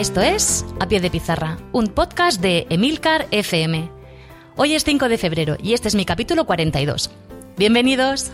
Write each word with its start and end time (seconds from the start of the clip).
Esto 0.00 0.22
es 0.22 0.64
A 0.80 0.88
Pie 0.88 1.00
de 1.00 1.10
Pizarra, 1.10 1.58
un 1.72 1.88
podcast 1.88 2.40
de 2.40 2.66
Emilcar 2.70 3.26
FM. 3.32 3.90
Hoy 4.56 4.72
es 4.72 4.82
5 4.84 5.10
de 5.10 5.18
febrero 5.18 5.58
y 5.62 5.74
este 5.74 5.88
es 5.88 5.94
mi 5.94 6.06
capítulo 6.06 6.46
42. 6.46 7.10
Bienvenidos. 7.58 8.30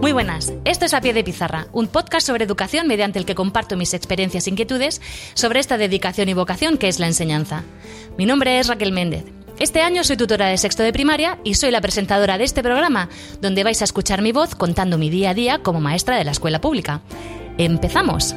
Muy 0.00 0.12
buenas, 0.12 0.52
esto 0.64 0.84
es 0.84 0.94
A 0.94 1.00
Pie 1.00 1.14
de 1.14 1.24
Pizarra, 1.24 1.66
un 1.72 1.88
podcast 1.88 2.28
sobre 2.28 2.44
educación 2.44 2.86
mediante 2.86 3.18
el 3.18 3.26
que 3.26 3.34
comparto 3.34 3.76
mis 3.76 3.92
experiencias 3.92 4.46
e 4.46 4.50
inquietudes 4.50 5.02
sobre 5.34 5.58
esta 5.58 5.78
dedicación 5.78 6.28
y 6.28 6.34
vocación 6.34 6.78
que 6.78 6.86
es 6.86 7.00
la 7.00 7.08
enseñanza. 7.08 7.64
Mi 8.16 8.24
nombre 8.24 8.60
es 8.60 8.68
Raquel 8.68 8.92
Méndez. 8.92 9.24
Este 9.60 9.82
año 9.82 10.04
soy 10.04 10.16
tutora 10.16 10.46
de 10.46 10.56
sexto 10.56 10.84
de 10.84 10.92
primaria 10.92 11.38
y 11.42 11.54
soy 11.54 11.72
la 11.72 11.80
presentadora 11.80 12.38
de 12.38 12.44
este 12.44 12.62
programa, 12.62 13.08
donde 13.40 13.64
vais 13.64 13.80
a 13.82 13.84
escuchar 13.84 14.22
mi 14.22 14.30
voz 14.30 14.54
contando 14.54 14.98
mi 14.98 15.10
día 15.10 15.30
a 15.30 15.34
día 15.34 15.58
como 15.64 15.80
maestra 15.80 16.16
de 16.16 16.22
la 16.22 16.30
escuela 16.30 16.60
pública. 16.60 17.00
¡Empezamos! 17.58 18.36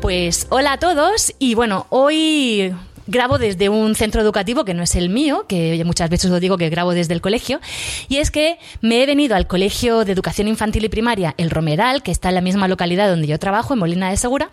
Pues 0.00 0.48
hola 0.50 0.72
a 0.72 0.78
todos 0.78 1.32
y 1.38 1.54
bueno, 1.54 1.86
hoy 1.90 2.74
grabo 3.06 3.38
desde 3.38 3.68
un 3.68 3.94
centro 3.94 4.20
educativo 4.20 4.64
que 4.64 4.74
no 4.74 4.82
es 4.82 4.94
el 4.94 5.08
mío, 5.08 5.46
que 5.48 5.82
muchas 5.84 6.10
veces 6.10 6.30
os 6.30 6.40
digo 6.40 6.56
que 6.56 6.68
grabo 6.70 6.94
desde 6.94 7.14
el 7.14 7.20
colegio, 7.20 7.60
y 8.08 8.18
es 8.18 8.30
que 8.30 8.58
me 8.80 9.02
he 9.02 9.06
venido 9.06 9.36
al 9.36 9.46
Colegio 9.46 10.04
de 10.04 10.12
Educación 10.12 10.48
Infantil 10.48 10.84
y 10.84 10.88
Primaria 10.88 11.34
El 11.36 11.50
Romeral, 11.50 12.02
que 12.02 12.10
está 12.10 12.28
en 12.28 12.36
la 12.36 12.40
misma 12.40 12.68
localidad 12.68 13.08
donde 13.08 13.26
yo 13.26 13.38
trabajo, 13.38 13.74
en 13.74 13.80
Molina 13.80 14.10
de 14.10 14.16
Segura, 14.16 14.50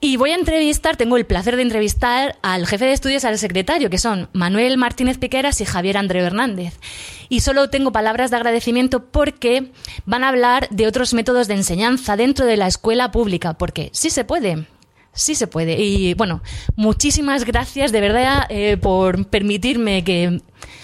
y 0.00 0.18
voy 0.18 0.32
a 0.32 0.34
entrevistar, 0.34 0.96
tengo 0.96 1.16
el 1.16 1.24
placer 1.24 1.56
de 1.56 1.62
entrevistar 1.62 2.36
al 2.42 2.66
jefe 2.66 2.84
de 2.84 2.92
estudios 2.92 3.24
al 3.24 3.38
secretario, 3.38 3.88
que 3.88 3.96
son 3.96 4.28
Manuel 4.34 4.76
Martínez 4.76 5.16
Piqueras 5.16 5.62
y 5.62 5.64
Javier 5.64 5.96
Andreu 5.96 6.26
Hernández. 6.26 6.78
Y 7.30 7.40
solo 7.40 7.70
tengo 7.70 7.90
palabras 7.90 8.30
de 8.30 8.36
agradecimiento 8.36 9.06
porque 9.06 9.72
van 10.04 10.22
a 10.22 10.28
hablar 10.28 10.68
de 10.68 10.86
otros 10.86 11.14
métodos 11.14 11.48
de 11.48 11.54
enseñanza 11.54 12.18
dentro 12.18 12.44
de 12.44 12.58
la 12.58 12.66
escuela 12.66 13.12
pública, 13.12 13.54
porque 13.54 13.88
sí 13.94 14.10
se 14.10 14.24
puede. 14.24 14.66
Sí 15.14 15.34
se 15.34 15.46
puede. 15.46 15.80
Y 15.80 16.14
bueno, 16.14 16.42
muchísimas 16.76 17.44
gracias 17.44 17.92
de 17.92 18.00
verdad 18.00 18.46
eh, 18.48 18.76
por 18.76 19.26
permitirme 19.28 20.04
que 20.04 20.40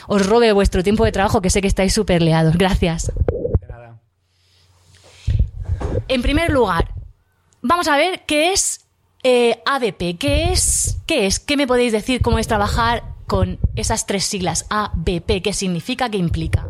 os 0.07 0.27
robe 0.27 0.53
vuestro 0.53 0.83
tiempo 0.83 1.05
de 1.05 1.13
trabajo, 1.13 1.43
que 1.43 1.51
sé 1.51 1.61
que 1.61 1.69
estáis 1.69 1.93
súper 1.93 2.23
leados. 2.23 2.57
Gracias. 2.57 3.13
De 3.61 3.67
nada. 3.69 4.01
En 6.09 6.23
primer 6.23 6.51
lugar, 6.51 6.95
vamos 7.61 7.89
a 7.89 7.97
ver 7.97 8.23
qué 8.27 8.53
es 8.53 8.87
eh, 9.23 9.61
ABP, 9.67 10.17
¿qué 10.19 10.53
es? 10.53 10.99
¿Qué 11.07 11.27
es? 11.27 11.39
¿Qué 11.41 11.57
me 11.57 11.67
podéis 11.67 11.93
decir 11.93 12.23
cómo 12.23 12.39
es 12.39 12.47
trabajar 12.47 13.03
con 13.27 13.59
esas 13.77 14.07
tres 14.07 14.25
siglas 14.25 14.67
ABP? 14.71 15.43
¿Qué 15.43 15.53
significa? 15.53 16.09
¿Qué 16.09 16.17
implica? 16.17 16.67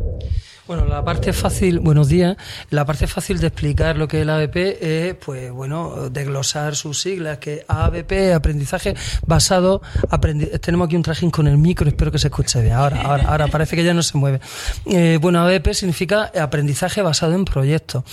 Bueno, 0.67 0.85
la 0.85 1.03
parte 1.03 1.33
fácil, 1.33 1.79
buenos 1.79 2.07
días, 2.07 2.37
la 2.69 2.85
parte 2.85 3.07
fácil 3.07 3.39
de 3.39 3.47
explicar 3.47 3.97
lo 3.97 4.07
que 4.07 4.17
es 4.17 4.21
el 4.21 4.29
ABP 4.29 4.77
es, 4.79 5.15
pues 5.15 5.51
bueno, 5.51 6.09
desglosar 6.11 6.75
sus 6.75 7.01
siglas, 7.01 7.39
que 7.39 7.65
ABP, 7.67 8.33
aprendizaje 8.35 8.93
basado, 9.25 9.81
tenemos 10.61 10.85
aquí 10.85 10.95
un 10.95 11.01
trajín 11.01 11.31
con 11.31 11.47
el 11.47 11.57
micro, 11.57 11.89
espero 11.89 12.11
que 12.11 12.19
se 12.19 12.27
escuche 12.27 12.61
bien, 12.61 12.73
ahora, 12.73 13.01
ahora, 13.01 13.23
ahora 13.23 13.47
parece 13.47 13.75
que 13.75 13.83
ya 13.83 13.95
no 13.95 14.03
se 14.03 14.15
mueve. 14.19 14.39
Eh, 14.85 15.17
bueno, 15.19 15.41
ABP 15.41 15.73
significa 15.73 16.31
aprendizaje 16.39 17.01
basado 17.01 17.33
en 17.33 17.43
proyectos. 17.43 18.03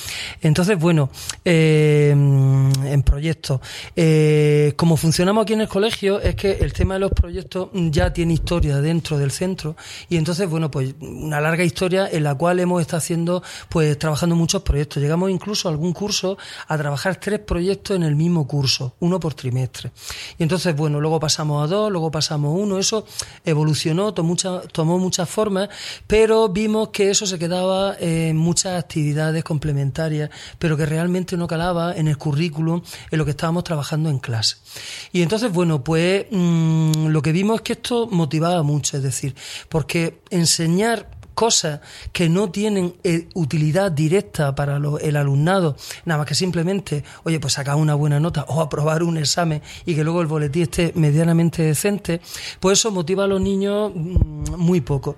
Entonces, 0.40 0.78
bueno, 0.78 1.10
eh, 1.44 2.10
en 2.12 3.02
proyectos. 3.04 3.60
Eh, 3.94 4.72
como 4.76 4.96
funcionamos 4.96 5.42
aquí 5.42 5.52
en 5.52 5.60
el 5.60 5.68
colegio, 5.68 6.18
es 6.18 6.34
que 6.34 6.52
el 6.52 6.72
tema 6.72 6.94
de 6.94 7.00
los 7.00 7.12
proyectos 7.12 7.68
ya 7.74 8.10
tiene 8.10 8.32
historia 8.32 8.80
dentro 8.80 9.18
del 9.18 9.32
centro 9.32 9.76
y 10.08 10.16
entonces, 10.16 10.48
bueno, 10.48 10.70
pues 10.70 10.94
una 11.00 11.42
larga 11.42 11.62
historia 11.62 12.08
en 12.10 12.24
la 12.24 12.37
cual 12.38 12.60
hemos 12.60 12.80
estado 12.80 12.98
haciendo, 12.98 13.42
pues 13.68 13.98
trabajando 13.98 14.36
muchos 14.36 14.62
proyectos. 14.62 15.02
Llegamos 15.02 15.30
incluso 15.30 15.68
a 15.68 15.72
algún 15.72 15.92
curso 15.92 16.38
a 16.66 16.78
trabajar 16.78 17.16
tres 17.16 17.40
proyectos 17.40 17.96
en 17.96 18.02
el 18.02 18.16
mismo 18.16 18.46
curso, 18.46 18.94
uno 19.00 19.20
por 19.20 19.34
trimestre. 19.34 19.90
Y 20.38 20.42
entonces, 20.42 20.74
bueno, 20.74 21.00
luego 21.00 21.20
pasamos 21.20 21.64
a 21.64 21.66
dos, 21.66 21.90
luego 21.90 22.10
pasamos 22.10 22.54
a 22.54 22.62
uno, 22.62 22.78
eso 22.78 23.04
evolucionó, 23.44 24.14
tomó, 24.14 24.36
tomó 24.72 24.98
muchas 24.98 25.28
formas, 25.28 25.68
pero 26.06 26.48
vimos 26.48 26.88
que 26.88 27.10
eso 27.10 27.26
se 27.26 27.38
quedaba 27.38 27.96
en 27.98 28.36
muchas 28.36 28.78
actividades 28.78 29.44
complementarias, 29.44 30.30
pero 30.58 30.76
que 30.76 30.86
realmente 30.86 31.36
no 31.36 31.46
calaba 31.46 31.94
en 31.96 32.08
el 32.08 32.16
currículum, 32.16 32.82
en 33.10 33.18
lo 33.18 33.24
que 33.24 33.32
estábamos 33.32 33.64
trabajando 33.64 34.10
en 34.10 34.18
clase. 34.18 34.56
Y 35.12 35.22
entonces, 35.22 35.52
bueno, 35.52 35.82
pues 35.82 36.26
mm, 36.30 37.08
lo 37.08 37.22
que 37.22 37.32
vimos 37.32 37.56
es 37.56 37.62
que 37.62 37.72
esto 37.74 38.06
motivaba 38.06 38.62
mucho, 38.62 38.96
es 38.96 39.02
decir, 39.02 39.34
porque 39.68 40.20
enseñar 40.30 41.17
cosas 41.38 41.78
que 42.12 42.28
no 42.28 42.50
tienen 42.50 42.96
eh, 43.04 43.28
utilidad 43.34 43.92
directa 43.92 44.56
para 44.56 44.80
el 45.00 45.16
alumnado, 45.16 45.76
nada 46.04 46.18
más 46.18 46.26
que 46.26 46.34
simplemente, 46.34 47.04
oye, 47.22 47.38
pues 47.38 47.52
sacar 47.52 47.76
una 47.76 47.94
buena 47.94 48.18
nota 48.18 48.44
o 48.48 48.60
aprobar 48.60 49.04
un 49.04 49.18
examen 49.18 49.62
y 49.86 49.94
que 49.94 50.02
luego 50.02 50.20
el 50.20 50.26
boletín 50.26 50.62
esté 50.62 50.90
medianamente 50.96 51.62
decente, 51.62 52.20
pues 52.58 52.80
eso 52.80 52.90
motiva 52.90 53.22
a 53.22 53.28
los 53.28 53.40
niños 53.40 53.92
mm, 53.94 54.56
muy 54.56 54.80
poco 54.80 55.14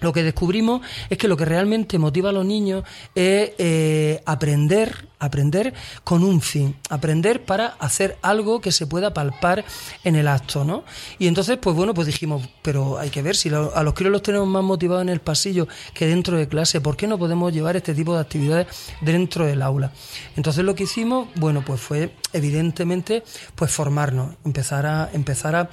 lo 0.00 0.12
que 0.12 0.22
descubrimos 0.22 0.82
es 1.08 1.18
que 1.18 1.28
lo 1.28 1.36
que 1.36 1.44
realmente 1.44 1.98
motiva 1.98 2.30
a 2.30 2.32
los 2.32 2.44
niños 2.44 2.84
es 3.14 3.52
eh, 3.58 4.22
aprender 4.26 5.08
aprender 5.24 5.74
con 6.04 6.22
un 6.22 6.40
fin, 6.40 6.76
aprender 6.90 7.44
para 7.44 7.68
hacer 7.78 8.16
algo 8.22 8.60
que 8.60 8.72
se 8.72 8.86
pueda 8.86 9.14
palpar 9.14 9.64
en 10.04 10.16
el 10.16 10.28
acto, 10.28 10.64
¿no? 10.64 10.84
Y 11.18 11.26
entonces, 11.26 11.58
pues 11.58 11.74
bueno, 11.74 11.94
pues 11.94 12.06
dijimos, 12.06 12.46
pero 12.62 12.98
hay 12.98 13.10
que 13.10 13.22
ver 13.22 13.36
si 13.36 13.48
a 13.48 13.82
los 13.82 13.94
críos 13.94 14.12
los 14.12 14.22
tenemos 14.22 14.46
más 14.46 14.62
motivados 14.62 15.02
en 15.02 15.08
el 15.08 15.20
pasillo 15.20 15.66
que 15.92 16.06
dentro 16.06 16.36
de 16.36 16.48
clase, 16.48 16.80
¿por 16.80 16.96
qué 16.96 17.06
no 17.06 17.18
podemos 17.18 17.52
llevar 17.52 17.76
este 17.76 17.94
tipo 17.94 18.14
de 18.14 18.20
actividades 18.20 18.66
dentro 19.00 19.46
del 19.46 19.62
aula? 19.62 19.92
Entonces 20.36 20.64
lo 20.64 20.74
que 20.74 20.84
hicimos, 20.84 21.28
bueno, 21.36 21.64
pues 21.64 21.80
fue 21.80 22.14
evidentemente, 22.32 23.22
pues 23.54 23.70
formarnos, 23.70 24.34
empezar 24.44 24.86
a 24.86 25.10
empezar 25.12 25.54
a, 25.54 25.70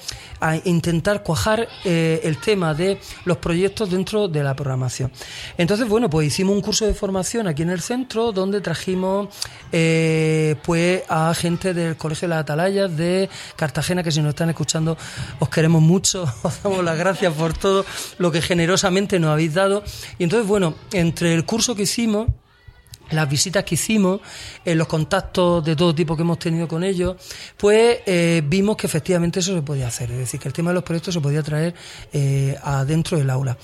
intentar 0.65 1.23
cuajar 1.23 1.67
eh, 1.83 2.21
el 2.23 2.37
tema 2.37 2.73
de 2.73 2.99
los 3.25 3.37
proyectos 3.37 3.89
dentro 3.89 4.00
de 4.03 4.43
la 4.43 4.55
programación. 4.55 5.11
Entonces, 5.57 5.87
bueno, 5.87 6.09
pues 6.09 6.27
hicimos 6.27 6.55
un 6.55 6.61
curso 6.61 6.85
de 6.85 6.93
formación 6.93 7.47
aquí 7.47 7.61
en 7.61 7.69
el 7.69 7.81
centro 7.81 8.31
donde 8.31 8.59
trajimos 8.59 9.29
eh, 9.71 10.55
pues 10.63 11.03
a 11.07 11.33
gente 11.35 11.73
del 11.73 11.95
Colegio 11.97 12.27
de 12.27 12.29
las 12.29 12.41
Atalayas 12.41 12.95
de 12.97 13.29
Cartagena, 13.55 14.03
que 14.03 14.11
si 14.11 14.21
nos 14.21 14.29
están 14.29 14.49
escuchando 14.49 14.97
os 15.39 15.49
queremos 15.49 15.81
mucho, 15.81 16.23
os 16.41 16.63
damos 16.63 16.83
las 16.83 16.97
gracias 16.97 17.33
por 17.33 17.53
todo 17.53 17.85
lo 18.17 18.31
que 18.31 18.41
generosamente 18.41 19.19
nos 19.19 19.31
habéis 19.31 19.53
dado. 19.53 19.83
Y 20.17 20.23
entonces, 20.23 20.47
bueno, 20.47 20.75
entre 20.91 21.33
el 21.33 21.45
curso 21.45 21.75
que 21.75 21.83
hicimos, 21.83 22.27
las 23.11 23.29
visitas 23.29 23.63
que 23.63 23.75
hicimos, 23.75 24.21
en 24.65 24.77
los 24.77 24.87
contactos 24.87 25.63
de 25.63 25.75
todo 25.75 25.93
tipo 25.93 26.15
que 26.15 26.23
hemos 26.23 26.39
tenido 26.39 26.67
con 26.67 26.83
ellos, 26.83 27.15
pues 27.57 27.99
eh, 28.05 28.41
vimos 28.45 28.77
que 28.77 28.87
efectivamente 28.87 29.39
eso 29.39 29.53
se 29.53 29.61
podía 29.61 29.87
hacer, 29.87 30.11
es 30.11 30.17
decir, 30.17 30.39
que 30.39 30.47
el 30.47 30.53
tema 30.53 30.71
de 30.71 30.75
los 30.75 30.83
proyectos 30.83 31.13
se 31.13 31.21
podía 31.21 31.43
traer 31.43 31.73
eh, 32.13 32.57
adentro 32.63 33.17
del 33.17 33.29
aula. 33.29 33.57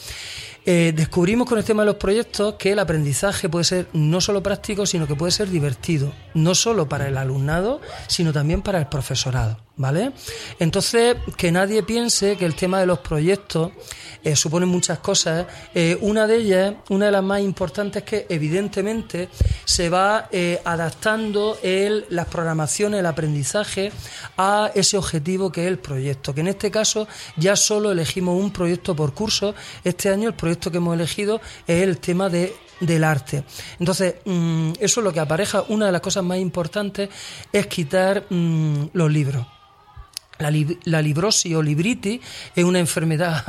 Eh, 0.69 0.91
descubrimos 0.94 1.47
con 1.47 1.57
el 1.57 1.63
tema 1.63 1.83
de 1.83 1.85
los 1.85 1.95
proyectos 1.95 2.55
que 2.55 2.73
el 2.73 2.79
aprendizaje 2.79 3.47
puede 3.47 3.63
ser 3.63 3.88
no 3.94 4.19
solo 4.19 4.44
práctico, 4.44 4.85
sino 4.85 5.07
que 5.07 5.16
puede 5.16 5.31
ser 5.31 5.50
divertido, 5.50 6.11
no 6.33 6.53
solo 6.55 6.89
para 6.89 7.07
el 7.07 7.16
alumnado, 7.16 7.79
sino 8.07 8.33
también 8.33 8.61
para 8.61 8.77
el 8.77 8.88
profesorado, 8.88 9.61
¿vale? 9.77 10.11
Entonces, 10.59 11.16
que 11.38 11.53
nadie 11.53 11.83
piense 11.83 12.36
que 12.36 12.45
el 12.45 12.53
tema 12.53 12.81
de 12.81 12.86
los 12.86 13.00
proyectos 13.00 13.71
eh, 14.25 14.36
supone 14.36 14.65
muchas 14.65 15.00
cosas. 15.00 15.45
Eh, 15.74 15.97
una 16.01 16.27
de 16.27 16.36
ellas, 16.36 16.74
una 16.89 17.06
de 17.06 17.12
las 17.13 17.24
más 17.24 17.39
importantes, 17.39 18.03
es 18.03 18.09
que 18.09 18.25
evidentemente 18.27 19.30
se 19.63 19.88
va 19.88 20.27
adaptando 20.65 21.57
el, 21.63 22.07
las 22.09 22.25
programaciones, 22.25 23.00
el 23.00 23.06
aprendizaje 23.06 23.94
a 24.36 24.69
ese 24.75 24.97
objetivo 24.97 25.50
que 25.50 25.62
es 25.62 25.68
el 25.69 25.80
proyecto, 25.80 26.36
que 26.36 26.42
en 26.42 26.47
este 26.47 26.69
caso 26.71 27.07
ya 27.38 27.56
solo 27.56 27.89
elegimos 27.89 28.38
un 28.38 28.51
proyecto 28.51 28.94
por 28.97 29.13
curso. 29.13 29.56
Este 29.86 30.09
año 30.09 30.27
el 30.27 30.36
proyecto 30.36 30.56
que 30.59 30.77
hemos 30.77 30.95
elegido 30.95 31.42
es 31.68 31.83
el 31.83 32.00
tema 32.00 32.30
de 32.30 32.54
del 32.80 33.04
arte. 33.04 33.44
Entonces, 33.80 34.15
mm, 34.25 34.74
eso 34.80 35.00
es 35.00 35.04
lo 35.04 35.12
que 35.12 35.19
apareja. 35.19 35.63
Una 35.69 35.88
de 35.88 35.92
las 35.92 36.01
cosas 36.01 36.24
más 36.24 36.38
importantes 36.38 37.09
es 37.51 37.68
quitar 37.68 38.25
mm, 38.30 38.89
los 38.94 39.12
libros. 39.12 39.45
La, 40.39 41.01
librosis 41.01 41.56
o 41.56 41.62
libritis 41.62 42.19
es 42.56 42.63
una 42.63 42.80
enfermedad 42.80 43.44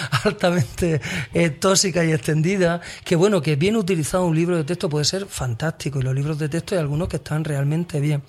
altamente 0.24 1.00
eh, 1.32 1.50
tóxica 1.50 2.04
y 2.04 2.12
extendida, 2.12 2.80
que 3.04 3.16
bueno, 3.16 3.40
que 3.40 3.56
bien 3.56 3.76
utilizado 3.76 4.26
un 4.26 4.36
libro 4.36 4.56
de 4.56 4.64
texto 4.64 4.88
puede 4.88 5.04
ser 5.04 5.26
fantástico, 5.26 6.00
y 6.00 6.02
los 6.02 6.14
libros 6.14 6.38
de 6.38 6.48
texto 6.48 6.74
hay 6.74 6.80
algunos 6.80 7.08
que 7.08 7.16
están 7.16 7.44
realmente 7.44 8.00
bien. 8.00 8.22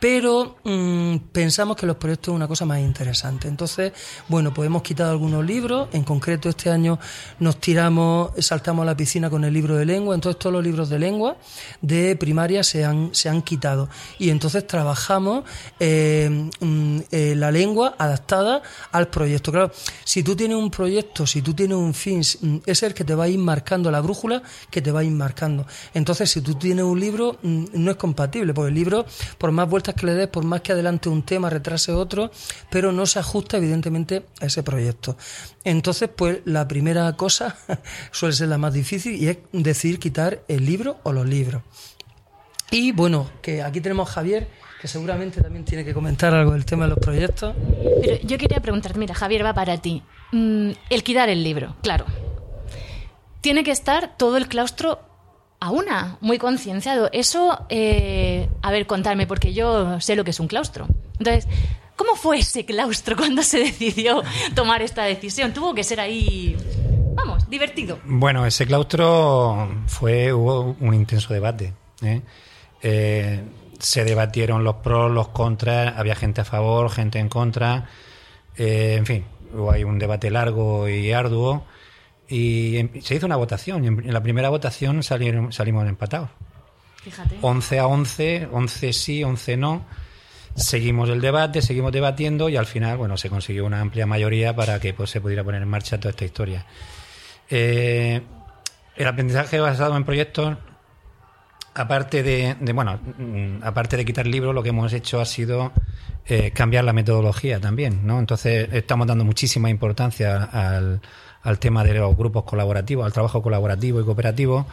Pero 0.00 0.58
mm, 0.64 1.16
pensamos 1.32 1.76
que 1.76 1.86
los 1.86 1.96
proyectos 1.96 2.32
es 2.32 2.36
una 2.36 2.48
cosa 2.48 2.64
más 2.64 2.80
interesante. 2.80 3.48
Entonces, 3.48 3.92
bueno, 4.28 4.52
pues 4.54 4.66
hemos 4.66 4.82
quitado 4.82 5.10
algunos 5.10 5.44
libros, 5.44 5.88
en 5.92 6.04
concreto 6.04 6.48
este 6.48 6.70
año 6.70 6.98
nos 7.38 7.60
tiramos, 7.60 8.32
saltamos 8.38 8.82
a 8.82 8.86
la 8.86 8.96
piscina 8.96 9.30
con 9.30 9.44
el 9.44 9.52
libro 9.52 9.76
de 9.76 9.84
lengua, 9.84 10.14
entonces 10.14 10.38
todos 10.38 10.52
los 10.52 10.64
libros 10.64 10.88
de 10.88 10.98
lengua 10.98 11.36
de 11.80 12.16
primaria 12.16 12.62
se 12.62 12.84
han, 12.84 13.10
se 13.12 13.28
han 13.28 13.42
quitado. 13.42 13.88
Y 14.18 14.30
entonces 14.30 14.66
trabajamos 14.66 15.44
eh, 15.78 16.50
mm, 16.60 16.98
eh, 17.10 17.34
la 17.36 17.50
lengua 17.50 17.57
adaptada 17.98 18.62
al 18.92 19.08
proyecto. 19.08 19.52
Claro, 19.52 19.72
si 20.04 20.22
tú 20.22 20.36
tienes 20.36 20.56
un 20.56 20.70
proyecto, 20.70 21.26
si 21.26 21.42
tú 21.42 21.54
tienes 21.54 21.76
un 21.76 21.94
fin, 21.94 22.20
mm, 22.20 22.58
es 22.66 22.82
el 22.82 22.94
que 22.94 23.04
te 23.04 23.14
va 23.14 23.24
a 23.24 23.28
ir 23.28 23.38
marcando 23.38 23.90
la 23.90 24.00
brújula 24.00 24.42
que 24.70 24.82
te 24.82 24.92
va 24.92 25.00
a 25.00 25.04
ir 25.04 25.10
marcando. 25.10 25.66
Entonces, 25.94 26.30
si 26.30 26.40
tú 26.40 26.54
tienes 26.54 26.84
un 26.84 26.98
libro, 26.98 27.38
mm, 27.42 27.64
no 27.72 27.90
es 27.90 27.96
compatible, 27.96 28.54
porque 28.54 28.68
el 28.68 28.74
libro, 28.74 29.06
por 29.38 29.52
más 29.52 29.68
vueltas 29.68 29.94
que 29.94 30.06
le 30.06 30.14
des, 30.14 30.28
por 30.28 30.44
más 30.44 30.60
que 30.60 30.72
adelante 30.72 31.08
un 31.08 31.22
tema, 31.22 31.50
retrase 31.50 31.92
otro, 31.92 32.30
pero 32.70 32.92
no 32.92 33.06
se 33.06 33.18
ajusta 33.18 33.56
evidentemente 33.56 34.26
a 34.40 34.46
ese 34.46 34.62
proyecto. 34.62 35.16
Entonces, 35.64 36.08
pues 36.14 36.40
la 36.44 36.66
primera 36.68 37.12
cosa 37.16 37.56
suele 38.12 38.34
ser 38.34 38.48
la 38.48 38.58
más 38.58 38.72
difícil 38.72 39.14
y 39.14 39.28
es 39.28 39.38
decidir 39.52 39.98
quitar 39.98 40.42
el 40.48 40.64
libro 40.64 40.98
o 41.02 41.12
los 41.12 41.26
libros. 41.26 41.62
Y 42.70 42.92
bueno, 42.92 43.30
que 43.40 43.62
aquí 43.62 43.80
tenemos 43.80 44.10
a 44.10 44.12
Javier, 44.12 44.48
que 44.80 44.88
seguramente 44.88 45.40
también 45.40 45.64
tiene 45.64 45.84
que 45.84 45.92
comentar 45.92 46.32
algo 46.34 46.52
del 46.52 46.64
tema 46.64 46.84
de 46.84 46.90
los 46.90 46.98
proyectos. 46.98 47.54
Pero 48.00 48.18
yo 48.22 48.38
quería 48.38 48.60
preguntarte, 48.60 48.98
mira, 48.98 49.14
Javier, 49.14 49.44
va 49.44 49.54
para 49.54 49.78
ti. 49.78 50.02
Mm, 50.32 50.70
el 50.90 51.02
quitar 51.02 51.28
el 51.28 51.42
libro, 51.42 51.74
claro. 51.82 52.06
Tiene 53.40 53.64
que 53.64 53.70
estar 53.70 54.16
todo 54.16 54.36
el 54.36 54.46
claustro 54.48 55.00
a 55.60 55.70
una, 55.70 56.18
muy 56.20 56.38
concienciado. 56.38 57.10
Eso, 57.12 57.66
eh, 57.68 58.48
a 58.62 58.70
ver, 58.70 58.86
contarme, 58.86 59.26
porque 59.26 59.52
yo 59.52 60.00
sé 60.00 60.14
lo 60.14 60.24
que 60.24 60.30
es 60.30 60.40
un 60.40 60.46
claustro. 60.46 60.86
Entonces, 61.18 61.48
¿cómo 61.96 62.14
fue 62.14 62.38
ese 62.38 62.64
claustro 62.64 63.16
cuando 63.16 63.42
se 63.42 63.58
decidió 63.64 64.22
tomar 64.54 64.82
esta 64.82 65.04
decisión? 65.04 65.52
Tuvo 65.52 65.74
que 65.74 65.82
ser 65.82 66.00
ahí, 66.00 66.56
vamos, 67.14 67.48
divertido. 67.50 67.98
Bueno, 68.04 68.46
ese 68.46 68.66
claustro 68.66 69.82
fue, 69.86 70.32
hubo 70.32 70.76
un 70.78 70.94
intenso 70.94 71.34
debate. 71.34 71.74
¿eh? 72.02 72.22
Eh, 72.82 73.42
se 73.78 74.04
debatieron 74.04 74.64
los 74.64 74.76
pros, 74.76 75.10
los 75.10 75.28
contras, 75.28 75.94
había 75.96 76.14
gente 76.14 76.40
a 76.40 76.44
favor, 76.44 76.90
gente 76.90 77.18
en 77.18 77.28
contra, 77.28 77.88
eh, 78.56 78.96
en 78.98 79.06
fin, 79.06 79.24
hubo 79.54 79.70
ahí 79.70 79.84
un 79.84 79.98
debate 79.98 80.30
largo 80.30 80.88
y 80.88 81.12
arduo 81.12 81.64
y 82.28 82.90
se 83.00 83.14
hizo 83.14 83.26
una 83.26 83.36
votación. 83.36 83.84
En 83.84 84.12
la 84.12 84.22
primera 84.22 84.48
votación 84.50 85.02
salieron, 85.02 85.52
salimos 85.52 85.88
empatados. 85.88 86.28
Fíjate. 87.02 87.38
11 87.40 87.78
a 87.78 87.86
11, 87.86 88.48
11 88.52 88.92
sí, 88.92 89.24
11 89.24 89.56
no. 89.56 89.86
Seguimos 90.54 91.08
el 91.08 91.20
debate, 91.20 91.62
seguimos 91.62 91.92
debatiendo 91.92 92.48
y 92.48 92.56
al 92.56 92.66
final, 92.66 92.98
bueno, 92.98 93.16
se 93.16 93.30
consiguió 93.30 93.64
una 93.64 93.80
amplia 93.80 94.06
mayoría 94.06 94.54
para 94.54 94.80
que 94.80 94.92
pues, 94.92 95.10
se 95.10 95.20
pudiera 95.20 95.44
poner 95.44 95.62
en 95.62 95.68
marcha 95.68 95.98
toda 95.98 96.10
esta 96.10 96.24
historia. 96.24 96.66
Eh, 97.48 98.20
el 98.96 99.06
aprendizaje 99.06 99.60
basado 99.60 99.96
en 99.96 100.04
proyectos 100.04 100.58
aparte 101.78 102.22
de, 102.22 102.56
bueno, 102.72 102.98
mm, 103.18 103.62
aparte 103.62 103.96
de 103.96 104.04
quitar 104.04 104.26
libros, 104.26 104.54
lo 104.54 104.62
que 104.62 104.70
hemos 104.70 104.92
hecho 104.92 105.20
ha 105.20 105.24
sido 105.24 105.72
eh, 106.26 106.50
cambiar 106.50 106.84
la 106.84 106.92
metodología 106.92 107.60
también, 107.60 108.06
¿no? 108.06 108.18
Entonces 108.18 108.68
estamos 108.72 109.06
dando 109.06 109.24
muchísima 109.24 109.70
importancia 109.70 110.44
al, 110.44 111.00
tema 111.60 111.84
de 111.84 111.94
los 111.94 112.16
grupos 112.16 112.44
colaborativos, 112.44 113.06
al 113.06 113.12
trabajo 113.12 113.40
colaborativo 113.40 114.00
y 114.00 114.04
cooperativo. 114.04 114.66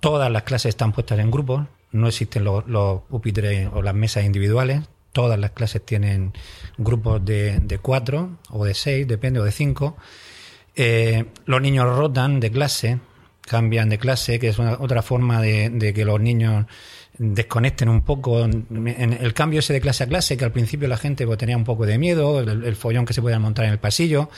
Todas 0.00 0.30
las 0.30 0.44
clases 0.44 0.70
están 0.70 0.92
puestas 0.92 1.18
en 1.18 1.30
grupos, 1.30 1.66
no 1.90 2.06
existen 2.06 2.44
los, 2.44 2.62
pupitres 3.08 3.68
o 3.72 3.82
las 3.82 3.94
mesas 3.94 4.24
individuales. 4.24 4.82
Todas 5.12 5.38
las 5.38 5.52
clases 5.52 5.84
tienen 5.84 6.32
grupos 6.76 7.24
de, 7.24 7.58
de 7.60 7.78
cuatro 7.78 8.36
o 8.50 8.64
de 8.64 8.74
seis, 8.74 9.08
depende, 9.08 9.40
o 9.40 9.44
de 9.44 9.50
cinco. 9.50 9.96
Eh, 10.76 11.24
los 11.46 11.60
niños 11.60 11.96
rotan 11.96 12.38
de 12.38 12.52
clase, 12.52 13.00
cambian 13.48 13.88
de 13.88 13.98
clase, 13.98 14.38
que 14.38 14.48
es 14.48 14.58
otra 14.58 15.02
forma 15.02 15.40
de, 15.40 15.92
que 15.94 16.04
los 16.04 16.20
niños 16.20 16.66
desconecten 17.18 17.88
un 17.88 18.02
poco 18.02 18.44
en 18.44 19.18
el 19.20 19.34
cambio 19.34 19.58
ese 19.58 19.72
de 19.72 19.80
clase 19.80 20.04
a 20.04 20.06
clase, 20.06 20.36
que 20.36 20.44
al 20.44 20.52
principio 20.52 20.86
la 20.86 20.96
gente 20.96 21.26
pues, 21.26 21.38
tenía 21.38 21.56
un 21.56 21.64
poco 21.64 21.84
de 21.84 21.98
miedo, 21.98 22.40
el, 22.40 22.76
follón 22.76 23.04
que 23.04 23.12
se 23.12 23.22
podía 23.22 23.38
montar 23.38 23.64
en 23.64 23.72
el 23.72 23.78
pasillo, 23.78 24.30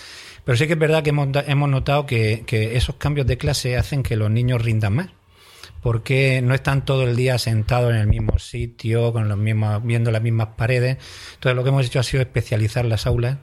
pero 0.45 0.57
sí 0.57 0.67
que 0.67 0.73
es 0.73 0.79
verdad 0.79 1.03
que 1.03 1.11
hemos, 1.11 1.29
hemos 1.47 1.69
notado 1.69 2.07
que, 2.07 2.45
esos 2.75 2.97
cambios 2.97 3.27
de 3.27 3.37
clase 3.37 3.77
hacen 3.77 4.03
que 4.03 4.17
los 4.17 4.31
niños 4.31 4.63
rindan 4.63 4.95
más, 4.95 5.09
porque 5.83 6.41
no 6.43 6.55
están 6.55 6.85
todo 6.85 7.05
el 7.05 7.17
día 7.17 7.39
sentados 7.39 7.91
en 7.91 7.97
el 7.97 8.07
mismo 8.07 8.39
sitio, 8.39 9.13
con 9.13 9.29
los 9.29 9.39
mismos, 9.39 9.85
viendo 9.85 10.11
las 10.11 10.23
mismas 10.23 10.49
paredes. 10.57 10.99
Entonces 11.35 11.57
lo 11.57 11.63
que 11.63 11.69
hemos 11.71 11.87
hecho 11.87 12.01
ha 12.01 12.03
sido 12.03 12.23
especializar 12.23 12.85
las 12.85 13.07
aulas. 13.07 13.39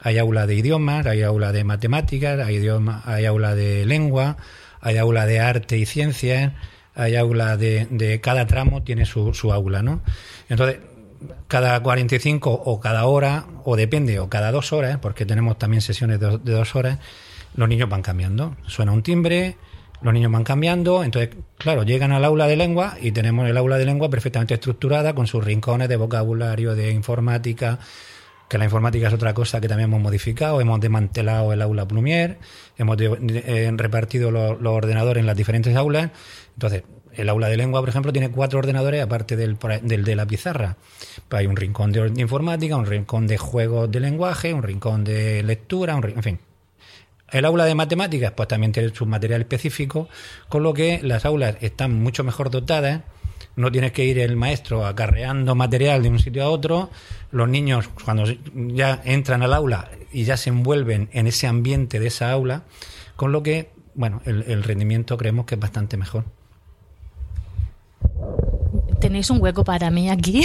Hay 0.00 0.18
aula 0.18 0.46
de 0.46 0.56
idiomas, 0.56 1.06
hay 1.06 1.22
aula 1.22 1.52
de 1.52 1.64
matemáticas, 1.64 2.40
hay, 2.40 2.56
idioma, 2.56 3.02
hay 3.06 3.24
aula 3.24 3.54
de 3.54 3.86
lengua, 3.86 4.36
hay 4.82 4.98
aula 4.98 5.24
de 5.24 5.40
arte 5.40 5.78
y 5.78 5.86
ciencias, 5.86 6.52
hay 6.94 7.16
aula 7.16 7.56
de, 7.56 7.86
de 7.90 8.20
cada 8.20 8.46
tramo 8.46 8.82
tiene 8.82 9.06
su, 9.06 9.32
su 9.32 9.52
aula, 9.52 9.82
¿no? 9.82 10.02
Entonces, 10.50 10.80
cada 11.48 11.80
45 11.80 12.50
o 12.50 12.80
cada 12.80 13.06
hora, 13.06 13.46
o 13.64 13.76
depende, 13.76 14.18
o 14.18 14.28
cada 14.28 14.50
dos 14.52 14.72
horas, 14.72 14.98
porque 15.00 15.26
tenemos 15.26 15.58
también 15.58 15.80
sesiones 15.80 16.20
de, 16.20 16.38
dos 16.38 16.74
horas, 16.74 16.98
los 17.54 17.68
niños 17.68 17.88
van 17.88 18.02
cambiando. 18.02 18.56
Suena 18.66 18.92
un 18.92 19.02
timbre, 19.02 19.56
los 20.00 20.12
niños 20.12 20.32
van 20.32 20.44
cambiando, 20.44 21.04
entonces, 21.04 21.36
claro, 21.58 21.84
llegan 21.84 22.12
al 22.12 22.24
aula 22.24 22.46
de 22.46 22.56
lengua 22.56 22.96
y 23.00 23.12
tenemos 23.12 23.48
el 23.48 23.56
aula 23.56 23.78
de 23.78 23.84
lengua 23.84 24.10
perfectamente 24.10 24.54
estructurada 24.54 25.14
con 25.14 25.26
sus 25.26 25.44
rincones 25.44 25.88
de 25.88 25.96
vocabulario, 25.96 26.74
de 26.74 26.90
informática, 26.90 27.78
que 28.52 28.58
la 28.58 28.64
informática 28.64 29.08
es 29.08 29.14
otra 29.14 29.32
cosa 29.32 29.62
que 29.62 29.66
también 29.66 29.88
hemos 29.88 30.02
modificado, 30.02 30.60
hemos 30.60 30.78
desmantelado 30.78 31.54
el 31.54 31.62
aula 31.62 31.88
Plumier, 31.88 32.36
hemos 32.76 32.98
eh, 33.00 33.72
repartido 33.74 34.30
los, 34.30 34.58
ordenadores 34.62 35.22
en 35.22 35.26
las 35.26 35.38
diferentes 35.38 35.74
aulas. 35.74 36.10
Entonces, 36.52 36.82
el 37.14 37.30
aula 37.30 37.48
de 37.48 37.56
lengua, 37.56 37.80
por 37.80 37.88
ejemplo, 37.88 38.12
tiene 38.12 38.30
cuatro 38.30 38.58
ordenadores 38.58 39.02
aparte 39.02 39.36
del, 39.36 39.56
de 39.58 40.16
la 40.16 40.26
pizarra. 40.26 40.76
Pues 41.30 41.40
hay 41.40 41.46
un 41.46 41.56
rincón 41.56 41.92
de, 41.92 42.12
informática, 42.20 42.76
un 42.76 42.84
rincón 42.84 43.26
de 43.26 43.38
juegos 43.38 43.90
de 43.90 44.00
lenguaje, 44.00 44.52
un 44.52 44.62
rincón 44.62 45.02
de 45.02 45.42
lectura, 45.42 45.96
un, 45.96 46.04
en 46.04 46.22
fin. 46.22 46.38
El 47.30 47.46
aula 47.46 47.64
de 47.64 47.74
matemáticas, 47.74 48.32
pues 48.32 48.48
también 48.48 48.72
tiene 48.72 48.94
su 48.94 49.06
material 49.06 49.40
específico, 49.40 50.10
con 50.50 50.62
lo 50.62 50.74
que 50.74 51.00
las 51.02 51.24
aulas 51.24 51.56
están 51.62 51.94
mucho 51.94 52.22
mejor 52.22 52.50
dotadas 52.50 53.00
no 53.56 53.70
tienes 53.70 53.92
que 53.92 54.04
ir 54.04 54.18
el 54.18 54.36
maestro 54.36 54.86
acarreando 54.86 55.54
material 55.54 56.02
de 56.02 56.08
un 56.08 56.18
sitio 56.18 56.44
a 56.44 56.48
otro. 56.48 56.90
Los 57.30 57.48
niños, 57.48 57.88
cuando 58.04 58.24
ya 58.54 59.00
entran 59.04 59.42
al 59.42 59.52
aula 59.54 59.90
y 60.12 60.24
ya 60.24 60.36
se 60.36 60.50
envuelven 60.50 61.08
en 61.12 61.26
ese 61.26 61.46
ambiente 61.46 62.00
de 62.00 62.08
esa 62.08 62.30
aula, 62.30 62.64
con 63.16 63.32
lo 63.32 63.42
que, 63.42 63.70
bueno, 63.94 64.20
el, 64.24 64.62
rendimiento 64.62 65.16
creemos 65.16 65.46
que 65.46 65.54
es 65.54 65.60
bastante 65.60 65.96
mejor. 65.96 66.24
¿Tenéis 69.12 69.28
un 69.28 69.42
hueco 69.42 69.62
para 69.62 69.90
mí 69.90 70.08
aquí? 70.08 70.42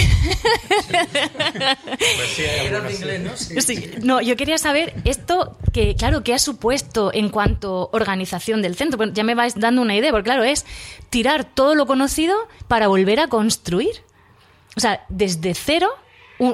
¿no? 4.02 4.20
yo 4.20 4.36
quería 4.36 4.58
saber 4.58 4.92
esto 5.06 5.56
que, 5.72 5.96
claro, 5.96 6.22
¿qué 6.22 6.34
ha 6.34 6.38
supuesto 6.38 7.10
en 7.14 7.30
cuanto 7.30 7.88
organización 7.94 8.60
del 8.60 8.76
centro? 8.76 9.02
ya 9.06 9.24
me 9.24 9.34
vais 9.34 9.54
dando 9.58 9.80
una 9.80 9.96
idea, 9.96 10.10
porque 10.10 10.24
claro, 10.24 10.44
es 10.44 10.66
tirar 11.08 11.44
todo 11.44 11.74
lo 11.74 11.86
conocido 11.86 12.36
para 12.68 12.88
volver 12.88 13.20
a 13.20 13.28
construir. 13.28 14.02
O 14.76 14.80
sea, 14.80 15.02
desde 15.08 15.54
cero, 15.54 15.88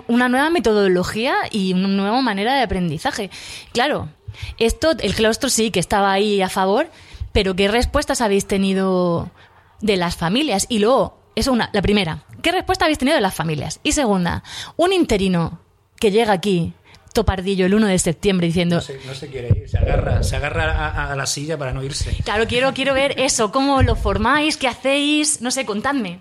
una 0.07 0.29
nueva 0.29 0.51
metodología 0.51 1.35
y 1.51 1.73
una 1.73 1.89
nueva 1.89 2.23
manera 2.23 2.55
de 2.55 2.63
aprendizaje. 2.63 3.29
Claro, 3.73 4.09
esto, 4.61 4.93
el 5.01 5.17
claustro 5.17 5.51
sí 5.51 5.73
que 5.73 5.81
estaba 5.81 6.13
ahí 6.13 6.41
a 6.43 6.49
favor, 6.49 6.87
pero 7.33 7.57
¿qué 7.57 7.67
respuestas 7.67 8.21
habéis 8.21 8.47
tenido 8.47 9.33
de 9.81 9.97
las 9.97 10.15
familias? 10.15 10.67
Y 10.69 10.79
luego, 10.79 11.24
eso 11.35 11.53
una, 11.53 11.71
la 11.73 11.83
primera, 11.83 12.25
¿qué 12.43 12.53
respuesta 12.53 12.85
habéis 12.85 12.99
tenido 12.99 13.17
de 13.17 13.21
las 13.21 13.35
familias? 13.35 13.81
Y 13.83 13.93
segunda, 13.93 14.43
un 14.77 14.93
interino 14.93 15.61
que 15.99 16.11
llega 16.11 16.33
aquí 16.33 16.75
topardillo 17.15 17.65
el 17.65 17.75
1 17.75 17.87
de 17.87 17.99
septiembre 17.99 18.49
diciendo... 18.49 18.77
No 19.07 19.15
se, 19.15 19.29
quiere 19.29 19.49
ir, 19.49 19.69
se 19.69 19.79
agarra, 19.79 20.23
se 20.23 20.37
agarra 20.37 21.11
a, 21.11 21.15
la 21.15 21.27
silla 21.27 21.57
para 21.57 21.73
no 21.73 21.83
irse. 21.83 22.17
Claro, 22.25 22.47
quiero, 22.47 22.75
quiero 22.75 22.93
ver 22.93 23.15
eso, 23.19 23.53
cómo 23.53 23.83
lo 23.83 23.97
formáis, 23.97 24.57
qué 24.57 24.69
hacéis, 24.69 25.41
no 25.41 25.51
sé, 25.51 25.65
contadme. 25.65 26.21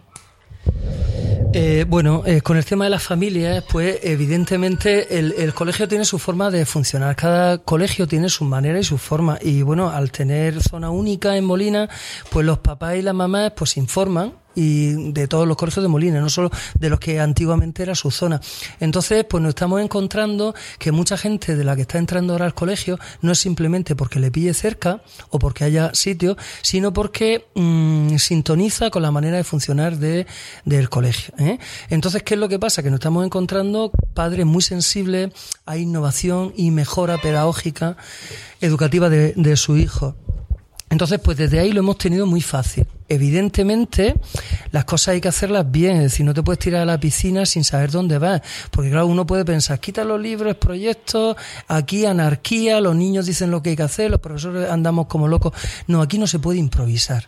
Eh, 1.55 1.86
bueno, 1.88 2.24
eh, 2.25 2.41
con 2.41 2.58
el 2.58 2.65
tema 2.65 2.86
de 2.86 2.89
las 2.89 3.03
familias, 3.03 3.63
pues 3.70 4.00
evidentemente 4.01 5.20
el, 5.20 5.53
colegio 5.53 5.88
tiene 5.88 6.03
su 6.03 6.17
forma 6.17 6.50
de 6.50 6.65
funcionar. 6.65 7.15
Cada 7.15 7.60
colegio 7.60 8.08
tiene 8.08 8.29
su 8.29 8.43
manera 8.43 8.79
y 8.79 8.84
su 8.84 8.98
forma. 8.98 9.38
Y 9.39 9.62
bueno, 9.62 9.89
al 9.89 10.12
tener 10.12 10.62
zona 10.63 10.89
única 10.89 11.38
en 11.38 11.46
Molina, 11.46 11.89
pues 12.32 12.43
los 12.46 12.60
papás 12.60 12.96
y 12.96 13.03
las 13.03 13.13
mamás 13.13 13.51
pues 13.55 13.77
informan 13.77 14.34
y 14.55 15.12
de 15.12 15.27
todos 15.27 15.48
los 15.48 15.57
colegios 15.57 15.83
de 15.83 15.89
Molina, 15.89 16.19
no 16.19 16.29
solo 16.29 16.51
de 16.79 16.89
los 16.89 17.00
que 17.00 17.19
antiguamente 17.19 17.83
era 17.83 17.95
su 17.95 18.12
zona. 18.12 18.41
Entonces, 18.79 19.25
pues 19.25 19.41
nos 19.41 19.50
estamos 19.50 19.81
encontrando 19.81 20.53
que 20.79 20.91
mucha 20.91 21.17
gente 21.17 21.55
de 21.55 21.63
la 21.63 21.75
que 21.75 21.83
está 21.83 21.98
entrando 21.98 22.33
ahora 22.33 22.45
al 22.45 22.53
colegio 22.53 23.00
no 23.22 23.31
es 23.31 23.39
simplemente 23.39 23.95
porque 23.95 24.19
le 24.19 24.31
pille 24.31 24.53
cerca 24.53 25.01
o 25.29 25.39
porque 25.39 25.63
haya 25.63 25.93
sitio, 25.93 26.38
sino 26.62 26.93
porque 26.93 27.45
mm, 27.55 28.17
sintoniza 28.17 28.89
con 28.89 29.01
la 29.01 29.12
manera 29.12 29.38
de 29.38 29.43
funcionar 29.43 29.98
de, 29.98 30.27
del 30.65 30.89
colegio. 30.89 31.33
¿eh? 31.38 31.60
Entonces, 31.89 32.24
¿qué 32.24 32.36
es 32.36 32.39
lo 32.39 32.50
que 32.50 32.60
pasa? 32.60 32.83
Que 32.83 32.89
nos 32.89 33.00
estamos 33.00 33.25
encontrando 33.25 33.91
padres 34.13 34.45
muy 34.45 34.62
sensibles 34.62 35.31
a 35.65 35.77
innovación 35.77 36.53
y 36.55 36.72
mejora 36.72 37.17
pedagógica 37.17 37.98
educativa 38.62 39.10
de, 39.10 39.33
de 39.36 39.57
su 39.57 39.77
hijo. 39.77 40.15
Entonces, 40.94 41.20
pues 41.20 41.38
desde 41.38 41.60
ahí 41.60 41.72
lo 41.72 41.80
hemos 41.80 41.98
tenido 41.98 42.28
muy 42.28 42.40
fácil. 42.40 42.86
Evidentemente, 43.10 44.14
las 44.72 44.86
cosas 44.86 45.16
hay 45.16 45.22
que 45.22 45.28
hacerlas 45.28 45.72
bien, 45.72 45.98
es 45.98 46.04
decir, 46.04 46.24
no 46.24 46.36
te 46.36 46.44
puedes 46.44 46.60
tirar 46.60 46.84
a 46.84 46.86
la 46.86 47.00
piscina 47.00 47.48
sin 47.48 47.64
saber 47.64 47.90
dónde 47.90 48.20
vas, 48.20 48.44
porque 48.70 48.92
claro, 48.92 49.08
uno 49.08 49.26
puede 49.26 49.44
pensar, 49.44 49.80
quita 49.80 50.04
los 50.04 50.22
libros, 50.22 50.56
proyectos, 50.58 51.36
aquí 51.68 52.06
anarquía, 52.06 52.80
los 52.80 52.96
niños 52.96 53.26
dicen 53.26 53.50
lo 53.50 53.64
que 53.64 53.72
hay 53.72 53.76
que 53.76 53.82
hacer, 53.82 54.12
los 54.12 54.20
profesores 54.20 54.70
andamos 54.70 55.08
como 55.08 55.28
locos. 55.28 55.54
No, 55.88 56.00
aquí 56.00 56.20
no 56.20 56.28
se 56.28 56.38
puede 56.38 56.60
improvisar. 56.60 57.28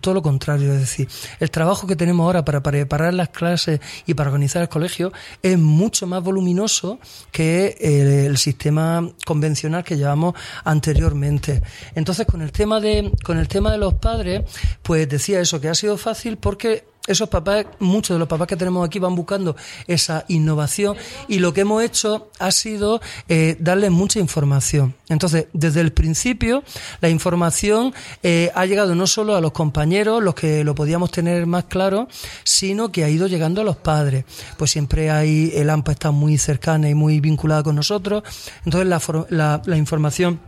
Todo 0.00 0.14
lo 0.14 0.22
contrario, 0.22 0.72
es 0.72 0.80
decir, 0.80 1.08
el 1.38 1.50
trabajo 1.50 1.86
que 1.86 1.96
tenemos 1.96 2.24
ahora 2.24 2.44
para 2.44 2.62
preparar 2.62 3.12
las 3.12 3.28
clases 3.28 3.80
y 4.06 4.14
para 4.14 4.30
organizar 4.30 4.62
el 4.62 4.70
colegio 4.70 5.12
es 5.42 5.58
mucho 5.58 6.06
más 6.06 6.22
voluminoso 6.22 6.98
que 7.30 7.76
el, 7.80 8.36
sistema 8.38 9.06
convencional 9.24 9.84
que 9.84 9.96
llevamos 9.96 10.34
anteriormente. 10.64 11.62
Entonces, 11.94 12.26
con 12.26 12.42
el 12.42 12.52
tema 12.52 12.80
de 12.80 13.12
con 13.22 13.38
el 13.38 13.48
tema 13.48 13.70
de 13.70 13.78
los 13.78 13.94
padres, 13.94 14.42
pues 14.82 15.08
decía 15.08 15.40
eso 15.40 15.60
que 15.60 15.68
ha 15.68 15.74
sido 15.74 15.98
fácil 15.98 16.38
porque 16.38 16.84
esos 17.06 17.28
papás, 17.28 17.66
muchos 17.78 18.14
de 18.14 18.18
los 18.18 18.28
papás 18.28 18.46
que 18.46 18.56
tenemos 18.56 18.86
aquí 18.86 18.98
van 18.98 19.14
buscando 19.14 19.56
esa 19.86 20.24
innovación 20.28 20.96
y 21.28 21.38
lo 21.38 21.52
que 21.52 21.62
hemos 21.62 21.82
hecho 21.82 22.30
ha 22.38 22.50
sido 22.50 23.00
eh, 23.28 23.56
darles 23.60 23.90
mucha 23.90 24.18
información. 24.18 24.94
Entonces, 25.08 25.46
desde 25.52 25.80
el 25.80 25.92
principio, 25.92 26.62
la 27.00 27.08
información 27.08 27.94
eh, 28.22 28.50
ha 28.54 28.66
llegado 28.66 28.94
no 28.94 29.06
solo 29.06 29.36
a 29.36 29.40
los 29.40 29.52
compañeros, 29.52 30.22
los 30.22 30.34
que 30.34 30.64
lo 30.64 30.74
podíamos 30.74 31.10
tener 31.10 31.46
más 31.46 31.64
claro, 31.64 32.08
sino 32.44 32.90
que 32.90 33.04
ha 33.04 33.08
ido 33.08 33.26
llegando 33.26 33.60
a 33.60 33.64
los 33.64 33.76
padres. 33.76 34.24
Pues 34.56 34.70
siempre 34.70 35.10
hay, 35.10 35.52
el 35.54 35.70
AMPA 35.70 35.92
está 35.92 36.10
muy 36.10 36.38
cercana 36.38 36.88
y 36.88 36.94
muy 36.94 37.20
vinculada 37.20 37.62
con 37.62 37.76
nosotros. 37.76 38.22
Entonces, 38.64 38.88
la, 38.88 39.00
la, 39.30 39.62
la 39.64 39.76
información 39.76 40.40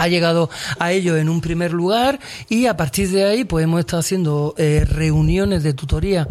ha 0.00 0.08
llegado 0.08 0.48
a 0.78 0.92
ello 0.92 1.18
en 1.18 1.28
un 1.28 1.42
primer 1.42 1.74
lugar 1.74 2.18
y 2.48 2.66
a 2.66 2.76
partir 2.76 3.10
de 3.10 3.24
ahí 3.24 3.44
pues 3.44 3.64
hemos 3.64 3.80
estado 3.80 4.00
haciendo 4.00 4.54
eh, 4.56 4.86
reuniones 4.88 5.62
de 5.62 5.74
tutoría 5.74 6.26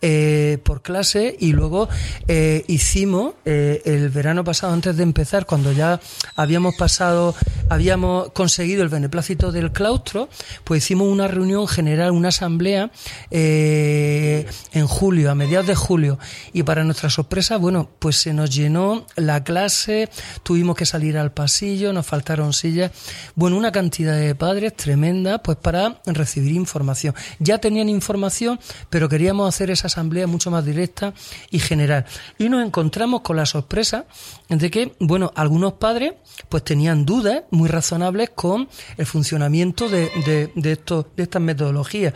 eh, 0.00 0.58
por 0.64 0.82
clase 0.82 1.36
y 1.38 1.52
luego 1.52 1.88
eh, 2.26 2.64
hicimos 2.66 3.34
el 3.44 4.08
verano 4.08 4.42
pasado 4.42 4.72
antes 4.72 4.96
de 4.96 5.04
empezar 5.04 5.46
cuando 5.46 5.70
ya 5.70 6.00
habíamos 6.34 6.74
pasado 6.74 7.34
habíamos 7.68 8.32
conseguido 8.32 8.82
el 8.82 8.88
beneplácito 8.88 9.52
del 9.52 9.70
claustro 9.70 10.28
pues 10.64 10.82
hicimos 10.82 11.06
una 11.06 11.28
reunión 11.28 11.68
general 11.68 12.10
una 12.10 12.28
asamblea 12.28 12.90
en 13.30 14.86
julio 14.88 15.30
a 15.30 15.34
mediados 15.34 15.68
de 15.68 15.74
julio. 15.74 16.18
Y 16.52 16.64
para 16.64 16.82
nuestra 16.82 17.08
sorpresa 17.08 17.56
bueno 17.56 17.88
pues 18.00 18.16
se 18.16 18.34
nos 18.34 18.52
llenó 18.52 19.06
la 19.14 19.44
clase 19.44 20.08
tuvimos 20.42 20.74
que 20.74 20.86
salir 20.86 21.16
al 21.16 21.30
pasillo 21.30 21.92
nos 21.92 22.04
faltaron 22.04 22.52
sillas 22.52 22.90
bueno, 23.34 23.56
una 23.56 23.72
cantidad 23.72 24.16
de 24.16 24.34
padres 24.34 24.76
tremenda 24.76 25.42
pues 25.42 25.58
para 25.58 26.00
recibir 26.06 26.52
información. 26.52 27.14
Ya 27.38 27.58
tenían 27.58 27.88
información, 27.88 28.58
pero 28.90 29.08
queríamos 29.08 29.48
hacer 29.48 29.70
esa 29.70 29.86
asamblea 29.86 30.26
mucho 30.26 30.50
más 30.50 30.64
directa 30.64 31.14
y 31.50 31.58
general. 31.58 32.04
Y 32.38 32.48
nos 32.48 32.64
encontramos 32.64 33.22
con 33.22 33.36
la 33.36 33.46
sorpresa 33.46 34.06
de 34.48 34.70
que, 34.70 34.94
bueno, 35.00 35.32
algunos 35.34 35.74
padres 35.74 36.14
pues 36.48 36.64
tenían 36.64 37.04
dudas 37.04 37.42
muy 37.50 37.68
razonables 37.68 38.30
con 38.30 38.68
el 38.96 39.06
funcionamiento 39.06 39.88
de, 39.88 40.10
de, 40.26 40.52
de, 40.54 40.78
de 41.16 41.22
estas 41.22 41.42
metodologías. 41.42 42.14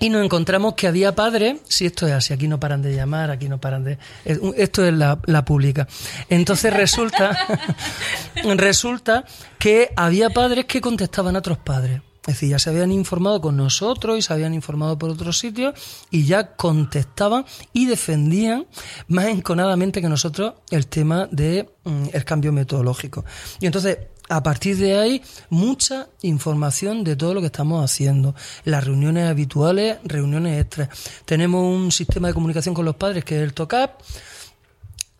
Y 0.00 0.10
nos 0.10 0.24
encontramos 0.24 0.74
que 0.74 0.86
había 0.86 1.14
padres, 1.14 1.60
si 1.68 1.86
esto 1.86 2.06
es 2.06 2.12
así, 2.12 2.32
aquí 2.32 2.46
no 2.46 2.60
paran 2.60 2.82
de 2.82 2.94
llamar, 2.94 3.30
aquí 3.30 3.48
no 3.48 3.60
paran 3.60 3.84
de... 3.84 3.98
Esto 4.56 4.84
es 4.84 4.94
la, 4.94 5.18
la 5.26 5.44
pública. 5.44 5.88
Entonces 6.28 6.72
resulta, 6.72 7.36
resulta 8.56 9.24
que 9.58 9.90
había 9.96 10.30
padres 10.30 10.66
que 10.66 10.80
contestaban 10.80 11.34
a 11.34 11.40
otros 11.40 11.58
padres. 11.58 12.00
Es 12.28 12.34
decir, 12.34 12.50
ya 12.50 12.58
se 12.58 12.68
habían 12.68 12.92
informado 12.92 13.40
con 13.40 13.56
nosotros 13.56 14.18
y 14.18 14.22
se 14.22 14.30
habían 14.34 14.52
informado 14.52 14.98
por 14.98 15.08
otros 15.08 15.38
sitios 15.38 15.72
y 16.10 16.26
ya 16.26 16.56
contestaban 16.56 17.46
y 17.72 17.86
defendían 17.86 18.66
más 19.06 19.28
enconadamente 19.28 20.02
que 20.02 20.10
nosotros 20.10 20.52
el 20.70 20.88
tema 20.88 21.26
del 21.30 21.66
de, 21.66 21.70
mm, 21.84 22.08
cambio 22.26 22.52
metodológico. 22.52 23.24
Y 23.60 23.66
entonces 23.66 23.96
a 24.28 24.42
partir 24.42 24.76
de 24.76 24.98
ahí, 24.98 25.22
mucha 25.50 26.08
información 26.22 27.04
de 27.04 27.16
todo 27.16 27.34
lo 27.34 27.40
que 27.40 27.46
estamos 27.46 27.84
haciendo. 27.84 28.34
Las 28.64 28.84
reuniones 28.84 29.28
habituales, 29.28 29.98
reuniones 30.04 30.60
extras. 30.60 30.88
Tenemos 31.24 31.64
un 31.64 31.90
sistema 31.92 32.28
de 32.28 32.34
comunicación 32.34 32.74
con 32.74 32.84
los 32.84 32.96
padres 32.96 33.24
que 33.24 33.36
es 33.36 33.42
el 33.42 33.54
TOCAP 33.54 34.00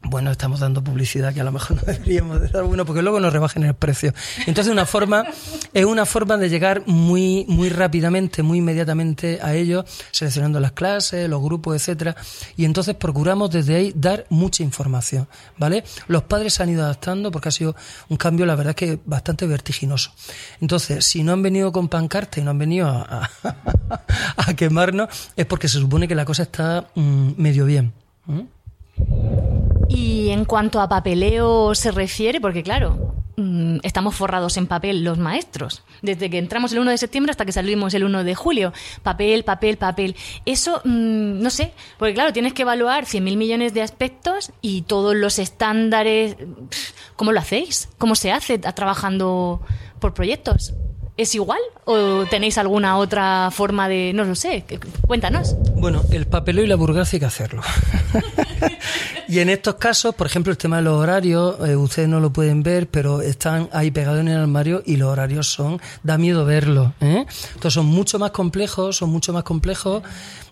bueno, 0.03 0.31
estamos 0.31 0.61
dando 0.61 0.83
publicidad 0.83 1.35
que 1.35 1.41
a 1.41 1.45
lo 1.45 1.53
mejor 1.53 1.77
no 1.77 1.83
deberíamos 1.93 2.41
de 2.41 2.49
dar, 2.49 2.65
bueno, 2.65 2.85
porque 2.85 3.03
luego 3.03 3.21
nos 3.21 3.33
rebajen 3.33 3.65
el 3.65 3.75
precio. 3.75 4.15
Entonces, 4.47 4.73
una 4.73 4.87
forma, 4.87 5.25
es 5.75 5.85
una 5.85 6.07
forma 6.07 6.37
de 6.37 6.49
llegar 6.49 6.83
muy, 6.87 7.45
muy 7.49 7.69
rápidamente, 7.69 8.43
muy 8.43 8.59
inmediatamente 8.59 9.41
a 9.43 9.55
ellos, 9.55 9.85
seleccionando 10.11 10.61
las 10.61 10.73
clases, 10.73 11.29
los 11.29 11.43
grupos, 11.43 11.77
etcétera, 11.77 12.17
y 12.57 12.65
entonces 12.65 12.95
procuramos 12.95 13.51
desde 13.51 13.75
ahí 13.75 13.93
dar 13.95 14.27
mucha 14.31 14.63
información, 14.63 15.29
¿vale? 15.59 15.85
Los 16.07 16.23
padres 16.23 16.55
se 16.55 16.63
han 16.63 16.71
ido 16.71 16.85
adaptando 16.85 17.31
porque 17.31 17.49
ha 17.49 17.53
sido 17.53 17.75
un 18.09 18.17
cambio, 18.17 18.47
la 18.47 18.55
verdad, 18.55 18.75
que 18.75 18.99
bastante 19.05 19.47
vertiginoso. 19.47 20.13
Entonces, 20.61 21.05
si 21.05 21.23
no 21.23 21.33
han 21.33 21.43
venido 21.43 21.73
con 21.73 21.89
pancarta 21.89 22.41
y 22.41 22.45
no 22.45 22.51
han 22.51 22.59
venido 22.59 22.89
a, 22.89 23.29
quemarnos, 24.57 25.09
es 25.37 25.47
porque 25.47 25.69
se 25.69 25.79
supone 25.79 26.09
que 26.09 26.15
la 26.15 26.25
cosa 26.25 26.45
está 26.45 26.89
mm, 26.95 27.33
medio 27.37 27.65
bien. 27.67 27.93
Y 29.89 30.29
en 30.31 30.45
cuanto 30.45 30.81
a 30.81 30.89
papeleo 30.89 31.75
se 31.75 31.91
refiere, 31.91 32.41
porque 32.41 32.63
claro, 32.63 33.15
mm, 33.37 33.79
estamos 33.83 34.15
forrados 34.15 34.57
en 34.59 34.67
papel 34.67 35.03
los 35.03 35.19
maestros. 35.19 35.83
Desde 36.03 36.29
que 36.29 36.39
entramos 36.39 36.73
el 36.73 36.81
1 36.81 36.91
de 36.91 36.99
septiembre 36.99 37.31
hasta 37.31 37.47
que 37.47 37.53
salimos 37.53 37.95
el 37.95 38.05
1 38.05 38.23
de 38.23 38.35
julio. 38.35 38.73
Papel, 39.03 39.45
papel, 39.45 39.79
papel. 39.79 40.15
Eso, 40.45 40.83
mm, 40.85 41.41
no 41.41 41.49
sé, 41.51 41.73
porque 41.99 42.15
claro, 42.15 42.33
tienes 42.33 42.53
que 42.53 42.63
evaluar 42.63 43.07
100.000 43.07 43.37
millones 43.37 43.73
de 43.73 43.83
aspectos 43.83 44.53
y 44.61 44.83
todos 44.83 45.17
los 45.17 45.39
estándares. 45.39 46.37
¿Cómo 47.17 47.33
lo 47.33 47.41
hacéis? 47.41 47.89
¿Cómo 47.97 48.15
se 48.15 48.31
hace 48.31 48.59
trabajando 48.59 49.63
por 50.01 50.13
proyectos? 50.13 50.75
¿Es 51.19 51.35
igual 51.35 51.59
o 51.85 52.27
tenéis 52.27 52.59
alguna 52.59 52.97
otra 52.97 53.51
forma 53.51 53.89
de, 53.89 54.13
no 54.15 54.23
lo 54.23 54.37
sé, 54.37 54.65
cuéntanos? 55.05 55.57
Bueno, 55.75 56.03
el 56.13 56.29
papeleo 56.29 56.63
y 56.63 56.69
la 56.69 56.77
burocracia 56.77 57.17
hay 57.17 57.21
que 57.21 57.27
hacerlo. 57.27 57.61
y 59.29 59.41
en 59.41 59.49
estos 59.49 59.75
casos, 59.75 60.15
por 60.15 60.29
ejemplo, 60.29 60.53
el 60.53 60.57
tema 60.59 60.77
de 60.77 60.83
los 60.83 60.95
horarios, 60.95 61.57
eh, 61.69 61.75
ustedes 61.75 62.09
no 62.09 62.21
lo 62.21 62.33
pueden 62.33 62.63
ver, 62.63 62.87
pero 62.87 63.21
están 63.21 63.69
ahí 63.73 63.91
pegados 63.91 64.21
en 64.21 64.29
el 64.29 64.39
armario 64.39 64.81
y 64.87 64.95
los 64.95 65.11
horarios 65.11 65.51
son, 65.51 65.81
da 66.05 66.19
miedo 66.19 66.45
verlos. 66.45 66.93
¿eh? 67.01 67.27
Entonces 67.49 67.75
son 67.75 67.87
mucho 67.87 68.21
más 68.21 68.31
complejos, 68.31 68.97
son 68.97 69.11
mucho 69.11 69.33
más 69.33 69.43
complejos 69.43 70.05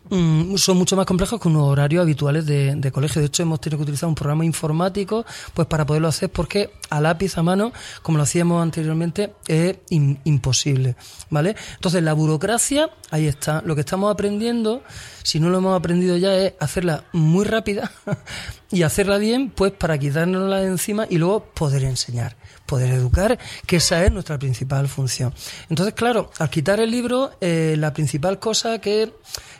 Mm, 0.08 0.56
son 0.56 0.76
mucho 0.76 0.96
más 0.96 1.06
complejos 1.06 1.40
que 1.40 1.48
unos 1.48 1.64
horarios 1.64 2.02
habituales 2.02 2.46
de, 2.46 2.90
colegio. 2.92 3.20
De 3.20 3.26
hecho, 3.26 3.42
hemos 3.42 3.60
tenido 3.60 3.78
que 3.78 3.82
utilizar 3.82 4.08
un 4.08 4.14
programa 4.14 4.44
informático 4.44 5.24
pues 5.54 5.66
para 5.66 5.84
poderlo 5.84 6.08
hacer 6.08 6.30
porque 6.30 6.70
a 6.90 7.00
lápiz, 7.00 7.36
a 7.38 7.42
mano, 7.42 7.72
como 8.02 8.18
lo 8.18 8.24
hacíamos 8.24 8.62
anteriormente, 8.62 9.34
es 9.48 9.76
imposible. 9.88 10.96
¿Vale? 11.30 11.56
Entonces, 11.74 12.02
la 12.02 12.12
burocracia, 12.12 12.90
ahí 13.10 13.26
está. 13.26 13.62
Lo 13.64 13.74
que 13.74 13.80
estamos 13.80 14.12
aprendiendo, 14.12 14.82
si 15.22 15.40
no 15.40 15.50
lo 15.50 15.58
hemos 15.58 15.76
aprendido 15.76 16.16
ya, 16.16 16.34
es 16.34 16.54
hacerla 16.60 17.04
muy 17.12 17.44
rápida 17.44 17.90
y 18.70 18.82
hacerla 18.82 19.18
bien, 19.18 19.50
pues 19.50 19.72
para 19.72 19.98
quitárnosla 19.98 20.60
de 20.60 20.68
encima 20.68 21.06
y 21.10 21.18
luego 21.18 21.44
poder 21.44 21.84
enseñar 21.84 22.36
poder 22.66 22.92
educar, 22.92 23.38
que 23.66 23.76
esa 23.76 24.04
es 24.04 24.12
nuestra 24.12 24.38
principal 24.38 24.88
función. 24.88 25.32
Entonces, 25.70 25.94
claro, 25.94 26.30
al 26.38 26.50
quitar 26.50 26.80
el 26.80 26.90
libro, 26.90 27.32
eh, 27.40 27.76
la 27.78 27.92
principal 27.92 28.38
cosa 28.38 28.80
que 28.80 29.12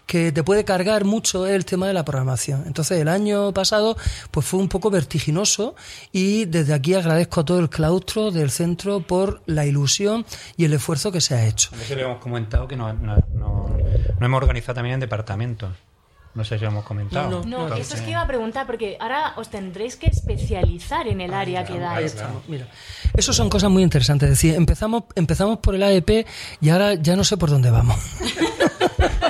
que 0.06 0.30
te 0.30 0.44
puede 0.44 0.64
cargar 0.64 1.04
mucho 1.04 1.46
el 1.46 1.64
tema 1.64 1.88
de 1.88 1.92
la 1.92 2.04
programación. 2.04 2.62
Entonces, 2.66 3.00
el 3.00 3.08
año 3.08 3.52
pasado 3.52 3.96
pues 4.30 4.46
fue 4.46 4.60
un 4.60 4.68
poco 4.68 4.90
vertiginoso 4.90 5.74
y 6.12 6.44
desde 6.46 6.72
aquí 6.74 6.94
agradezco 6.94 7.40
a 7.40 7.44
todo 7.44 7.58
el 7.58 7.68
claustro 7.68 8.30
del 8.30 8.50
centro 8.50 9.00
por 9.00 9.42
la 9.46 9.66
ilusión 9.66 10.24
y 10.56 10.64
el 10.64 10.72
esfuerzo 10.72 11.10
que 11.10 11.20
se 11.20 11.34
ha 11.34 11.46
hecho. 11.46 11.70
Le 11.88 12.00
hemos 12.00 12.18
comentado 12.18 12.68
que 12.68 12.76
no, 12.76 12.92
no, 12.92 13.76
hemos 14.20 14.38
organizado 14.38 14.74
también 14.74 14.94
en 14.94 15.00
departamentos. 15.00 15.70
No 16.36 16.44
sé 16.44 16.58
si 16.58 16.64
lo 16.64 16.70
hemos 16.70 16.84
comentado. 16.84 17.42
No, 17.46 17.74
eso 17.74 17.94
es 17.94 18.02
que 18.02 18.10
iba 18.10 18.20
a 18.20 18.26
preguntar, 18.26 18.66
porque 18.66 18.98
ahora 19.00 19.32
os 19.36 19.48
tendréis 19.48 19.96
que 19.96 20.08
especializar 20.08 21.08
en 21.08 21.22
el 21.22 21.32
área 21.32 21.64
que 21.64 21.78
dais. 21.78 21.98
Ahí 21.98 22.04
estamos, 22.04 22.46
mira. 22.46 22.68
Eso 23.14 23.32
son 23.32 23.48
cosas 23.48 23.70
muy 23.70 23.82
interesantes. 23.82 24.28
Es 24.28 24.36
decir, 24.36 24.54
empezamos, 24.54 25.04
empezamos 25.14 25.60
por 25.60 25.74
el 25.74 25.82
AEP 25.82 26.26
y 26.60 26.68
ahora 26.68 26.92
ya 26.92 27.16
no 27.16 27.24
sé 27.24 27.38
por 27.38 27.48
dónde 27.48 27.70
vamos. 27.70 27.96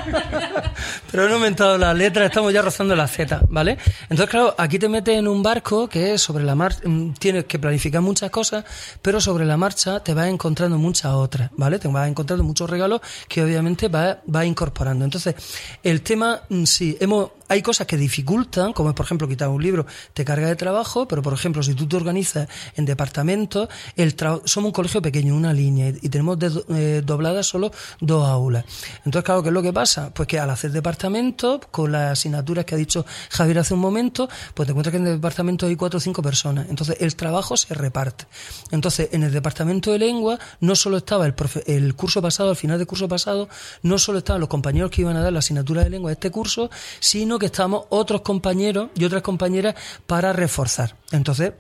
Pero 1.11 1.25
no 1.25 1.31
he 1.31 1.35
aumentado 1.35 1.79
la 1.79 1.95
letra, 1.95 2.27
estamos 2.27 2.53
ya 2.53 2.63
rozando 2.63 2.95
la 2.95 3.07
Z, 3.07 3.43
¿vale? 3.49 3.79
Entonces, 4.03 4.29
claro, 4.29 4.55
aquí 4.59 4.79
te 4.79 4.89
metes 4.89 5.19
en 5.19 5.29
un 5.29 5.43
barco 5.43 5.89
que 5.89 6.15
es 6.15 6.23
sobre 6.23 6.45
la 6.45 6.55
marcha, 6.55 6.81
mm, 6.85 7.15
tienes 7.15 7.45
que 7.45 7.59
planificar 7.59 8.01
muchas 8.01 8.31
cosas, 8.31 8.65
pero 9.03 9.21
sobre 9.21 9.45
la 9.45 9.57
marcha 9.57 10.01
te 10.01 10.15
vas 10.15 10.29
encontrando 10.29 10.79
muchas 10.79 11.13
otras, 11.13 11.51
¿vale? 11.57 11.79
Te 11.79 11.89
vas 11.89 12.09
encontrando 12.09 12.45
muchos 12.45 12.69
regalos 12.69 13.01
que 13.29 13.43
obviamente 13.43 13.89
vas, 13.89 14.19
vas 14.27 14.47
incorporando. 14.47 15.05
Entonces, 15.05 15.35
el 15.83 16.03
tema, 16.03 16.41
mm, 16.49 16.65
sí, 16.65 16.97
hemos 17.01 17.31
hay 17.49 17.63
cosas 17.63 17.87
que 17.87 17.97
dificultan, 17.97 18.73
como 18.73 18.91
es, 18.91 18.95
por 18.95 19.07
ejemplo, 19.07 19.29
quitar 19.29 19.49
un 19.49 19.63
libro, 19.63 19.87
te 20.13 20.25
carga 20.25 20.49
de 20.49 20.57
trabajo, 20.57 21.07
pero, 21.07 21.23
por 21.23 21.33
ejemplo, 21.33 21.63
si 21.63 21.75
tú 21.75 21.87
te 21.87 21.97
organizas 21.97 22.49
en 22.75 22.85
departamentos, 22.85 23.69
el 23.97 24.17
somos 24.45 24.69
un 24.69 24.73
colegio 24.73 25.03
pequeño, 25.03 25.35
una 25.35 25.53
línea, 25.53 25.89
y, 25.89 26.09
tenemos 26.09 26.39
eh, 26.71 27.03
dobladas 27.05 27.47
solo 27.47 27.71
dos 28.01 28.27
aulas. 28.27 28.65
Entonces, 29.05 29.25
claro, 29.25 29.43
¿qué 29.43 29.51
es 29.51 29.53
lo 29.53 29.63
que 29.63 29.73
pasa? 29.73 29.96
Pues 30.15 30.29
que 30.29 30.39
al 30.39 30.51
hacer 30.51 30.73
departamentos, 30.73 31.61
con 31.71 31.93
las 31.93 32.13
asignaturas 32.13 32.65
que 32.65 32.75
ha 32.75 32.79
dicho 32.79 33.05
Javier 33.31 33.59
hace 33.59 33.75
un 33.75 33.81
momento, 33.81 34.29
pues 34.55 34.67
te 34.67 34.73
encuentras 34.73 34.93
que 34.93 34.99
en 34.99 35.07
el 35.07 35.15
departamento 35.15 35.67
hay 35.67 35.77
cuatro 35.77 35.99
o 35.99 36.01
cinco 36.01 36.23
personas. 36.23 36.67
Entonces, 36.69 36.97
el 37.01 37.17
trabajo 37.17 37.57
se 37.57 37.75
reparte. 37.75 38.27
Entonces, 38.71 39.09
en 39.13 39.23
el 39.23 39.33
departamento 39.33 39.93
de 39.93 39.99
lengua, 39.99 40.39
no 40.61 40.77
solo 40.77 40.99
estaba 40.99 41.27
el, 41.27 41.95
curso 41.95 42.23
pasado, 42.23 42.51
al 42.51 42.57
final 42.57 42.79
del 42.79 42.87
curso 42.87 43.09
pasado, 43.09 43.49
no 43.83 43.99
solo 43.99 44.19
estaban 44.19 44.41
los 44.41 44.49
compañeros 44.49 44.91
que 44.91 45.03
iban 45.03 45.17
a 45.17 45.23
dar 45.23 45.33
la 45.33 45.41
asignatura 45.41 45.85
de 45.85 45.91
lengua 45.91 46.11
de 46.11 46.15
este 46.15 46.31
curso, 46.31 46.71
sino 47.01 47.39
que 47.39 47.47
estamos 47.47 47.85
otros 47.91 48.21
compañeros 48.23 48.91
y 48.95 49.05
otras 49.05 49.23
compañeras 49.23 49.75
para 50.07 50.33
reforzar. 50.33 50.97
Entonces, 51.13 51.53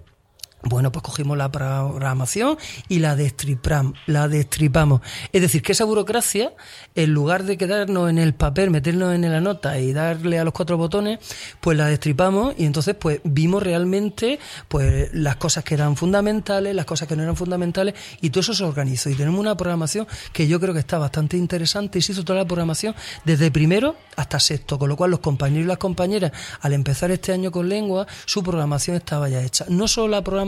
bueno, 0.62 0.90
pues 0.90 1.02
cogimos 1.02 1.36
la 1.36 1.50
programación 1.50 2.58
y 2.88 2.98
la 2.98 3.14
destripamos, 3.14 3.94
la 4.06 4.26
destripamos. 4.26 5.00
Es 5.32 5.40
decir, 5.42 5.62
que 5.62 5.72
esa 5.72 5.84
burocracia, 5.84 6.52
en 6.94 7.12
lugar 7.12 7.44
de 7.44 7.56
quedarnos 7.56 8.10
en 8.10 8.18
el 8.18 8.34
papel, 8.34 8.70
meternos 8.70 9.14
en 9.14 9.30
la 9.30 9.40
nota 9.40 9.78
y 9.78 9.92
darle 9.92 10.38
a 10.38 10.44
los 10.44 10.52
cuatro 10.52 10.76
botones, 10.76 11.20
pues 11.60 11.76
la 11.76 11.86
destripamos 11.86 12.54
y 12.58 12.64
entonces 12.64 12.96
pues 12.98 13.20
vimos 13.22 13.62
realmente 13.62 14.38
pues 14.68 15.12
las 15.12 15.36
cosas 15.36 15.62
que 15.62 15.74
eran 15.74 15.94
fundamentales, 15.96 16.74
las 16.74 16.86
cosas 16.86 17.06
que 17.06 17.14
no 17.14 17.22
eran 17.22 17.36
fundamentales 17.36 17.94
y 18.20 18.30
todo 18.30 18.40
eso 18.40 18.54
se 18.54 18.64
organizó. 18.64 19.08
Y 19.10 19.14
tenemos 19.14 19.38
una 19.38 19.56
programación 19.56 20.06
que 20.32 20.48
yo 20.48 20.58
creo 20.58 20.74
que 20.74 20.80
está 20.80 20.98
bastante 20.98 21.36
interesante 21.36 21.98
y 21.98 22.02
se 22.02 22.12
hizo 22.12 22.24
toda 22.24 22.40
la 22.40 22.44
programación 22.44 22.94
desde 23.24 23.50
primero 23.50 23.96
hasta 24.16 24.40
sexto, 24.40 24.78
con 24.78 24.88
lo 24.88 24.96
cual 24.96 25.10
los 25.10 25.20
compañeros 25.20 25.64
y 25.66 25.68
las 25.68 25.78
compañeras, 25.78 26.32
al 26.60 26.72
empezar 26.72 27.10
este 27.10 27.32
año 27.32 27.52
con 27.52 27.68
lengua, 27.68 28.06
su 28.24 28.42
programación 28.42 28.96
estaba 28.96 29.28
ya 29.28 29.42
hecha. 29.42 29.66
No 29.68 29.86
solo 29.86 30.08
la 30.08 30.24
programación, 30.24 30.45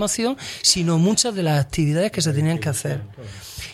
sino 0.63 0.99
muchas 0.99 1.35
de 1.35 1.43
las 1.43 1.61
actividades 1.61 2.13
que 2.13 2.23
se 2.23 2.33
tenían 2.33 2.59
que 2.59 2.69
hacer. 2.69 3.03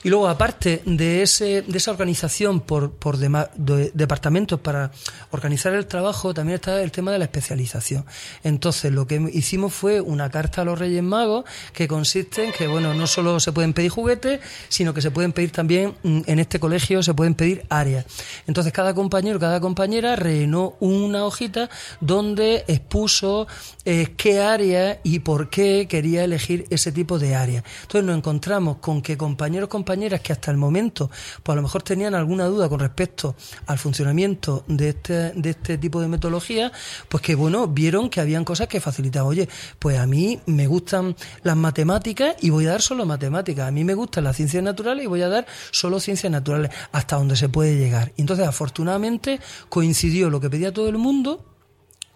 Y 0.05 0.11
luego, 0.11 0.29
aparte 0.29 0.83
de, 0.85 1.23
ese, 1.23 1.63
de 1.63 1.79
esa 1.79 1.91
organización 1.91 2.61
por, 2.61 2.93
por 2.93 3.17
departamentos 3.17 4.61
para 4.61 4.93
organizar 5.31 5.73
el 5.73 5.87
trabajo, 5.87 6.35
también 6.35 6.57
está 6.57 6.83
el 6.83 6.93
tema 6.93 7.11
de 7.11 7.19
la 7.19 7.25
especialización. 7.25 8.05
Entonces, 8.43 8.93
lo 8.93 9.07
que 9.07 9.31
hicimos 9.33 9.73
fue 9.73 10.03
una 10.03 10.31
carta 10.31 10.61
a 10.61 10.65
los 10.67 10.79
Reyes 10.79 11.03
Magos 11.03 11.47
que 11.73 11.89
consiste 11.89 12.45
en 12.45 12.53
que, 12.53 12.67
bueno, 12.67 12.93
no 12.93 13.07
solo 13.07 13.41
se 13.41 13.53
pueden 13.53 13.73
pedir 13.73 13.91
juguetes, 13.91 14.41
sino 14.69 14.93
que 14.93 15.01
se 15.01 15.11
pueden 15.11 15.33
pedir 15.33 15.53
también, 15.53 15.95
mm, 16.03 16.21
en 16.27 16.39
este 16.39 16.61
colegio, 16.61 17.03
se 17.03 17.15
pueden 17.15 17.35
pedir 17.35 17.65
áreas. 17.71 18.05
Entonces, 18.47 18.75
cada 18.75 18.93
compañero, 18.93 19.41
cada 19.41 19.59
compañera 19.59 20.17
rellenó 20.17 20.77
una 20.81 21.25
hojita 21.25 21.71
donde 22.01 22.65
expuso 22.69 23.47
eh, 23.87 24.13
qué 24.19 24.43
área 24.43 25.01
y 25.03 25.21
por 25.21 25.49
qué 25.49 25.87
quería 25.89 26.14
elegir 26.23 26.67
ese 26.71 26.93
tipo 26.93 27.19
de 27.19 27.35
área. 27.35 27.65
Entonces, 27.83 28.05
nos 28.05 28.17
encontramos 28.17 28.77
con 28.77 29.03
que 29.03 29.17
compañeros, 29.17 29.69
compañeros, 29.69 30.21
que 30.21 30.33
hasta 30.33 30.51
el 30.51 30.57
momento, 30.57 31.11
pues 31.43 31.55
a 31.55 31.57
lo 31.57 31.63
mejor 31.63 31.83
tenían 31.83 32.15
alguna 32.15 32.45
duda 32.45 32.69
con 32.69 32.79
respecto 32.79 33.35
al 33.67 33.79
funcionamiento 33.79 34.65
de 34.69 34.91
este, 34.91 35.33
de 35.33 35.51
este 35.51 35.79
tipo 35.79 36.01
de 36.01 36.09
metodología, 36.09 36.71
pues 37.09 37.23
que 37.23 37.35
bueno, 37.35 37.67
vieron 37.67 38.09
que 38.11 38.21
habían 38.21 38.45
cosas 38.45 38.69
que 38.69 38.81
facilitaban. 38.81 39.29
Oye, 39.29 39.49
pues 39.79 39.99
a 39.99 40.07
mí 40.07 40.39
me 40.47 40.67
gustan 40.67 41.17
las 41.43 41.57
matemáticas 41.57 42.37
y 42.41 42.51
voy 42.51 42.67
a 42.67 42.71
dar 42.71 42.83
solo 42.83 43.07
matemáticas. 43.07 43.69
A 43.69 43.71
mí 43.71 43.83
me 43.83 43.95
gustan 43.95 44.25
las 44.25 44.37
ciencias 44.37 44.63
naturales 44.63 45.05
y 45.05 45.09
voy 45.09 45.23
a 45.23 45.29
dar 45.29 45.47
solo 45.71 45.99
ciencias 46.01 46.31
naturales, 46.31 46.71
hasta 46.93 47.17
donde 47.17 47.37
se 47.37 47.49
puede 47.49 47.77
llegar. 47.77 48.13
Entonces, 48.17 48.47
afortunadamente, 48.47 49.41
coincidió 49.69 50.31
lo 50.31 50.41
que 50.41 50.51
pedía 50.51 50.73
todo 50.73 50.89
el 50.89 50.99
mundo 50.99 51.54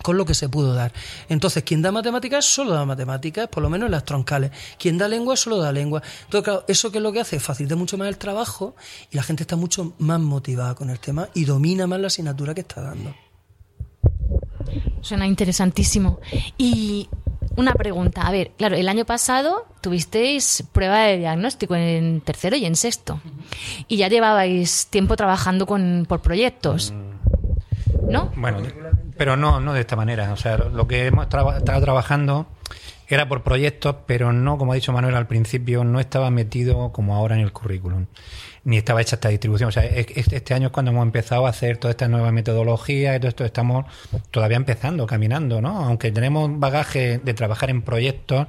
con 0.03 0.17
lo 0.17 0.25
que 0.25 0.35
se 0.35 0.49
pudo 0.49 0.75
dar. 0.75 0.93
Entonces, 1.29 1.63
quien 1.65 1.83
da 1.83 1.93
matemáticas 1.93 2.45
solo 2.45 2.73
da 2.73 2.85
matemáticas, 2.85 3.49
por 3.49 3.63
lo 3.63 3.71
menos 3.71 3.87
en 3.87 3.93
las 3.93 4.05
troncales. 4.05 4.51
Quien 4.79 4.99
da 4.99 5.09
lengua 5.09 5.37
solo 5.37 5.59
da 5.59 5.73
lengua. 5.73 6.03
Entonces, 6.25 6.45
claro, 6.45 6.65
eso 6.69 6.91
que 6.91 6.99
es 6.99 7.03
lo 7.03 7.13
que 7.13 7.21
hace, 7.21 7.41
facilita 7.41 7.77
mucho 7.77 7.99
más 7.99 8.09
el 8.09 8.19
trabajo 8.19 8.75
y 9.11 9.17
la 9.17 9.23
gente 9.23 9.43
está 9.43 9.57
mucho 9.57 9.95
más 9.99 10.21
motivada 10.21 10.75
con 10.75 10.91
el 10.91 10.99
tema 10.99 11.29
y 11.35 11.45
domina 11.45 11.87
más 11.87 12.01
la 12.01 12.07
asignatura 12.07 12.55
que 12.55 12.61
está 12.61 12.83
dando. 12.83 13.15
Suena 15.01 15.27
interesantísimo. 15.27 16.21
Y 16.57 17.09
una 17.57 17.73
pregunta, 17.75 18.23
a 18.23 18.31
ver, 18.31 18.53
claro, 18.57 18.77
el 18.77 18.89
año 18.89 19.05
pasado 19.05 19.67
tuvisteis 19.81 20.65
prueba 20.73 21.01
de 21.01 21.19
diagnóstico 21.19 21.75
en 21.75 22.21
tercero 22.21 22.57
y 22.57 22.65
en 22.67 22.77
sexto. 22.77 23.21
Y 23.89 23.97
ya 23.97 24.09
llevabais 24.09 24.87
tiempo 24.89 25.17
trabajando 25.17 25.67
con, 25.67 26.07
por 26.09 26.21
proyectos. 26.21 26.93
¿No? 28.09 28.33
Bueno, 28.37 28.63
pero 29.19 29.37
no, 29.37 29.61
no 29.61 29.75
de 29.75 29.81
esta 29.81 29.97
manera. 29.97 30.33
O 30.33 30.37
sea, 30.37 30.57
lo 30.57 30.87
que 30.89 31.07
hemos 31.07 31.25
estado 31.27 31.61
trabajando 31.63 32.47
era 33.09 33.29
por 33.29 33.43
proyectos, 33.43 33.97
pero 34.07 34.33
no, 34.33 34.59
como 34.59 34.73
ha 34.73 34.75
dicho 34.75 34.93
Manuel 34.93 35.15
al 35.15 35.27
principio, 35.27 35.83
no 35.83 35.99
estaba 35.99 36.31
metido 36.31 36.93
como 36.93 37.15
ahora 37.15 37.35
en 37.35 37.41
el 37.41 37.53
currículum, 37.53 38.07
ni 38.65 38.77
estaba 38.77 39.01
hecha 39.01 39.17
esta 39.17 39.31
distribución. 39.31 39.71
O 39.71 39.73
sea, 39.73 39.85
este 39.85 40.55
año 40.55 40.67
es 40.67 40.73
cuando 40.73 40.91
hemos 40.93 41.05
empezado 41.05 41.47
a 41.47 41.51
hacer 41.51 41.79
toda 41.79 41.91
esta 41.93 42.07
nueva 42.07 42.33
metodología 42.33 43.17
y 43.17 43.19
todo 43.19 43.29
esto, 43.29 43.45
estamos 43.45 43.87
todavía 44.31 44.59
empezando, 44.59 45.07
caminando, 45.07 45.63
¿no? 45.63 45.85
Aunque 45.85 46.13
tenemos 46.13 46.51
bagaje 46.61 47.19
de 47.19 47.35
trabajar 47.35 47.71
en 47.71 47.83
proyectos, 47.83 48.47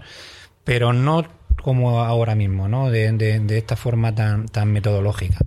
pero 0.66 0.92
no 0.92 1.26
como 1.64 2.02
ahora 2.02 2.36
mismo, 2.36 2.68
¿no? 2.68 2.90
De, 2.92 3.12
de, 3.14 3.40
de 3.40 3.58
esta 3.58 3.78
forma 3.78 4.14
tan, 4.14 4.48
tan 4.48 4.72
metodológica. 4.72 5.40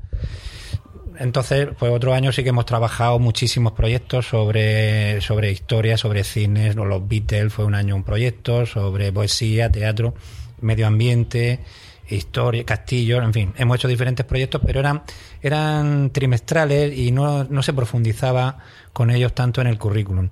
Entonces, 1.19 1.69
pues 1.79 1.93
otro 1.93 2.15
año 2.15 2.33
sí 2.33 2.43
que 2.43 2.51
hemos 2.51 2.67
trabajado 2.67 3.19
muchísimos 3.19 3.73
proyectos 3.73 4.27
sobre, 4.27 5.21
sobre 5.21 5.51
historia, 5.51 5.97
sobre 5.97 6.25
cines, 6.25 6.77
los 6.77 7.09
Beatles 7.09 7.53
fue 7.53 7.65
un 7.65 7.75
año 7.75 7.97
un 7.97 8.05
proyecto, 8.05 8.67
sobre 8.67 9.13
poesía, 9.13 9.71
teatro, 9.71 10.15
medio 10.61 10.87
ambiente, 10.87 11.61
historia, 12.09 12.65
castillos, 12.65 13.23
en 13.23 13.33
fin, 13.33 13.55
hemos 13.57 13.77
hecho 13.77 13.89
diferentes 13.89 14.27
proyectos, 14.27 14.61
pero 14.65 14.81
eran, 14.81 15.03
eran 15.41 16.11
trimestrales 16.11 16.97
y 16.97 17.11
no, 17.13 17.45
no 17.45 17.63
se 17.63 17.73
profundizaba 17.73 18.59
con 18.93 19.11
ellos 19.11 19.35
tanto 19.35 19.61
en 19.61 19.67
el 19.67 19.79
currículum, 19.79 20.31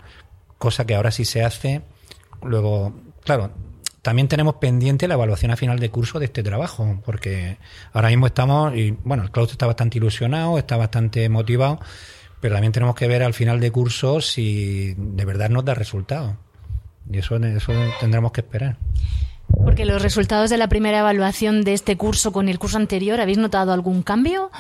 cosa 0.59 0.87
que 0.87 0.95
ahora 0.95 1.11
sí 1.11 1.25
se 1.25 1.45
hace. 1.45 1.83
Luego, 2.43 2.95
claro, 3.25 3.51
también 4.03 4.29
tenemos 4.29 4.55
pendiente 4.55 5.09
la 5.09 5.15
evaluación 5.15 5.51
a 5.51 5.57
final 5.57 5.79
de 5.79 5.91
curso 5.91 6.19
de 6.19 6.27
este 6.27 6.43
trabajo, 6.43 7.01
porque 7.05 7.59
ahora 7.93 8.09
mismo 8.09 8.27
estamos, 8.27 8.75
y 8.75 8.93
bueno, 9.05 9.25
el 9.25 9.31
claustro 9.31 9.55
está 9.55 9.67
bastante 9.67 9.99
ilusionado, 9.99 10.59
está 10.59 10.77
bastante 10.77 11.29
motivado, 11.29 11.81
pero 12.41 12.55
también 12.55 12.73
tenemos 12.73 12.95
que 12.95 13.07
ver 13.07 13.23
al 13.23 13.35
final 13.35 13.61
de 13.61 13.71
curso 13.71 14.21
si 14.21 14.95
de 14.97 15.25
verdad 15.25 15.51
nos 15.51 15.65
da 15.65 15.75
resultado. 15.75 16.37
Y 17.11 17.19
eso, 17.19 17.37
eso 17.37 17.73
tendremos 17.99 18.33
que 18.33 18.41
esperar. 18.41 18.77
Porque 19.65 19.85
los 19.85 20.01
resultados 20.01 20.49
de 20.49 20.57
la 20.57 20.69
primera 20.69 21.01
evaluación 21.01 21.63
de 21.63 21.75
este 21.75 21.97
curso 21.97 22.33
con 22.33 22.49
el 22.49 22.59
curso 22.59 22.79
anterior, 22.79 23.21
¿habéis 23.21 23.39
notado 23.39 23.73
algún 23.73 24.03
cambio? 24.03 24.51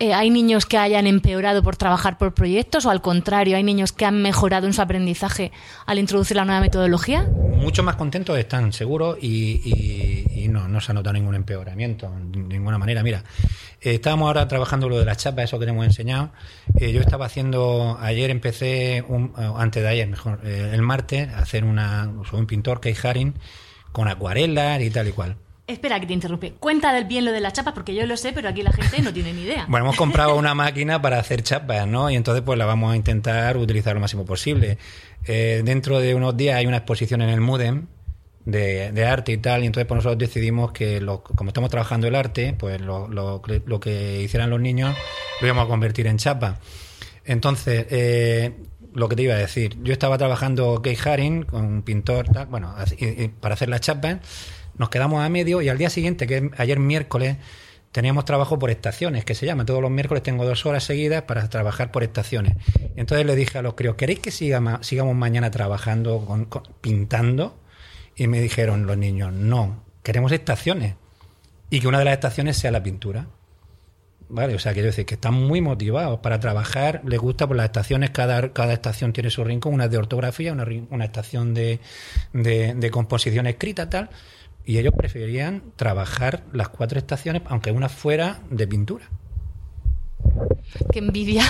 Eh, 0.00 0.14
¿Hay 0.14 0.30
niños 0.30 0.64
que 0.64 0.78
hayan 0.78 1.08
empeorado 1.08 1.60
por 1.64 1.76
trabajar 1.76 2.18
por 2.18 2.32
proyectos 2.32 2.86
o 2.86 2.90
al 2.90 3.02
contrario, 3.02 3.56
hay 3.56 3.64
niños 3.64 3.92
que 3.92 4.04
han 4.04 4.22
mejorado 4.22 4.68
en 4.68 4.72
su 4.72 4.80
aprendizaje 4.80 5.50
al 5.86 5.98
introducir 5.98 6.36
la 6.36 6.44
nueva 6.44 6.60
metodología? 6.60 7.28
Mucho 7.56 7.82
más 7.82 7.96
contentos 7.96 8.38
están, 8.38 8.72
seguro, 8.72 9.18
y, 9.20 10.46
no, 10.50 10.68
no 10.68 10.80
se 10.80 10.92
ha 10.92 10.94
notado 10.94 11.14
ningún 11.14 11.34
empeoramiento, 11.34 12.12
de 12.30 12.38
ninguna 12.38 12.78
manera. 12.78 13.02
Mira, 13.02 13.24
eh, 13.80 13.94
estábamos 13.94 14.28
ahora 14.28 14.46
trabajando 14.46 14.88
lo 14.88 15.00
de 15.00 15.04
las 15.04 15.16
chapas, 15.16 15.46
eso 15.46 15.58
que 15.58 15.64
te 15.64 15.72
hemos 15.72 15.84
enseñado. 15.84 16.30
Eh, 16.78 16.92
yo 16.92 17.00
estaba 17.00 17.26
haciendo, 17.26 17.98
ayer 18.00 18.30
empecé, 18.30 19.04
un, 19.08 19.32
antes 19.56 19.82
de 19.82 19.88
ayer, 19.88 20.06
mejor, 20.06 20.46
el 20.46 20.82
martes, 20.82 21.28
a 21.28 21.40
hacer 21.40 21.64
una, 21.64 22.08
un 22.30 22.46
pintor, 22.46 22.80
Kei 22.80 22.94
Haring, 23.02 23.34
con 23.90 24.06
acuarelas 24.06 24.80
y 24.80 24.90
tal 24.90 25.08
y 25.08 25.12
cual. 25.12 25.36
Espera 25.68 26.00
que 26.00 26.06
te 26.06 26.14
interrumpe. 26.14 26.54
Cuenta 26.58 26.94
del 26.94 27.04
bien 27.04 27.26
lo 27.26 27.30
de 27.30 27.40
las 27.40 27.52
chapas, 27.52 27.74
porque 27.74 27.94
yo 27.94 28.06
lo 28.06 28.16
sé, 28.16 28.32
pero 28.32 28.48
aquí 28.48 28.62
la 28.62 28.72
gente 28.72 29.02
no 29.02 29.12
tiene 29.12 29.34
ni 29.34 29.42
idea. 29.42 29.66
Bueno, 29.68 29.84
hemos 29.84 29.96
comprado 29.98 30.34
una 30.34 30.54
máquina 30.54 31.02
para 31.02 31.18
hacer 31.18 31.42
chapas, 31.42 31.86
¿no? 31.86 32.08
Y 32.08 32.16
entonces 32.16 32.42
pues 32.42 32.58
la 32.58 32.64
vamos 32.64 32.94
a 32.94 32.96
intentar 32.96 33.58
utilizar 33.58 33.92
lo 33.92 34.00
máximo 34.00 34.24
posible. 34.24 34.78
Eh, 35.26 35.60
dentro 35.62 36.00
de 36.00 36.14
unos 36.14 36.34
días 36.38 36.56
hay 36.56 36.66
una 36.66 36.78
exposición 36.78 37.20
en 37.20 37.28
el 37.28 37.42
MUDEM 37.42 37.86
de, 38.46 39.06
arte 39.06 39.32
y 39.32 39.36
tal, 39.36 39.62
y 39.62 39.66
entonces 39.66 39.86
pues 39.86 39.96
nosotros 39.96 40.18
decidimos 40.18 40.72
que 40.72 41.04
como 41.04 41.50
estamos 41.50 41.68
trabajando 41.68 42.06
el 42.06 42.14
arte, 42.14 42.54
pues 42.58 42.80
lo, 42.80 43.06
lo, 43.06 43.42
que 43.42 44.22
hicieran 44.22 44.48
los 44.48 44.60
niños 44.62 44.96
lo 45.42 45.46
íbamos 45.46 45.66
a 45.66 45.68
convertir 45.68 46.06
en 46.06 46.16
chapa. 46.16 46.60
Entonces, 47.26 47.84
eh, 47.90 48.54
lo 48.94 49.06
que 49.06 49.16
te 49.16 49.22
iba 49.24 49.34
a 49.34 49.38
decir, 49.38 49.76
yo 49.82 49.92
estaba 49.92 50.16
trabajando 50.16 50.76
Kate 50.76 50.98
Haring 51.10 51.42
con 51.42 51.66
un 51.66 51.82
pintor, 51.82 52.26
bueno, 52.48 52.74
para 53.40 53.52
hacer 53.52 53.68
las 53.68 53.82
chapas 53.82 54.16
nos 54.78 54.88
quedamos 54.88 55.24
a 55.24 55.28
medio 55.28 55.60
y 55.62 55.68
al 55.68 55.78
día 55.78 55.90
siguiente, 55.90 56.26
que 56.26 56.50
ayer 56.56 56.78
miércoles, 56.78 57.36
teníamos 57.92 58.24
trabajo 58.24 58.58
por 58.58 58.70
estaciones, 58.70 59.24
que 59.24 59.34
se 59.34 59.46
llama. 59.46 59.64
Todos 59.64 59.82
los 59.82 59.90
miércoles 59.90 60.22
tengo 60.22 60.44
dos 60.44 60.66
horas 60.66 60.84
seguidas 60.84 61.22
para 61.22 61.48
trabajar 61.48 61.90
por 61.90 62.02
estaciones. 62.02 62.54
Entonces 62.96 63.26
le 63.26 63.34
dije 63.34 63.58
a 63.58 63.62
los 63.62 63.74
críos, 63.74 63.96
¿queréis 63.96 64.20
que 64.20 64.30
sigamos 64.30 65.14
mañana 65.14 65.50
trabajando, 65.50 66.48
pintando? 66.80 67.58
Y 68.16 68.26
me 68.26 68.40
dijeron 68.40 68.86
los 68.86 68.96
niños, 68.98 69.32
no, 69.32 69.84
queremos 70.02 70.32
estaciones. 70.32 70.94
Y 71.70 71.80
que 71.80 71.88
una 71.88 71.98
de 71.98 72.06
las 72.06 72.14
estaciones 72.14 72.56
sea 72.56 72.70
la 72.70 72.82
pintura. 72.82 73.26
Vale, 74.30 74.54
o 74.54 74.58
sea, 74.58 74.74
quiero 74.74 74.86
decir 74.86 75.06
que 75.06 75.14
están 75.14 75.32
muy 75.32 75.62
motivados 75.62 76.20
para 76.20 76.38
trabajar, 76.38 77.00
les 77.06 77.18
gusta 77.18 77.46
por 77.46 77.56
las 77.56 77.64
estaciones, 77.64 78.10
cada, 78.10 78.52
cada 78.52 78.74
estación 78.74 79.14
tiene 79.14 79.30
su 79.30 79.42
rincón, 79.42 79.72
una 79.72 79.88
de 79.88 79.96
ortografía, 79.96 80.52
una, 80.52 80.66
una 80.90 81.06
estación 81.06 81.54
de, 81.54 81.80
de 82.34 82.90
composición 82.90 83.46
escrita, 83.46 83.88
tal 83.88 84.10
y 84.68 84.76
ellos 84.76 84.92
preferían 84.94 85.62
trabajar 85.76 86.44
las 86.52 86.68
cuatro 86.68 86.98
estaciones, 86.98 87.40
aunque 87.46 87.70
una 87.70 87.88
fuera 87.88 88.40
de 88.50 88.66
pintura. 88.66 89.08
Qué 90.92 90.98
envidia. 90.98 91.42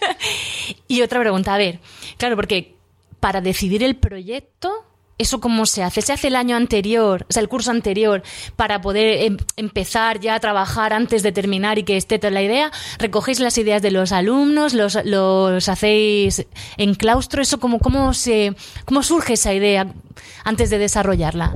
y 0.88 1.02
otra 1.02 1.20
pregunta, 1.20 1.54
a 1.54 1.58
ver, 1.58 1.80
claro, 2.16 2.36
porque 2.36 2.76
para 3.20 3.42
decidir 3.42 3.82
el 3.82 3.96
proyecto, 3.96 4.86
¿eso 5.18 5.38
cómo 5.38 5.66
se 5.66 5.82
hace? 5.82 6.00
¿Se 6.00 6.14
hace 6.14 6.28
el 6.28 6.36
año 6.36 6.56
anterior, 6.56 7.26
o 7.28 7.32
sea, 7.34 7.42
el 7.42 7.50
curso 7.50 7.72
anterior, 7.72 8.22
para 8.56 8.80
poder 8.80 9.22
em, 9.22 9.36
empezar 9.56 10.18
ya 10.18 10.34
a 10.34 10.40
trabajar 10.40 10.94
antes 10.94 11.22
de 11.22 11.32
terminar 11.32 11.78
y 11.78 11.82
que 11.82 11.98
esté 11.98 12.18
toda 12.18 12.30
la 12.30 12.40
idea? 12.40 12.70
¿Recogéis 12.98 13.38
las 13.38 13.58
ideas 13.58 13.82
de 13.82 13.90
los 13.90 14.12
alumnos? 14.12 14.72
¿Los, 14.72 14.96
los 15.04 15.68
hacéis 15.68 16.46
en 16.78 16.94
claustro? 16.94 17.42
¿Eso 17.42 17.60
cómo, 17.60 17.80
cómo, 17.80 18.14
se, 18.14 18.54
cómo 18.86 19.02
surge 19.02 19.34
esa 19.34 19.52
idea 19.52 19.92
antes 20.42 20.70
de 20.70 20.78
desarrollarla? 20.78 21.54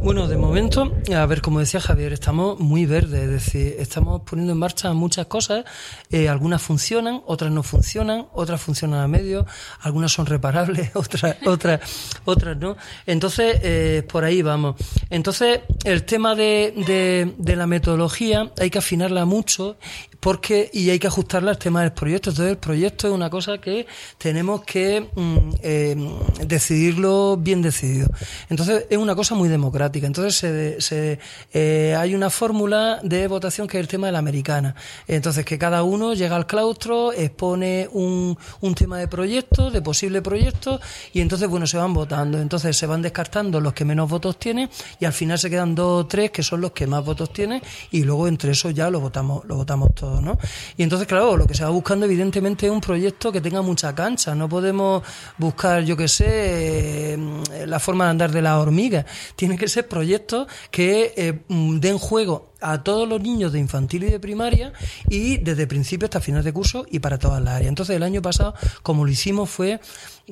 Bueno, 0.00 0.28
de 0.28 0.36
momento, 0.36 0.92
a 1.14 1.26
ver, 1.26 1.42
como 1.42 1.58
decía 1.58 1.80
Javier, 1.80 2.12
estamos 2.12 2.60
muy 2.60 2.86
verdes, 2.86 3.22
es 3.24 3.30
decir, 3.30 3.76
estamos 3.78 4.22
poniendo 4.22 4.52
en 4.52 4.58
marcha 4.58 4.92
muchas 4.92 5.26
cosas, 5.26 5.64
eh, 6.10 6.28
algunas 6.28 6.62
funcionan, 6.62 7.20
otras 7.26 7.50
no 7.50 7.64
funcionan, 7.64 8.26
otras 8.32 8.60
funcionan 8.60 9.00
a 9.00 9.08
medio, 9.08 9.44
algunas 9.80 10.12
son 10.12 10.26
reparables, 10.26 10.92
otras, 10.94 11.36
otras, 11.44 11.80
otras 12.24 12.56
no. 12.56 12.76
Entonces, 13.06 13.58
eh, 13.62 14.06
por 14.08 14.24
ahí 14.24 14.40
vamos. 14.40 14.76
Entonces, 15.10 15.60
el 15.82 16.04
tema 16.04 16.36
de, 16.36 16.72
de, 16.86 17.34
de 17.36 17.56
la 17.56 17.66
metodología 17.66 18.52
hay 18.58 18.70
que 18.70 18.78
afinarla 18.78 19.24
mucho 19.24 19.76
porque 20.20 20.70
y 20.72 20.90
hay 20.90 20.98
que 20.98 21.06
ajustarla 21.06 21.50
al 21.50 21.58
tema 21.58 21.82
del 21.82 21.92
proyecto. 21.92 22.30
Entonces, 22.30 22.52
el 22.52 22.58
proyecto 22.58 23.08
es 23.08 23.14
una 23.14 23.30
cosa 23.30 23.58
que 23.58 23.86
tenemos 24.18 24.62
que 24.62 25.08
mm, 25.14 25.50
eh, 25.62 25.96
decidirlo 26.44 27.36
bien 27.36 27.62
decidido. 27.62 28.10
Entonces, 28.48 28.86
es 28.90 28.98
una 28.98 29.14
cosa 29.14 29.34
muy 29.34 29.48
democrática. 29.48 29.97
Entonces, 30.06 30.36
se, 30.36 30.80
se 30.80 31.18
eh, 31.52 31.94
hay 31.98 32.14
una 32.14 32.30
fórmula 32.30 33.00
de 33.02 33.26
votación 33.28 33.66
que 33.66 33.78
es 33.78 33.80
el 33.80 33.88
tema 33.88 34.06
de 34.06 34.12
la 34.12 34.18
americana. 34.18 34.74
Entonces, 35.06 35.44
que 35.44 35.58
cada 35.58 35.82
uno 35.82 36.14
llega 36.14 36.36
al 36.36 36.46
claustro, 36.46 37.12
expone 37.12 37.88
un, 37.92 38.36
un 38.60 38.74
tema 38.74 38.98
de 38.98 39.08
proyecto, 39.08 39.70
de 39.70 39.82
posible 39.82 40.22
proyecto, 40.22 40.80
y 41.12 41.20
entonces, 41.20 41.48
bueno, 41.48 41.66
se 41.66 41.76
van 41.76 41.94
votando. 41.94 42.40
Entonces, 42.40 42.76
se 42.76 42.86
van 42.86 43.02
descartando 43.02 43.60
los 43.60 43.72
que 43.72 43.84
menos 43.84 44.08
votos 44.08 44.38
tienen, 44.38 44.68
y 45.00 45.04
al 45.04 45.12
final 45.12 45.38
se 45.38 45.50
quedan 45.50 45.74
dos 45.74 46.04
o 46.04 46.06
tres 46.06 46.30
que 46.30 46.42
son 46.42 46.60
los 46.60 46.72
que 46.72 46.86
más 46.86 47.04
votos 47.04 47.32
tienen, 47.32 47.62
y 47.90 48.04
luego 48.04 48.28
entre 48.28 48.52
eso 48.52 48.70
ya 48.70 48.90
lo 48.90 49.00
votamos, 49.00 49.44
lo 49.46 49.56
votamos 49.56 49.94
todos. 49.94 50.18
Y 50.76 50.82
entonces, 50.82 51.06
claro, 51.06 51.36
lo 51.36 51.46
que 51.46 51.54
se 51.54 51.64
va 51.64 51.70
buscando 51.70 52.06
evidentemente 52.06 52.66
es 52.66 52.72
un 52.72 52.80
proyecto 52.80 53.30
que 53.30 53.40
tenga 53.40 53.62
mucha 53.62 53.94
cancha. 53.94 54.34
No 54.34 54.48
podemos 54.48 55.02
buscar, 55.36 55.82
yo 55.84 55.96
qué 55.96 56.08
sé, 56.08 57.14
eh, 57.14 57.18
la 57.66 57.78
forma 57.78 58.04
de 58.04 58.10
andar 58.10 58.32
de 58.32 58.42
las 58.42 58.58
hormigas. 58.58 59.04
Tiene 59.36 59.56
que 59.56 59.68
ser 59.68 59.77
proyectos 59.82 60.48
que 60.70 61.12
eh, 61.16 61.40
den 61.48 61.98
juego 61.98 62.47
a 62.60 62.82
todos 62.82 63.08
los 63.08 63.20
niños 63.20 63.52
de 63.52 63.58
infantil 63.58 64.04
y 64.04 64.10
de 64.10 64.20
primaria 64.20 64.72
y 65.08 65.38
desde 65.38 65.66
principio 65.66 66.06
hasta 66.06 66.20
final 66.20 66.42
de 66.42 66.52
curso 66.52 66.86
y 66.90 66.98
para 66.98 67.18
todas 67.18 67.42
las 67.42 67.54
áreas. 67.54 67.68
Entonces 67.68 67.96
el 67.96 68.02
año 68.02 68.22
pasado, 68.22 68.54
como 68.82 69.04
lo 69.04 69.10
hicimos, 69.10 69.48
fue, 69.48 69.80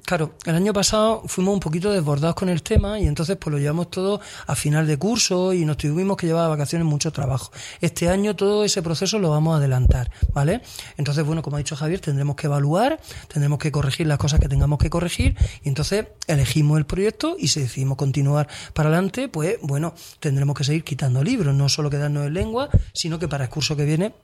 claro, 0.05 0.35
el 0.45 0.55
año 0.55 0.73
pasado 0.73 1.23
fuimos 1.27 1.55
un 1.55 1.61
poquito 1.61 1.91
desbordados 1.93 2.35
con 2.35 2.49
el 2.49 2.63
tema 2.63 2.99
y 2.99 3.07
entonces 3.07 3.37
pues 3.37 3.53
lo 3.53 3.59
llevamos 3.59 3.91
todo 3.91 4.21
a 4.47 4.55
final 4.55 4.87
de 4.87 4.97
curso 4.97 5.53
y 5.53 5.65
nos 5.65 5.77
tuvimos 5.77 6.17
que 6.17 6.27
llevar 6.27 6.47
a 6.47 6.49
vacaciones 6.49 6.87
mucho 6.87 7.13
trabajo. 7.13 7.53
Este 7.81 8.09
año 8.09 8.35
todo 8.35 8.65
ese 8.65 8.83
proceso 8.83 9.19
lo 9.19 9.31
vamos 9.31 9.55
a 9.55 9.59
adelantar, 9.59 10.11
¿vale? 10.33 10.63
Entonces, 10.97 11.25
bueno, 11.25 11.43
como 11.43 11.57
ha 11.57 11.59
dicho 11.59 11.77
Javier, 11.77 12.01
tendremos 12.01 12.37
que 12.37 12.47
evaluar, 12.47 13.01
tendremos 13.29 13.59
que 13.59 13.71
corregir 13.71 14.07
las 14.07 14.19
cosas 14.19 14.41
que 14.41 14.49
tengamos 14.49 14.79
que 14.79 14.91
corregir 14.91 15.37
y 15.63 15.69
entonces 15.69 16.07
elegimos 16.27 16.79
el 16.79 16.87
proyecto 16.87 17.37
y 17.39 17.49
si 17.49 17.61
decidimos 17.61 17.97
continuar 17.97 18.49
para 18.75 18.89
adelante, 18.89 19.29
pues 19.29 19.59
bueno, 19.63 19.95
tendremos 20.21 20.57
que 20.57 20.65
seguir 20.65 20.85
quitando 20.85 21.23
libros, 21.23 21.55
no 21.55 21.69
solo 21.69 21.91
quedarnos 21.91 22.16
en 22.25 22.35
lengua, 22.35 22.69
sino 22.93 23.19
que 23.19 23.29
para 23.29 23.45
el 23.45 23.51
curso 23.51 23.77
que 23.77 23.85
viene 23.85 24.15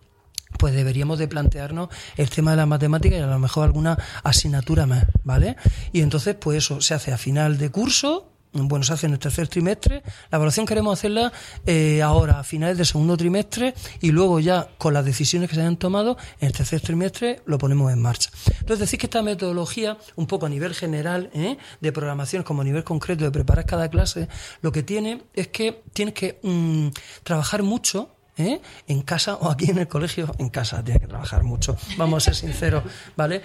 pues 0.59 0.75
deberíamos 0.75 1.19
de 1.19 1.29
plantearnos 1.29 1.89
el 2.17 2.31
tema 2.31 2.53
de 2.53 2.59
la 2.59 2.67
matemática 2.67 3.17
y 3.17 3.21
a 3.21 3.27
lo 3.27 3.39
mejor 3.39 3.65
alguna 3.65 3.99
asignatura 4.23 4.87
más, 4.87 5.07
¿vale? 5.25 5.57
Y 5.93 6.03
entonces, 6.03 6.37
pues 6.39 6.59
eso 6.59 6.81
se 6.81 6.95
hace 6.95 7.13
a 7.13 7.19
final 7.19 7.59
de 7.59 7.71
curso, 7.71 8.32
bueno, 8.53 8.85
se 8.85 8.93
hace 8.93 9.07
en 9.07 9.13
el 9.13 9.19
tercer 9.19 9.49
trimestre. 9.49 10.03
La 10.31 10.37
evaluación 10.37 10.67
queremos 10.67 10.99
hacerla 10.99 11.33
eh, 11.67 12.03
ahora, 12.03 12.41
a 12.41 12.45
finales 12.45 12.77
del 12.77 12.87
segundo 12.87 13.17
trimestre, 13.17 13.75
y 14.01 14.11
luego 14.11 14.41
ya 14.41 14.69
con 14.79 14.95
las 14.95 15.05
decisiones 15.05 15.49
que 15.49 15.57
se 15.57 15.63
hayan 15.63 15.77
tomado, 15.77 16.17
en 16.41 16.49
el 16.49 16.53
tercer 16.53 16.81
trimestre 16.81 17.41
lo 17.47 17.59
ponemos 17.59 17.93
en 17.93 18.01
marcha. 18.01 18.31
Entonces, 18.61 18.81
decir 18.81 18.99
que 18.99 19.07
esta 19.07 19.23
metodología, 19.23 19.99
un 20.17 20.27
poco 20.27 20.47
a 20.47 20.49
nivel 20.49 20.75
general, 20.75 21.31
¿eh? 21.35 21.57
de 21.81 21.93
programación, 21.93 22.43
como 22.43 22.63
a 22.63 22.65
nivel 22.65 22.85
concreto 22.85 23.25
de 23.25 23.31
preparar 23.31 23.67
cada 23.67 23.89
clase, 23.89 24.29
lo 24.61 24.73
que 24.73 24.83
tiene 24.83 25.23
es 25.35 25.49
que 25.49 25.83
tienes 25.93 26.15
que 26.15 26.39
mm, 26.43 26.89
trabajar 27.23 27.63
mucho 27.63 28.11
¿eh? 28.37 28.61
en 28.87 29.03
casa 29.03 29.37
o 29.37 29.51
aquí 29.51 29.71
en 29.71 29.79
el 29.79 29.89
colegio, 29.89 30.35
en 30.39 30.49
casa 30.49 30.83
tienes 30.83 31.03
que 31.03 31.09
trabajar 31.09 31.43
mucho, 31.43 31.77
vamos 31.97 32.23
a 32.23 32.33
ser 32.33 32.35
sinceros, 32.35 32.85
¿vale? 33.17 33.43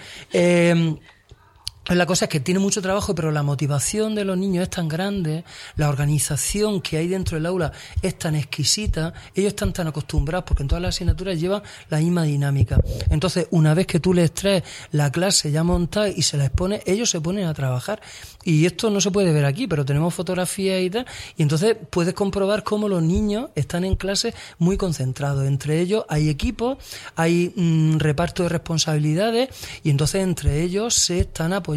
La 1.95 2.05
cosa 2.05 2.25
es 2.25 2.29
que 2.29 2.41
tiene 2.41 2.59
mucho 2.59 2.81
trabajo, 2.81 3.15
pero 3.15 3.31
la 3.31 3.43
motivación 3.43 4.13
de 4.13 4.25
los 4.25 4.37
niños 4.37 4.63
es 4.63 4.69
tan 4.69 4.89
grande, 4.89 5.45
la 5.77 5.87
organización 5.87 6.81
que 6.81 6.97
hay 6.97 7.07
dentro 7.07 7.37
del 7.37 7.45
aula 7.45 7.71
es 8.01 8.17
tan 8.17 8.35
exquisita, 8.35 9.13
ellos 9.33 9.49
están 9.49 9.71
tan 9.71 9.87
acostumbrados 9.87 10.43
porque 10.45 10.63
en 10.63 10.67
todas 10.67 10.81
las 10.81 10.95
asignaturas 10.95 11.39
llevan 11.39 11.61
la 11.89 11.99
misma 11.99 12.23
dinámica. 12.23 12.77
Entonces, 13.09 13.47
una 13.51 13.73
vez 13.73 13.87
que 13.87 14.01
tú 14.01 14.13
les 14.13 14.33
traes 14.33 14.63
la 14.91 15.11
clase 15.11 15.49
ya 15.49 15.63
montada 15.63 16.09
y 16.09 16.23
se 16.23 16.35
la 16.35 16.45
expones, 16.45 16.81
ellos 16.85 17.09
se 17.09 17.21
ponen 17.21 17.45
a 17.45 17.53
trabajar. 17.53 18.01
Y 18.43 18.65
esto 18.65 18.89
no 18.89 18.99
se 18.99 19.11
puede 19.11 19.31
ver 19.31 19.45
aquí, 19.45 19.67
pero 19.67 19.85
tenemos 19.85 20.13
fotografías 20.13 20.81
y 20.81 20.89
tal, 20.89 21.05
y 21.37 21.43
entonces 21.43 21.77
puedes 21.89 22.13
comprobar 22.13 22.63
cómo 22.63 22.89
los 22.89 23.01
niños 23.01 23.49
están 23.55 23.85
en 23.85 23.95
clase 23.95 24.33
muy 24.57 24.75
concentrados. 24.75 25.45
Entre 25.45 25.79
ellos 25.79 26.05
hay 26.09 26.29
equipos, 26.29 26.77
hay 27.15 27.53
mm, 27.55 27.97
reparto 27.97 28.43
de 28.43 28.49
responsabilidades, 28.49 29.49
y 29.83 29.89
entonces 29.89 30.23
entre 30.23 30.63
ellos 30.63 30.93
se 30.93 31.19
están 31.19 31.53
apoyando 31.53 31.76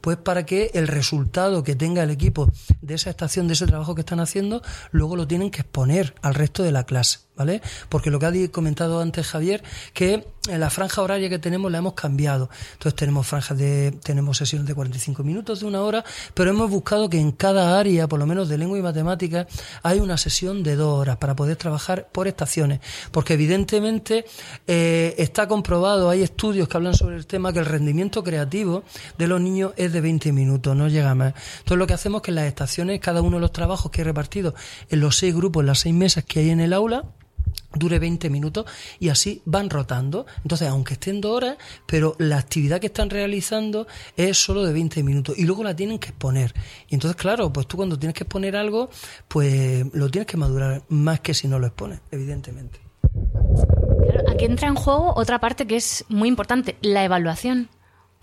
pues 0.00 0.16
para 0.16 0.46
que 0.46 0.70
el 0.74 0.88
resultado 0.88 1.62
que 1.62 1.74
tenga 1.74 2.02
el 2.02 2.10
equipo 2.10 2.50
de 2.80 2.94
esa 2.94 3.10
estación, 3.10 3.46
de 3.46 3.54
ese 3.54 3.66
trabajo 3.66 3.94
que 3.94 4.02
están 4.02 4.20
haciendo, 4.20 4.62
luego 4.90 5.16
lo 5.16 5.26
tienen 5.26 5.50
que 5.50 5.62
exponer 5.62 6.14
al 6.22 6.34
resto 6.34 6.62
de 6.62 6.72
la 6.72 6.84
clase. 6.84 7.20
¿Vale? 7.36 7.62
Porque 7.88 8.10
lo 8.10 8.18
que 8.18 8.26
ha 8.26 8.32
comentado 8.50 9.00
antes 9.00 9.26
Javier, 9.26 9.62
que 9.92 10.26
la 10.48 10.68
franja 10.68 11.00
horaria 11.02 11.28
que 11.28 11.38
tenemos 11.38 11.72
la 11.72 11.78
hemos 11.78 11.94
cambiado. 11.94 12.50
Entonces 12.72 12.94
tenemos 12.94 13.26
franjas 13.26 13.56
de, 13.56 13.92
tenemos 14.02 14.36
sesiones 14.36 14.68
de 14.68 14.74
45 14.74 15.22
minutos, 15.22 15.60
de 15.60 15.66
una 15.66 15.80
hora, 15.82 16.04
pero 16.34 16.50
hemos 16.50 16.70
buscado 16.70 17.08
que 17.08 17.18
en 17.18 17.32
cada 17.32 17.78
área, 17.78 18.08
por 18.08 18.18
lo 18.18 18.26
menos 18.26 18.48
de 18.48 18.58
lengua 18.58 18.78
y 18.78 18.82
matemáticas, 18.82 19.46
hay 19.82 20.00
una 20.00 20.18
sesión 20.18 20.62
de 20.62 20.76
dos 20.76 21.00
horas 21.00 21.16
para 21.16 21.34
poder 21.34 21.56
trabajar 21.56 22.08
por 22.12 22.28
estaciones. 22.28 22.80
Porque 23.10 23.34
evidentemente 23.34 24.26
eh, 24.66 25.14
está 25.18 25.48
comprobado, 25.48 26.10
hay 26.10 26.22
estudios 26.22 26.68
que 26.68 26.76
hablan 26.76 26.94
sobre 26.94 27.16
el 27.16 27.26
tema, 27.26 27.52
que 27.52 27.60
el 27.60 27.66
rendimiento 27.66 28.22
creativo 28.22 28.84
de 29.18 29.26
los 29.26 29.40
niños 29.40 29.72
es 29.76 29.92
de 29.92 30.00
20 30.00 30.32
minutos, 30.32 30.76
no 30.76 30.88
llega 30.88 31.14
más. 31.14 31.34
Entonces 31.58 31.78
lo 31.78 31.86
que 31.86 31.94
hacemos 31.94 32.18
es 32.18 32.24
que 32.24 32.30
en 32.32 32.36
las 32.36 32.46
estaciones, 32.46 33.00
cada 33.00 33.22
uno 33.22 33.38
de 33.38 33.40
los 33.40 33.52
trabajos 33.52 33.90
que 33.90 34.02
he 34.02 34.04
repartido 34.04 34.54
en 34.90 35.00
los 35.00 35.16
seis 35.16 35.34
grupos, 35.34 35.62
en 35.62 35.66
las 35.66 35.80
seis 35.80 35.94
mesas 35.94 36.24
que 36.24 36.40
hay 36.40 36.50
en 36.50 36.60
el 36.60 36.72
aula, 36.72 37.04
dure 37.74 37.98
20 37.98 38.30
minutos 38.30 38.66
y 38.98 39.08
así 39.08 39.42
van 39.44 39.70
rotando. 39.70 40.26
Entonces, 40.42 40.68
aunque 40.68 40.94
estén 40.94 41.20
dos 41.20 41.36
horas, 41.36 41.56
pero 41.86 42.14
la 42.18 42.38
actividad 42.38 42.80
que 42.80 42.86
están 42.86 43.10
realizando 43.10 43.86
es 44.16 44.38
solo 44.38 44.64
de 44.64 44.72
20 44.72 45.02
minutos 45.02 45.38
y 45.38 45.44
luego 45.44 45.64
la 45.64 45.74
tienen 45.74 45.98
que 45.98 46.08
exponer. 46.08 46.54
Y 46.88 46.94
entonces, 46.94 47.20
claro, 47.20 47.52
pues 47.52 47.66
tú 47.66 47.76
cuando 47.76 47.98
tienes 47.98 48.14
que 48.14 48.24
exponer 48.24 48.56
algo, 48.56 48.90
pues 49.28 49.84
lo 49.92 50.10
tienes 50.10 50.26
que 50.26 50.36
madurar 50.36 50.82
más 50.88 51.20
que 51.20 51.34
si 51.34 51.48
no 51.48 51.58
lo 51.58 51.66
expones, 51.66 52.00
evidentemente. 52.10 52.80
aquí 54.28 54.44
entra 54.44 54.68
en 54.68 54.74
juego 54.74 55.12
otra 55.16 55.40
parte 55.40 55.66
que 55.66 55.76
es 55.76 56.04
muy 56.08 56.28
importante, 56.28 56.76
la 56.80 57.04
evaluación 57.04 57.68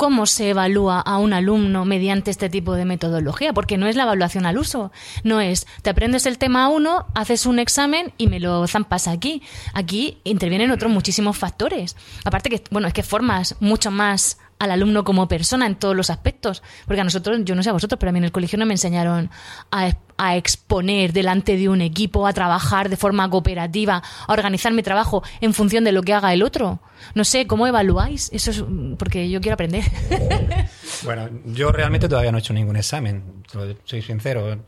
cómo 0.02 0.26
se 0.26 0.50
evalúa 0.50 1.00
a 1.00 1.20
un 1.20 1.32
alumno 1.32 1.86
mediante 1.86 2.32
este 2.32 2.50
tipo 2.50 2.74
de 2.74 2.86
metodología, 2.86 3.54
porque 3.54 3.78
no 3.78 3.86
es 3.86 3.96
la 3.96 4.02
evaluación 4.02 4.48
al 4.48 4.58
uso, 4.58 4.92
no 5.24 5.42
es 5.42 5.68
te 5.84 5.92
aprendes 5.92 6.26
el 6.26 6.40
tema 6.40 6.70
uno, 6.70 7.06
haces 7.14 7.46
un 7.46 7.60
examen 7.60 8.12
y 8.18 8.26
me 8.26 8.40
lo 8.40 8.66
zampas 8.66 9.08
aquí. 9.08 9.44
Aquí 9.76 10.18
intervienen 10.24 10.72
otros 10.72 10.92
muchísimos 10.92 11.38
factores. 11.38 11.96
Aparte 12.26 12.50
que, 12.50 12.64
bueno, 12.72 12.88
es 12.88 12.96
que 12.96 13.04
formas 13.04 13.56
mucho 13.60 13.92
más 13.92 14.40
al 14.62 14.70
alumno 14.70 15.04
como 15.04 15.28
persona 15.28 15.66
en 15.66 15.74
todos 15.74 15.96
los 15.96 16.12
aspectos. 16.12 16.62
Porque 16.86 17.02
a 17.02 17.04
nosotros, 17.04 17.40
yo 17.44 17.56
no 17.56 17.64
sé 17.64 17.72
a 17.72 17.74
vosotros, 17.74 17.98
pero 18.00 18.12
a 18.12 18.14
mí 18.14 18.20
en 18.20 18.26
el 18.26 18.32
colegio 18.32 18.60
no 18.60 18.68
me 18.68 18.76
enseñaron 18.76 19.32
a, 19.72 19.92
a 20.18 20.36
exponer 20.36 21.14
delante 21.14 21.58
de 21.58 21.68
un 21.68 21.82
equipo, 21.82 22.28
a 22.28 22.34
trabajar 22.34 22.88
de 22.88 22.96
forma 22.96 23.28
cooperativa, 23.28 24.04
a 24.28 24.32
organizar 24.32 24.72
mi 24.72 24.84
trabajo 24.84 25.24
en 25.42 25.56
función 25.56 25.84
de 25.84 25.92
lo 25.92 26.04
que 26.04 26.14
haga 26.14 26.32
el 26.32 26.44
otro. 26.44 26.80
No 27.16 27.24
sé, 27.24 27.48
¿cómo 27.48 27.66
evaluáis? 27.66 28.30
Eso 28.32 28.52
es 28.52 28.64
porque 29.00 29.32
yo 29.32 29.42
quiero 29.42 29.56
aprender. 29.56 29.84
Bueno, 31.04 31.30
yo 31.46 31.72
realmente 31.72 32.08
todavía 32.08 32.32
no 32.32 32.38
he 32.38 32.42
hecho 32.42 32.54
ningún 32.54 32.76
examen, 32.76 33.44
soy 33.86 34.02
sincero. 34.04 34.60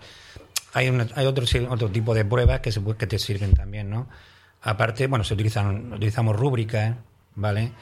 Hay, 0.73 0.87
hay 0.87 1.25
otro, 1.27 1.45
otro 1.69 1.89
tipo 1.89 2.15
de 2.15 2.25
pruebas 2.25 2.61
que, 2.61 2.71
se, 2.71 2.81
que 2.97 3.05
te 3.05 3.19
sirven 3.19 3.53
también, 3.53 3.89
¿no? 3.89 4.07
Aparte, 4.63 5.05
bueno, 5.07 5.23
se 5.23 5.33
utilizan, 5.33 5.93
utilizamos 5.93 6.35
rúbricas, 6.35 6.95
¿vale? 7.35 7.73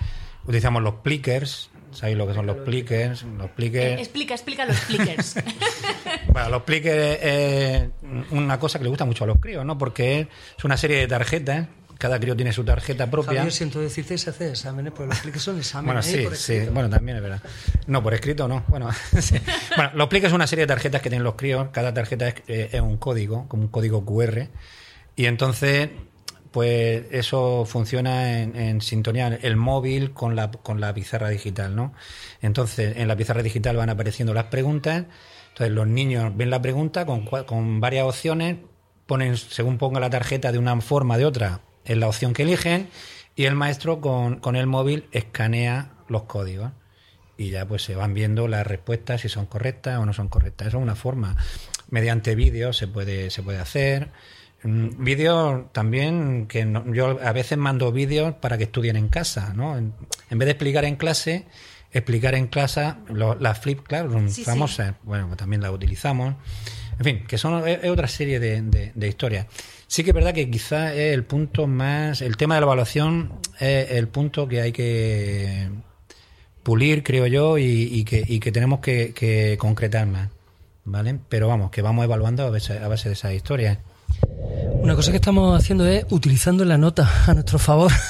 Utilizamos 0.44 0.82
los 0.82 0.96
plickers, 0.96 1.70
¿sabéis 1.92 2.18
lo 2.18 2.28
que 2.28 2.34
son 2.34 2.46
los 2.46 2.58
plickers? 2.58 3.24
Los 3.24 3.50
plickers... 3.52 3.86
Eh, 3.86 4.02
explica, 4.02 4.34
explica 4.34 4.66
los 4.66 4.80
plickers. 4.82 5.36
bueno, 6.28 6.50
los 6.50 6.64
plickers 6.64 7.20
es 7.22 7.90
una 8.32 8.60
cosa 8.60 8.80
que 8.80 8.84
le 8.84 8.90
gusta 8.90 9.06
mucho 9.06 9.24
a 9.24 9.28
los 9.28 9.40
críos, 9.40 9.66
¿no? 9.66 9.78
Porque 9.78 10.28
es 10.58 10.64
una 10.64 10.78
serie 10.78 10.98
de 10.98 11.08
tarjetas 11.08 11.68
cada 12.02 12.20
crío 12.20 12.36
tiene 12.36 12.52
su 12.52 12.64
tarjeta 12.64 13.12
propia. 13.12 13.36
Javier, 13.36 13.52
siento 13.54 13.80
decirte 13.80 14.18
se 14.18 14.32
hace 14.32 14.50
exámenes, 14.50 14.92
pero 14.92 15.06
los 15.06 15.20
pliques 15.20 15.44
son 15.44 15.60
exámenes. 15.60 16.12
Bueno, 16.12 16.32
sí, 16.36 16.60
sí, 16.60 16.70
bueno, 16.72 16.90
también 16.90 17.18
es 17.18 17.22
verdad. 17.22 17.44
No, 17.86 18.02
por 18.02 18.16
escrito 18.16 18.48
no. 18.48 18.64
Bueno, 18.70 18.90
bueno 19.76 19.92
los 19.94 20.08
pliques 20.08 20.32
son 20.32 20.38
una 20.38 20.48
serie 20.48 20.64
de 20.64 20.68
tarjetas 20.68 21.00
que 21.00 21.10
tienen 21.10 21.24
los 21.24 21.36
críos. 21.36 21.68
Cada 21.72 21.94
tarjeta 21.94 22.28
es, 22.28 22.36
eh, 22.48 22.70
es 22.72 22.82
un 22.82 22.98
código, 22.98 23.48
como 23.48 23.62
un 23.62 23.70
código 23.70 24.04
QR. 24.04 24.48
Y 25.16 25.28
entonces 25.28 25.90
pues 26.52 27.06
eso 27.12 27.66
funciona 27.66 28.42
en, 28.42 28.82
sintonía 28.82 29.28
el 29.28 29.56
móvil 29.56 30.12
con 30.12 30.36
la, 30.36 30.52
con 30.52 30.82
la 30.82 30.94
pizarra 30.94 31.30
digital, 31.30 31.76
¿no? 31.76 31.94
Entonces, 32.42 32.98
en 32.98 33.08
la 33.08 33.16
pizarra 33.16 33.42
digital 33.42 33.78
van 33.78 33.90
apareciendo 33.90 34.34
las 34.34 34.46
preguntas, 34.46 35.06
entonces 35.50 35.74
los 35.74 35.88
niños 35.88 36.36
ven 36.36 36.50
la 36.50 36.62
pregunta 36.62 37.06
con, 37.06 37.26
con 37.26 37.80
varias 37.80 38.06
opciones, 38.06 38.58
ponen, 39.06 39.38
según 39.38 39.78
ponga 39.78 40.00
la 40.00 40.10
tarjeta 40.10 40.52
de 40.52 40.58
una 40.58 40.80
forma 40.82 41.16
o 41.16 41.18
de 41.18 41.26
otra, 41.26 41.62
es 41.86 41.98
la 41.98 42.08
opción 42.08 42.34
que 42.34 42.44
eligen, 42.44 42.90
y 43.36 43.46
el 43.46 43.56
maestro 43.56 44.02
con, 44.02 44.40
con 44.40 44.56
el 44.56 44.68
móvil 44.68 45.08
escanea 45.12 45.94
los 46.10 46.24
códigos 46.24 46.72
y 47.42 47.50
ya 47.50 47.68
pues 47.68 47.84
se 47.84 47.96
van 47.96 48.14
viendo 48.14 48.48
las 48.48 48.68
respuestas 48.68 49.22
si 49.22 49.30
son 49.30 49.48
correctas 49.48 49.98
o 49.98 50.06
no 50.06 50.14
son 50.14 50.28
correctas. 50.28 50.68
Eso 50.68 50.78
es 50.78 50.84
una 50.84 50.96
forma. 50.96 51.36
Mediante 51.90 52.36
vídeo 52.36 52.72
se 52.72 52.88
puede, 52.88 53.32
se 53.32 53.42
puede 53.42 53.58
hacer. 53.58 54.10
Mm, 54.64 55.04
vídeos 55.04 55.72
también, 55.72 56.46
que 56.48 56.72
yo 56.94 57.20
a 57.24 57.32
veces 57.32 57.58
mando 57.58 57.92
vídeos 57.92 58.36
para 58.36 58.58
que 58.58 58.66
estudien 58.66 58.96
en 58.96 59.08
casa, 59.08 59.54
¿no? 59.56 59.76
En, 59.78 59.94
vez 60.30 60.46
de 60.46 60.52
explicar 60.52 60.86
en 60.86 60.98
clase, 60.98 61.46
explicar 61.92 62.36
en 62.36 62.48
clase 62.48 62.94
las 63.10 63.60
flip 63.60 63.82
claro, 63.84 64.12
famosas, 64.46 64.96
bueno, 65.04 65.28
pues 65.28 65.38
también 65.38 65.62
las 65.62 65.72
utilizamos. 65.72 66.36
En 67.00 67.06
fin, 67.06 67.24
que 67.28 67.40
son 67.40 67.68
es, 67.68 67.84
otra 67.90 68.08
serie 68.08 68.40
de, 68.40 68.62
de, 68.94 69.08
historias. 69.08 69.48
Sí 69.88 70.04
que 70.04 70.12
es 70.12 70.14
verdad 70.14 70.34
que 70.34 70.50
quizás 70.52 70.92
es 70.92 71.14
el 71.14 71.24
punto 71.24 71.66
más, 71.66 72.22
el 72.22 72.38
tema 72.38 72.56
de 72.56 72.62
la 72.62 72.66
evaluación 72.66 73.40
es 73.60 73.92
el 73.92 74.08
punto 74.08 74.48
que 74.48 74.62
hay 74.62 74.72
que 74.72 75.70
pulir, 76.62 77.02
creo 77.02 77.26
yo, 77.26 77.58
y, 77.58 78.04
que, 78.04 78.24
y 78.28 78.40
que 78.40 78.52
tenemos 78.52 78.80
que, 78.82 79.14
que, 79.16 79.58
concretar 79.58 80.06
más, 80.06 80.30
¿vale? 80.86 81.18
Pero 81.30 81.48
vamos, 81.48 81.72
que 81.72 81.82
vamos 81.82 82.06
evaluando 82.06 82.46
a 82.46 82.52
base, 82.52 82.78
a 82.78 82.88
base 82.88 83.10
de 83.10 83.14
esas 83.14 83.34
historias. 83.34 83.80
Una 84.82 84.96
cosa 84.96 85.12
que 85.12 85.18
estamos 85.18 85.58
haciendo 85.58 85.86
es 85.86 86.06
utilizando 86.10 86.66
la 86.66 86.78
nota 86.78 87.10
a 87.28 87.34
nuestro 87.34 87.60
favor. 87.60 87.92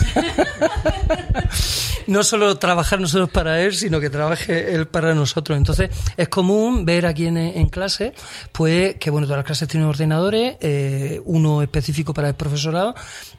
no 2.08 2.24
solo 2.24 2.58
trabajar 2.58 3.00
nosotros 3.00 3.30
para 3.30 3.62
él, 3.62 3.74
sino 3.74 4.00
que 4.00 4.10
trabaje 4.10 4.76
él 4.76 4.88
para 4.88 5.14
nosotros. 5.16 5.58
Entonces, 5.58 5.90
es 6.18 6.28
común 6.28 6.86
ver 6.86 7.06
aquí 7.06 7.26
en, 7.28 7.70
clase, 7.70 8.14
pues, 8.52 8.96
que 8.96 9.10
bueno, 9.10 9.28
todas 9.28 9.40
las 9.40 9.46
clases 9.46 9.68
tienen 9.68 9.88
ordenadores, 9.88 10.58
eh, 10.60 11.22
uno 11.26 11.62
específico 11.62 12.14
para 12.14 12.28
el 12.28 12.36
profesorado, 12.36 12.96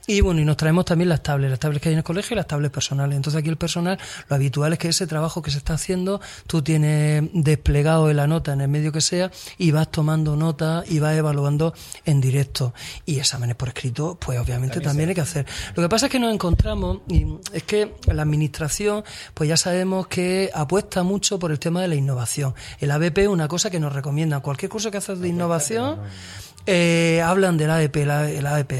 y 0.07 0.21
bueno, 0.21 0.41
y 0.41 0.45
nos 0.45 0.57
traemos 0.57 0.85
también 0.85 1.09
las 1.09 1.23
tablets, 1.23 1.51
las 1.51 1.61
tablets 1.61 1.83
que 1.83 1.89
hay 1.91 1.93
en 1.95 1.99
el 1.99 2.05
colegio 2.05 2.35
y 2.35 2.37
las 2.37 2.47
tablets 2.47 2.73
personales. 2.73 3.17
Entonces, 3.17 3.39
aquí 3.39 3.49
el 3.49 3.57
personal, 3.57 3.99
lo 4.29 4.37
habitual 4.37 4.73
es 4.73 4.79
que 4.79 4.89
ese 4.89 5.07
trabajo 5.07 5.43
que 5.43 5.51
se 5.51 5.59
está 5.59 5.75
haciendo, 5.75 6.21
tú 6.47 6.63
tienes 6.63 7.25
desplegado 7.35 8.11
en 8.11 8.17
la 8.17 8.27
nota 8.27 8.53
en 8.53 8.63
el 8.63 8.69
medio 8.69 8.93
que 8.93 9.01
sea, 9.01 9.31
y 9.59 9.71
vas 9.71 9.91
tomando 9.91 10.37
nota 10.37 10.85
y 10.89 10.99
vas 10.99 11.17
evaluando 11.17 11.75
en 12.05 12.21
directo. 12.21 12.75
Y 13.07 13.21
exámenes 13.23 13.57
por 13.57 13.69
escrito, 13.69 14.17
pues 14.21 14.39
obviamente 14.39 14.75
también, 14.75 14.91
también 14.91 15.09
hay 15.11 15.15
que 15.15 15.21
hacer. 15.21 15.47
Lo 15.75 15.83
que 15.83 15.89
pasa 15.89 16.07
es 16.07 16.13
que 16.13 16.19
nos 16.19 16.33
encontramos, 16.33 16.99
y 17.09 17.27
es 17.53 17.63
que 17.63 17.95
la 18.07 18.23
administración 18.23 19.05
pues 19.35 19.49
ya 19.49 19.57
sabemos 19.57 20.07
que 20.07 20.51
apuesta 20.55 21.03
mucho 21.03 21.39
por 21.39 21.51
el 21.51 21.59
tema 21.59 21.83
de 21.83 21.89
la 21.89 21.95
innovación. 21.95 22.55
El 22.81 22.91
ABP 22.91 23.19
es 23.19 23.29
una 23.29 23.49
cosa 23.49 23.71
que 23.71 23.81
nos 23.81 23.93
recomienda. 23.93 24.41
Cualquier 24.41 24.71
curso 24.71 24.91
que 24.91 24.99
haces 24.99 25.21
de 25.21 25.29
innovación, 25.29 26.01
eh, 26.67 27.21
hablan 27.25 27.57
del 27.57 27.71
ABP, 27.71 27.97
el 27.97 28.47
ABP. 28.47 28.73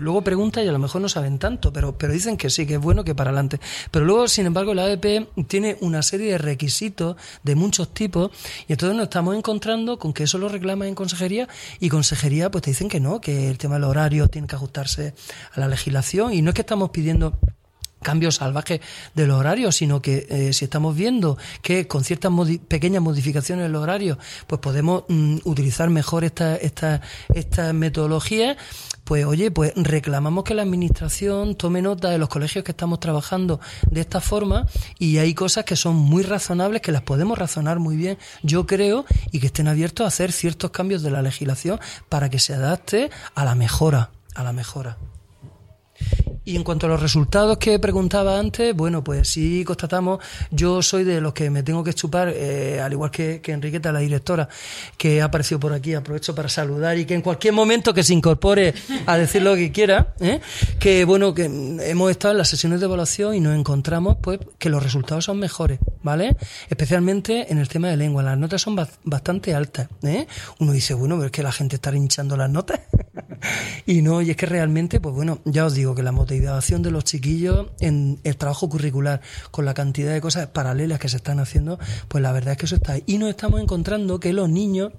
Luego 0.00 0.22
preguntan 0.22 0.64
y 0.64 0.68
a 0.68 0.72
lo 0.72 0.78
mejor 0.78 1.00
no 1.00 1.08
saben 1.08 1.38
tanto, 1.38 1.72
pero, 1.72 1.96
pero 1.96 2.12
dicen 2.12 2.36
que 2.36 2.50
sí, 2.50 2.66
que 2.66 2.74
es 2.74 2.80
bueno 2.80 3.04
que 3.04 3.14
para 3.14 3.30
adelante. 3.30 3.60
Pero 3.90 4.04
luego, 4.04 4.28
sin 4.28 4.46
embargo, 4.46 4.72
el 4.72 4.78
ABP 4.78 5.28
tiene 5.46 5.76
una 5.80 6.02
serie 6.02 6.32
de 6.32 6.38
requisitos 6.38 7.16
de 7.42 7.54
muchos 7.54 7.92
tipos 7.94 8.30
y 8.68 8.72
entonces 8.72 8.96
nos 8.96 9.04
estamos 9.04 9.36
encontrando 9.36 9.98
con 9.98 10.12
que 10.12 10.24
eso 10.24 10.38
lo 10.38 10.48
reclama 10.48 10.86
en 10.86 10.94
consejería 10.94 11.48
y 11.78 11.88
consejería 11.88 12.50
pues 12.50 12.62
te 12.62 12.70
dicen 12.70 12.88
que 12.88 13.00
no, 13.00 13.20
que 13.20 13.48
el 13.48 13.58
tema 13.58 13.74
del 13.74 13.84
horario 13.84 14.28
tiene 14.28 14.46
que 14.46 14.56
ajustarse 14.56 15.14
a 15.52 15.60
la 15.60 15.68
legislación 15.68 16.32
y 16.32 16.42
no 16.42 16.50
es 16.50 16.54
que 16.54 16.62
estamos 16.62 16.90
pidiendo 16.90 17.38
cambios 18.02 18.36
salvajes 18.36 18.80
de 19.14 19.26
los 19.26 19.38
horarios, 19.38 19.76
sino 19.76 20.02
que 20.02 20.26
eh, 20.30 20.52
si 20.52 20.64
estamos 20.64 20.96
viendo 20.96 21.38
que 21.62 21.86
con 21.86 22.04
ciertas 22.04 22.32
pequeñas 22.68 23.02
modificaciones 23.02 23.66
en 23.66 23.72
los 23.72 23.82
horarios, 23.82 24.18
pues 24.46 24.60
podemos 24.60 25.04
mm, 25.08 25.38
utilizar 25.44 25.90
mejor 25.90 26.24
esta, 26.24 26.56
esta, 26.56 27.00
esta 27.34 27.72
metodología, 27.72 28.56
pues 29.04 29.24
oye, 29.24 29.50
pues 29.50 29.72
reclamamos 29.76 30.44
que 30.44 30.54
la 30.54 30.62
administración 30.62 31.56
tome 31.56 31.82
nota 31.82 32.10
de 32.10 32.18
los 32.18 32.28
colegios 32.28 32.64
que 32.64 32.70
estamos 32.70 33.00
trabajando 33.00 33.60
de 33.90 34.00
esta 34.00 34.20
forma 34.20 34.66
y 34.98 35.18
hay 35.18 35.34
cosas 35.34 35.64
que 35.64 35.76
son 35.76 35.96
muy 35.96 36.22
razonables, 36.22 36.82
que 36.82 36.92
las 36.92 37.02
podemos 37.02 37.38
razonar 37.38 37.80
muy 37.80 37.96
bien, 37.96 38.18
yo 38.42 38.66
creo, 38.66 39.04
y 39.32 39.40
que 39.40 39.46
estén 39.46 39.68
abiertos 39.68 40.04
a 40.04 40.08
hacer 40.08 40.32
ciertos 40.32 40.70
cambios 40.70 41.02
de 41.02 41.10
la 41.10 41.22
legislación 41.22 41.80
para 42.08 42.28
que 42.28 42.38
se 42.38 42.54
adapte 42.54 43.10
a 43.34 43.44
la 43.44 43.54
mejora, 43.54 44.10
a 44.34 44.44
la 44.44 44.52
mejora. 44.52 44.96
Y 46.44 46.56
en 46.56 46.64
cuanto 46.64 46.86
a 46.86 46.88
los 46.88 47.00
resultados 47.00 47.58
que 47.58 47.78
preguntaba 47.78 48.38
antes, 48.38 48.74
bueno, 48.74 49.02
pues 49.04 49.28
sí 49.28 49.64
constatamos, 49.64 50.20
yo 50.50 50.82
soy 50.82 51.04
de 51.04 51.20
los 51.20 51.32
que 51.32 51.50
me 51.50 51.62
tengo 51.62 51.84
que 51.84 51.94
chupar, 51.94 52.32
eh, 52.34 52.80
al 52.80 52.92
igual 52.92 53.10
que, 53.10 53.40
que, 53.40 53.52
Enriqueta, 53.52 53.92
la 53.92 54.00
directora, 54.00 54.48
que 54.96 55.20
ha 55.20 55.26
aparecido 55.26 55.60
por 55.60 55.72
aquí, 55.72 55.94
aprovecho 55.94 56.34
para 56.34 56.48
saludar 56.48 56.98
y 56.98 57.04
que 57.04 57.14
en 57.14 57.22
cualquier 57.22 57.54
momento 57.54 57.92
que 57.92 58.02
se 58.02 58.14
incorpore 58.14 58.74
a 59.06 59.16
decir 59.16 59.42
lo 59.42 59.54
que 59.54 59.72
quiera, 59.72 60.14
¿eh? 60.20 60.40
que 60.78 61.04
bueno, 61.04 61.34
que 61.34 61.44
hemos 61.44 62.10
estado 62.10 62.32
en 62.32 62.38
las 62.38 62.48
sesiones 62.48 62.80
de 62.80 62.86
evaluación 62.86 63.34
y 63.34 63.40
nos 63.40 63.58
encontramos 63.58 64.16
pues 64.20 64.40
que 64.58 64.68
los 64.68 64.82
resultados 64.82 65.24
son 65.24 65.38
mejores, 65.38 65.78
¿vale? 66.02 66.36
Especialmente 66.68 67.52
en 67.52 67.58
el 67.58 67.68
tema 67.68 67.88
de 67.88 67.96
lengua, 67.96 68.22
las 68.22 68.38
notas 68.38 68.62
son 68.62 68.76
bastante 69.04 69.54
altas, 69.54 69.88
¿eh? 70.02 70.26
Uno 70.58 70.72
dice, 70.72 70.94
bueno, 70.94 71.16
pero 71.16 71.26
es 71.26 71.32
que 71.32 71.42
la 71.42 71.52
gente 71.52 71.76
está 71.76 71.94
hinchando 71.94 72.36
las 72.36 72.50
notas. 72.50 72.80
y 73.86 74.02
no, 74.02 74.22
y 74.22 74.30
es 74.30 74.36
que 74.36 74.46
realmente, 74.46 75.00
pues 75.00 75.14
bueno, 75.14 75.40
ya 75.44 75.66
os 75.66 75.74
digo 75.74 75.94
que 75.94 76.02
la 76.02 76.12
motivación 76.20 76.82
de 76.82 76.90
los 76.90 77.04
chiquillos 77.04 77.68
en 77.80 78.20
el 78.24 78.36
trabajo 78.36 78.68
curricular, 78.68 79.22
con 79.50 79.64
la 79.64 79.72
cantidad 79.72 80.12
de 80.12 80.20
cosas 80.20 80.48
paralelas 80.48 80.98
que 80.98 81.08
se 81.08 81.16
están 81.16 81.40
haciendo, 81.40 81.78
pues 82.08 82.22
la 82.22 82.32
verdad 82.32 82.52
es 82.52 82.58
que 82.58 82.66
eso 82.66 82.76
está 82.76 82.92
ahí. 82.92 83.02
Y 83.06 83.18
nos 83.18 83.30
estamos 83.30 83.60
encontrando 83.60 84.20
que 84.20 84.32
los 84.32 84.48
niños 84.48 84.92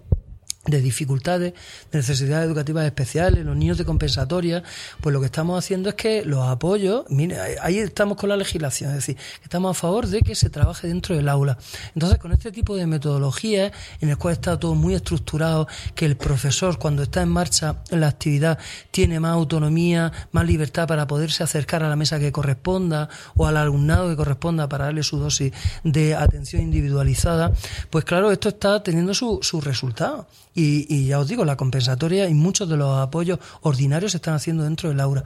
de 0.66 0.80
dificultades, 0.80 1.54
de 1.92 1.98
necesidades 1.98 2.46
educativas 2.46 2.86
especiales, 2.86 3.44
los 3.44 3.56
niños 3.56 3.80
de 3.80 3.86
compensatoria, 3.86 4.64
pues 5.00 5.12
lo 5.12 5.20
que 5.20 5.26
estamos 5.26 5.58
haciendo 5.58 5.90
es 5.90 5.96
que 5.96 6.24
los 6.24 6.48
apoyos, 6.48 7.06
mire, 7.10 7.38
ahí 7.62 7.80
estamos 7.80 8.16
con 8.16 8.30
la 8.30 8.38
legislación, 8.38 8.92
es 8.92 8.98
decir, 8.98 9.18
estamos 9.44 9.76
a 9.76 9.80
favor 9.80 10.06
de 10.08 10.22
que 10.22 10.36
se 10.36 10.52
trabaje 10.52 10.88
dentro 10.88 11.16
del 11.16 11.30
aula. 11.30 11.58
Entonces, 11.96 12.20
con 12.20 12.32
este 12.32 12.52
tipo 12.52 12.76
de 12.76 12.86
metodologías, 12.86 13.72
en 14.02 14.10
el 14.10 14.18
cual 14.18 14.34
está 14.34 14.60
todo 14.60 14.76
muy 14.76 14.94
estructurado, 14.94 15.68
que 15.96 16.06
el 16.06 16.16
profesor, 16.16 16.78
cuando 16.78 17.04
está 17.04 17.24
en 17.24 17.30
marcha 17.30 17.78
la 17.90 18.08
actividad, 18.08 18.60
tiene 18.92 19.20
más 19.20 19.34
autonomía, 19.34 20.12
más 20.32 20.46
libertad 20.46 20.88
para 20.88 21.08
poderse 21.08 21.44
acercar 21.44 21.84
a 21.84 21.90
la 21.90 21.96
mesa 21.96 22.20
que 22.20 22.32
corresponda 22.32 23.10
o 23.36 23.48
al 23.48 23.58
alumnado 23.58 24.10
que 24.10 24.16
corresponda 24.16 24.70
para 24.70 24.86
darle 24.86 25.02
su 25.02 25.18
dosis 25.18 25.54
de 25.84 26.14
atención 26.14 26.62
individualizada, 26.62 27.52
pues 27.90 28.06
claro, 28.06 28.32
esto 28.32 28.50
está 28.50 28.84
teniendo 28.84 29.16
su, 29.16 29.40
su 29.42 29.60
resultado. 29.60 30.28
Y, 30.54 31.06
ya 31.06 31.20
os 31.20 31.28
digo, 31.28 31.46
la 31.46 31.56
compensatoria 31.56 32.28
y 32.28 32.34
muchos 32.34 32.68
de 32.68 32.78
los 32.78 32.98
apoyos 32.98 33.40
ordinarios 33.62 34.12
se 34.12 34.18
están 34.18 34.34
haciendo 34.34 34.64
dentro 34.64 34.90
del 34.90 35.00
aula. 35.00 35.24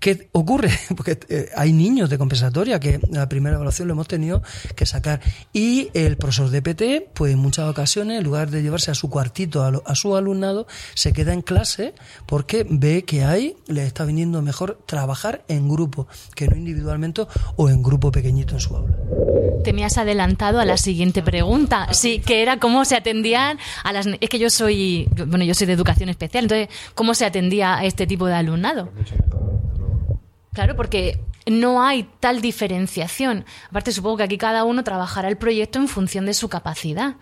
¿Qué 0.00 0.28
ocurre? 0.32 0.70
Porque 0.96 1.18
eh, 1.28 1.50
hay 1.56 1.72
niños 1.72 2.10
de 2.10 2.18
compensatoria 2.18 2.80
que 2.80 3.00
la 3.10 3.28
primera 3.28 3.56
evaluación 3.56 3.88
lo 3.88 3.94
hemos 3.94 4.08
tenido 4.08 4.42
que 4.74 4.86
sacar. 4.86 5.20
Y 5.52 5.90
el 5.94 6.16
profesor 6.16 6.50
de 6.50 6.62
PT, 6.62 7.10
pues 7.14 7.32
en 7.32 7.38
muchas 7.38 7.68
ocasiones, 7.68 8.18
en 8.18 8.24
lugar 8.24 8.50
de 8.50 8.62
llevarse 8.62 8.90
a 8.90 8.94
su 8.94 9.10
cuartito 9.10 9.62
a, 9.62 9.72
a 9.84 9.94
su 9.94 10.16
alumnado, 10.16 10.66
se 10.94 11.12
queda 11.12 11.32
en 11.32 11.42
clase 11.42 11.94
porque 12.26 12.66
ve 12.68 13.04
que 13.04 13.24
ahí 13.24 13.56
le 13.66 13.86
está 13.86 14.04
viniendo 14.04 14.42
mejor 14.42 14.78
trabajar 14.86 15.44
en 15.48 15.68
grupo, 15.68 16.06
que 16.34 16.48
no 16.48 16.56
individualmente 16.56 17.26
o 17.56 17.68
en 17.68 17.82
grupo 17.82 18.10
pequeñito 18.10 18.54
en 18.54 18.60
su 18.60 18.76
aula. 18.76 18.96
Te 19.62 19.72
me 19.72 19.84
has 19.84 19.96
adelantado 19.96 20.60
a 20.60 20.64
la 20.64 20.76
siguiente 20.76 21.22
pregunta, 21.22 21.88
sí, 21.92 22.20
que 22.20 22.42
era 22.42 22.58
cómo 22.58 22.84
se 22.84 22.96
atendían 22.96 23.58
a 23.82 23.92
las... 23.92 24.06
Es 24.20 24.28
que 24.28 24.38
yo 24.38 24.50
soy, 24.50 25.08
bueno, 25.26 25.44
yo 25.44 25.54
soy 25.54 25.66
de 25.66 25.72
educación 25.72 26.08
especial, 26.08 26.44
entonces, 26.44 26.68
¿cómo 26.94 27.14
se 27.14 27.24
atendía 27.24 27.76
a 27.76 27.84
este 27.84 28.06
tipo 28.06 28.26
de 28.26 28.34
alumnado? 28.34 28.90
Claro, 30.54 30.76
porque 30.76 31.20
no 31.46 31.84
hay 31.84 32.08
tal 32.20 32.40
diferenciación. 32.40 33.44
Aparte, 33.68 33.92
supongo 33.92 34.18
que 34.18 34.22
aquí 34.22 34.38
cada 34.38 34.64
uno 34.64 34.84
trabajará 34.84 35.28
el 35.28 35.36
proyecto 35.36 35.78
en 35.78 35.88
función 35.88 36.24
de 36.24 36.32
su 36.32 36.48
capacidad. 36.48 37.16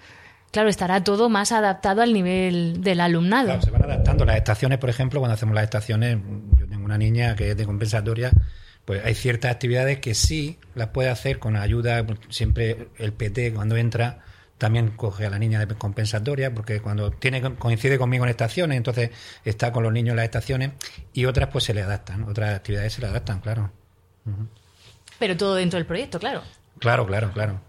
Claro, 0.52 0.68
estará 0.68 1.02
todo 1.02 1.30
más 1.30 1.50
adaptado 1.50 2.02
al 2.02 2.12
nivel 2.12 2.82
del 2.82 3.00
alumnado. 3.00 3.46
Claro, 3.46 3.62
se 3.62 3.70
van 3.70 3.84
adaptando. 3.84 4.26
Las 4.26 4.36
estaciones, 4.36 4.78
por 4.78 4.90
ejemplo, 4.90 5.18
cuando 5.18 5.34
hacemos 5.34 5.54
las 5.54 5.64
estaciones, 5.64 6.18
yo 6.58 6.68
tengo 6.68 6.84
una 6.84 6.98
niña 6.98 7.34
que 7.34 7.50
es 7.50 7.56
de 7.56 7.64
compensatoria, 7.64 8.30
pues 8.84 9.02
hay 9.02 9.14
ciertas 9.14 9.50
actividades 9.50 10.00
que 10.00 10.14
sí 10.14 10.58
las 10.74 10.88
puede 10.88 11.08
hacer 11.08 11.38
con 11.38 11.56
ayuda, 11.56 12.04
siempre 12.28 12.88
el 12.98 13.14
PT 13.14 13.54
cuando 13.54 13.76
entra 13.76 14.20
también 14.62 14.90
coge 14.90 15.26
a 15.26 15.30
la 15.30 15.40
niña 15.40 15.66
de 15.66 15.74
compensatoria 15.74 16.54
porque 16.54 16.80
cuando 16.80 17.10
tiene 17.10 17.42
coincide 17.56 17.98
conmigo 17.98 18.22
en 18.22 18.30
estaciones, 18.30 18.76
entonces 18.76 19.10
está 19.44 19.72
con 19.72 19.82
los 19.82 19.92
niños 19.92 20.12
en 20.12 20.18
las 20.18 20.24
estaciones 20.26 20.70
y 21.12 21.24
otras 21.24 21.48
pues 21.48 21.64
se 21.64 21.74
le 21.74 21.82
adaptan, 21.82 22.22
otras 22.22 22.54
actividades 22.54 22.92
se 22.92 23.00
le 23.00 23.08
adaptan, 23.08 23.40
claro. 23.40 23.72
Pero 25.18 25.36
todo 25.36 25.56
dentro 25.56 25.78
del 25.78 25.86
proyecto, 25.86 26.20
claro. 26.20 26.44
Claro, 26.78 27.04
claro, 27.08 27.32
claro. 27.32 27.60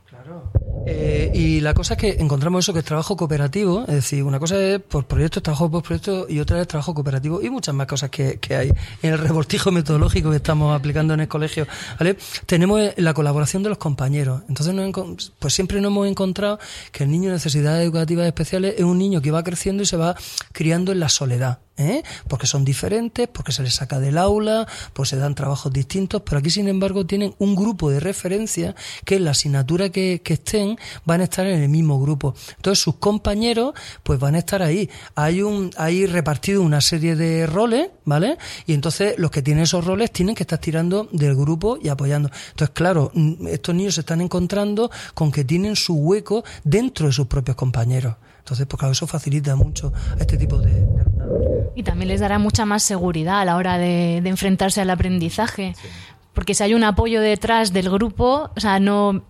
Eh, 0.86 1.32
y 1.34 1.62
la 1.62 1.74
cosa 1.74 1.94
es 1.94 2.00
que 2.00 2.10
encontramos 2.20 2.66
eso 2.66 2.74
que 2.74 2.80
es 2.80 2.86
trabajo 2.86 3.16
cooperativo, 3.16 3.82
es 3.88 3.96
decir, 3.96 4.24
una 4.24 4.40
cosa 4.40 4.60
es 4.60 4.82
por 4.82 5.06
proyectos, 5.06 5.42
trabajo 5.42 5.72
por 5.72 5.82
proyectos 5.82 6.30
y 6.30 6.40
otra 6.40 6.60
es 6.62 6.68
trabajo 6.68 6.94
cooperativo 6.94 7.42
y 7.42 7.50
muchas 7.50 7.74
más 7.74 7.88
cosas 7.88 8.10
que, 8.10 8.38
hay 8.50 8.72
en 9.02 9.14
el 9.14 9.20
revoltijo 9.20 9.72
metodológico 9.72 10.30
que 10.30 10.38
estamos 10.38 10.76
aplicando 10.76 11.14
en 11.14 11.22
el 11.22 11.28
colegio. 11.28 11.68
¿vale? 11.98 12.18
Tenemos 12.46 12.82
la 12.98 13.14
colaboración 13.14 13.64
de 13.64 13.70
los 13.70 13.78
compañeros. 13.78 14.42
Entonces, 14.50 15.32
pues 15.40 15.54
siempre 15.54 15.80
nos 15.80 15.92
hemos 15.92 16.08
encontrado 16.08 16.60
que 16.92 17.06
el 17.06 17.12
niño 17.12 17.30
de 17.30 17.36
necesidades 17.36 17.84
educativas 17.84 18.26
especiales 18.28 18.76
es 18.78 18.84
un 18.84 18.98
niño 18.98 19.22
que 19.22 19.32
va 19.32 19.44
creciendo 19.44 19.84
y 19.84 19.86
se 19.86 19.96
va 19.96 20.16
criando 20.52 20.92
en 20.92 21.00
la 21.00 21.10
soledad. 21.10 21.60
¿eh? 21.78 22.04
porque 22.28 22.48
son 22.48 22.66
diferentes, 22.66 23.28
porque 23.28 23.52
se 23.52 23.64
les 23.64 23.76
saca 23.76 24.00
del 24.00 24.18
aula, 24.18 24.68
pues 24.94 25.10
se 25.10 25.18
dan 25.18 25.36
trabajos 25.36 25.72
distintos, 25.74 26.22
pero 26.26 26.40
aquí 26.40 26.50
sin 26.50 26.68
embargo 26.68 27.06
tienen 27.06 27.34
un 27.40 27.56
grupo 27.56 27.90
de 27.90 28.00
referencia 28.00 28.76
que 29.06 29.16
en 29.16 29.26
la 29.26 29.32
asignatura 29.32 29.90
que, 29.90 30.03
que, 30.24 30.34
estén 30.34 30.78
van 31.06 31.22
a 31.22 31.26
estar 31.26 31.46
en 31.46 31.62
el 31.62 31.70
mismo 31.70 32.00
grupo. 32.00 32.34
Entonces 32.56 32.84
sus 32.84 32.96
compañeros 32.96 33.74
pues 34.04 34.20
van 34.20 34.36
a 34.36 34.40
estar 34.40 34.62
ahí. 34.62 34.90
Hay 35.16 35.42
un, 35.42 35.72
hay 35.78 36.06
repartido 36.06 36.62
una 36.62 36.82
serie 36.82 37.16
de 37.16 37.46
roles, 37.48 37.90
¿vale? 38.06 38.38
Y 38.66 38.74
entonces 38.74 39.16
los 39.18 39.32
que 39.32 39.42
tienen 39.42 39.64
esos 39.64 39.86
roles 39.86 40.12
tienen 40.12 40.36
que 40.36 40.44
estar 40.44 40.60
tirando 40.60 41.08
del 41.12 41.36
grupo 41.36 41.78
y 41.82 41.90
apoyando. 41.90 42.30
Entonces, 42.52 42.74
claro, 42.74 43.12
estos 43.48 43.76
niños 43.76 43.96
se 43.96 44.02
están 44.02 44.22
encontrando 44.22 44.90
con 45.14 45.32
que 45.32 45.44
tienen 45.44 45.76
su 45.76 45.96
hueco 45.96 46.44
dentro 46.64 47.08
de 47.08 47.14
sus 47.14 47.28
propios 47.28 47.56
compañeros. 47.56 48.16
Entonces, 48.40 48.68
pues 48.68 48.78
claro, 48.78 48.92
eso 48.92 49.08
facilita 49.08 49.56
mucho 49.56 49.94
a 50.18 50.20
este 50.20 50.38
tipo 50.38 50.58
de, 50.58 50.72
de 50.72 51.72
Y 51.76 51.84
también 51.84 52.10
les 52.10 52.20
dará 52.20 52.40
mucha 52.40 52.66
más 52.66 52.84
seguridad 52.84 53.40
a 53.40 53.46
la 53.46 53.56
hora 53.56 53.78
de, 53.78 54.20
de 54.22 54.30
enfrentarse 54.30 54.82
al 54.82 54.90
aprendizaje. 54.90 55.74
Sí. 55.82 55.88
Porque 56.34 56.56
si 56.56 56.64
hay 56.64 56.74
un 56.74 56.84
apoyo 56.84 57.22
detrás 57.22 57.74
del 57.74 57.90
grupo, 57.90 58.50
o 58.56 58.60
sea, 58.60 58.80
no. 58.80 59.24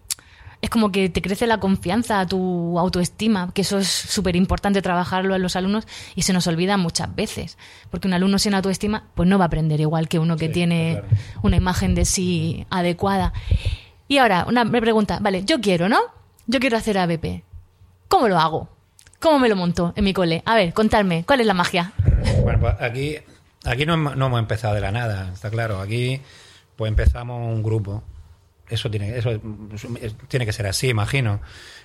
Es 0.64 0.70
como 0.70 0.94
que 0.94 1.10
te 1.10 1.22
crece 1.22 1.46
la 1.46 1.60
confianza, 1.60 2.26
tu 2.26 2.80
autoestima, 2.80 3.52
que 3.54 3.64
eso 3.64 3.80
es 3.80 3.90
súper 3.90 4.38
importante 4.38 4.82
trabajarlo 4.82 5.36
en 5.36 5.42
los 5.42 5.58
alumnos 5.58 5.86
y 6.16 6.22
se 6.22 6.32
nos 6.32 6.48
olvida 6.48 6.78
muchas 6.78 7.14
veces. 7.14 7.58
Porque 7.92 8.08
un 8.08 8.14
alumno 8.14 8.40
sin 8.40 8.54
autoestima, 8.54 9.10
pues 9.14 9.28
no 9.28 9.38
va 9.38 9.44
a 9.44 9.48
aprender 9.48 9.82
igual 9.82 10.08
que 10.08 10.20
uno 10.20 10.38
que 10.38 10.48
sí, 10.48 10.54
tiene 10.54 11.02
claro. 11.02 11.08
una 11.42 11.58
imagen 11.58 11.96
de 11.96 12.06
sí 12.06 12.66
adecuada. 12.70 13.34
Y 14.08 14.20
ahora, 14.20 14.46
una 14.48 14.64
pregunta. 14.64 15.20
Vale, 15.20 15.44
yo 15.44 15.60
quiero, 15.60 15.90
¿no? 15.90 16.00
Yo 16.48 16.62
quiero 16.62 16.78
hacer 16.78 16.98
ABP. 16.98 17.44
¿Cómo 18.08 18.30
lo 18.30 18.40
hago? 18.40 18.70
¿Cómo 19.20 19.40
me 19.40 19.50
lo 19.50 19.58
monto 19.58 19.92
en 19.98 20.06
mi 20.06 20.14
cole? 20.14 20.44
A 20.46 20.56
ver, 20.56 20.74
contadme, 20.74 21.26
¿cuál 21.26 21.42
es 21.42 21.46
la 21.46 21.54
magia? 21.54 21.92
Bueno, 22.42 22.62
pues 22.62 22.76
aquí, 22.80 23.18
aquí 23.66 23.86
no, 23.86 23.98
no 23.98 24.28
hemos 24.28 24.40
empezado 24.40 24.76
de 24.76 24.80
la 24.80 24.94
nada, 24.94 25.30
está 25.34 25.50
claro. 25.50 25.82
Aquí 25.82 26.22
pues 26.78 26.88
empezamos 26.88 27.54
un 27.54 27.62
grupo. 27.64 28.02
Eso 28.70 28.90
tiene, 28.90 29.18
eso 29.18 29.40
tiene 30.28 30.46
que 30.46 30.54
ser 30.54 30.68
así, 30.68 30.90
imagino. 30.90 31.42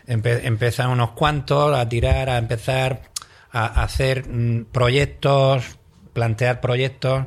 Empiezan 0.07 0.91
unos 0.91 1.11
cuantos 1.11 1.77
a 1.77 1.89
tirar, 1.89 2.31
a 2.31 2.39
empezar 2.39 3.03
a 3.51 3.83
hacer 3.83 4.29
mm, 4.29 4.67
proyectos, 4.73 5.79
plantear 6.13 6.61
proyectos, 6.61 7.27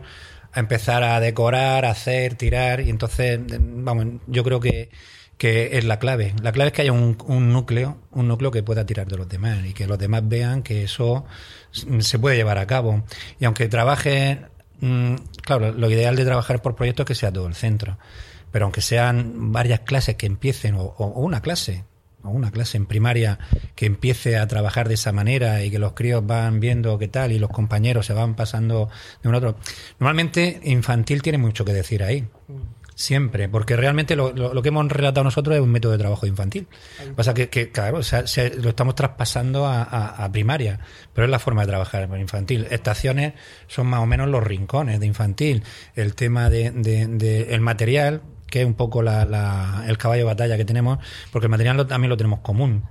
a 0.54 0.60
empezar 0.60 1.04
a 1.04 1.20
decorar, 1.20 1.86
a 1.86 1.92
hacer, 1.92 2.36
tirar. 2.36 2.82
Y 2.82 2.90
entonces, 2.90 3.40
vamos, 3.60 4.06
yo 4.28 4.44
creo 4.44 4.60
que 4.60 4.90
que 5.42 5.80
es 5.80 5.86
la 5.86 5.98
clave. 5.98 6.36
La 6.44 6.52
clave 6.52 6.68
es 6.68 6.74
que 6.74 6.84
haya 6.84 6.92
un, 6.92 7.18
núcleo, 7.52 7.98
un 8.12 8.28
núcleo 8.28 8.52
que 8.52 8.62
pueda 8.62 8.86
tirar 8.86 9.08
de 9.08 9.18
los 9.18 9.28
demás 9.28 9.66
y 9.66 9.74
que 9.74 9.88
los 9.88 9.98
demás 9.98 10.22
vean 10.26 10.62
que 10.62 10.84
eso 10.84 11.26
se 11.72 12.20
puede 12.20 12.36
llevar 12.36 12.60
a 12.60 12.68
cabo. 12.68 13.04
Y 13.40 13.46
aunque 13.46 13.68
trabaje, 13.68 14.46
claro, 15.42 15.72
lo 15.72 15.90
ideal 15.90 16.16
de 16.16 16.26
trabajar 16.26 16.62
por 16.62 16.76
proyectos 16.76 17.06
es 17.06 17.08
que 17.08 17.16
sea 17.16 17.34
todo 17.34 17.48
el 17.48 17.56
centro. 17.56 17.98
Pero 18.52 18.66
aunque 18.66 18.82
sean 18.82 19.52
varias 19.52 19.82
clases 19.82 20.16
que 20.16 20.26
empiecen, 20.26 20.76
o, 20.76 20.82
o 20.82 21.22
una 21.22 21.42
clase, 21.42 21.86
o 22.24 22.30
una 22.30 22.52
clase 22.52 22.78
en 22.78 22.86
primaria 22.86 23.40
que 23.76 23.86
empiece 23.86 24.38
a 24.38 24.48
trabajar 24.48 24.88
de 24.88 24.96
esa 24.96 25.12
manera 25.12 25.64
y 25.64 25.72
que 25.72 25.80
los 25.80 25.94
críos 25.94 26.26
van 26.26 26.60
viendo 26.60 26.98
qué 26.98 27.08
tal 27.08 27.32
y 27.32 27.40
los 27.40 27.50
compañeros 27.50 28.06
se 28.06 28.14
van 28.14 28.36
pasando 28.36 28.90
de 29.22 29.30
un 29.30 29.36
a 29.36 29.38
otro. 29.40 29.58
Normalmente 30.00 30.60
infantil 30.64 31.22
tiene 31.22 31.38
mucho 31.38 31.66
que 31.66 31.74
decir 31.74 32.04
ahí. 32.04 32.28
Siempre, 32.94 33.50
porque 33.50 33.76
realmente 33.76 34.16
lo, 34.16 34.32
lo, 34.32 34.54
lo, 34.54 34.62
que 34.62 34.68
hemos 34.68 34.88
relatado 34.88 35.24
nosotros 35.24 35.56
es 35.56 35.62
un 35.62 35.72
método 35.72 35.94
de 35.94 35.98
trabajo 35.98 36.28
infantil. 36.28 36.68
Pasa 37.16 37.34
que, 37.34 37.50
que 37.50 37.72
claro, 37.72 37.98
o 37.98 38.04
sea, 38.04 38.28
se, 38.28 38.54
lo 38.56 38.70
estamos 38.70 38.94
traspasando 38.94 39.66
a, 39.66 39.82
a, 39.82 40.24
a, 40.24 40.32
primaria, 40.32 40.80
pero 41.12 41.26
es 41.26 41.32
la 41.32 41.40
forma 41.40 41.62
de 41.62 41.70
trabajar 41.70 42.04
en 42.04 42.20
infantil. 42.20 42.68
Estaciones 42.70 43.34
son 43.66 43.88
más 43.88 44.02
o 44.02 44.06
menos 44.06 44.28
los 44.28 44.44
rincones 44.44 45.00
de 45.00 45.08
infantil. 45.08 45.64
El 45.96 46.14
tema 46.14 46.52
de, 46.52 46.70
de, 46.70 47.08
de 47.08 47.56
el 47.56 47.62
material, 47.62 48.22
que 48.52 48.62
es 48.62 48.68
un 48.68 48.76
poco 48.76 49.02
la, 49.02 49.26
la, 49.26 49.86
el 49.88 49.98
caballo 49.98 50.20
de 50.20 50.26
batalla 50.26 50.58
que 50.58 50.66
tenemos, 50.66 51.00
porque 51.32 51.48
el 51.48 51.50
material 51.50 51.88
también 51.88 52.10
lo 52.10 52.18
tenemos 52.18 52.42
común. 52.42 52.84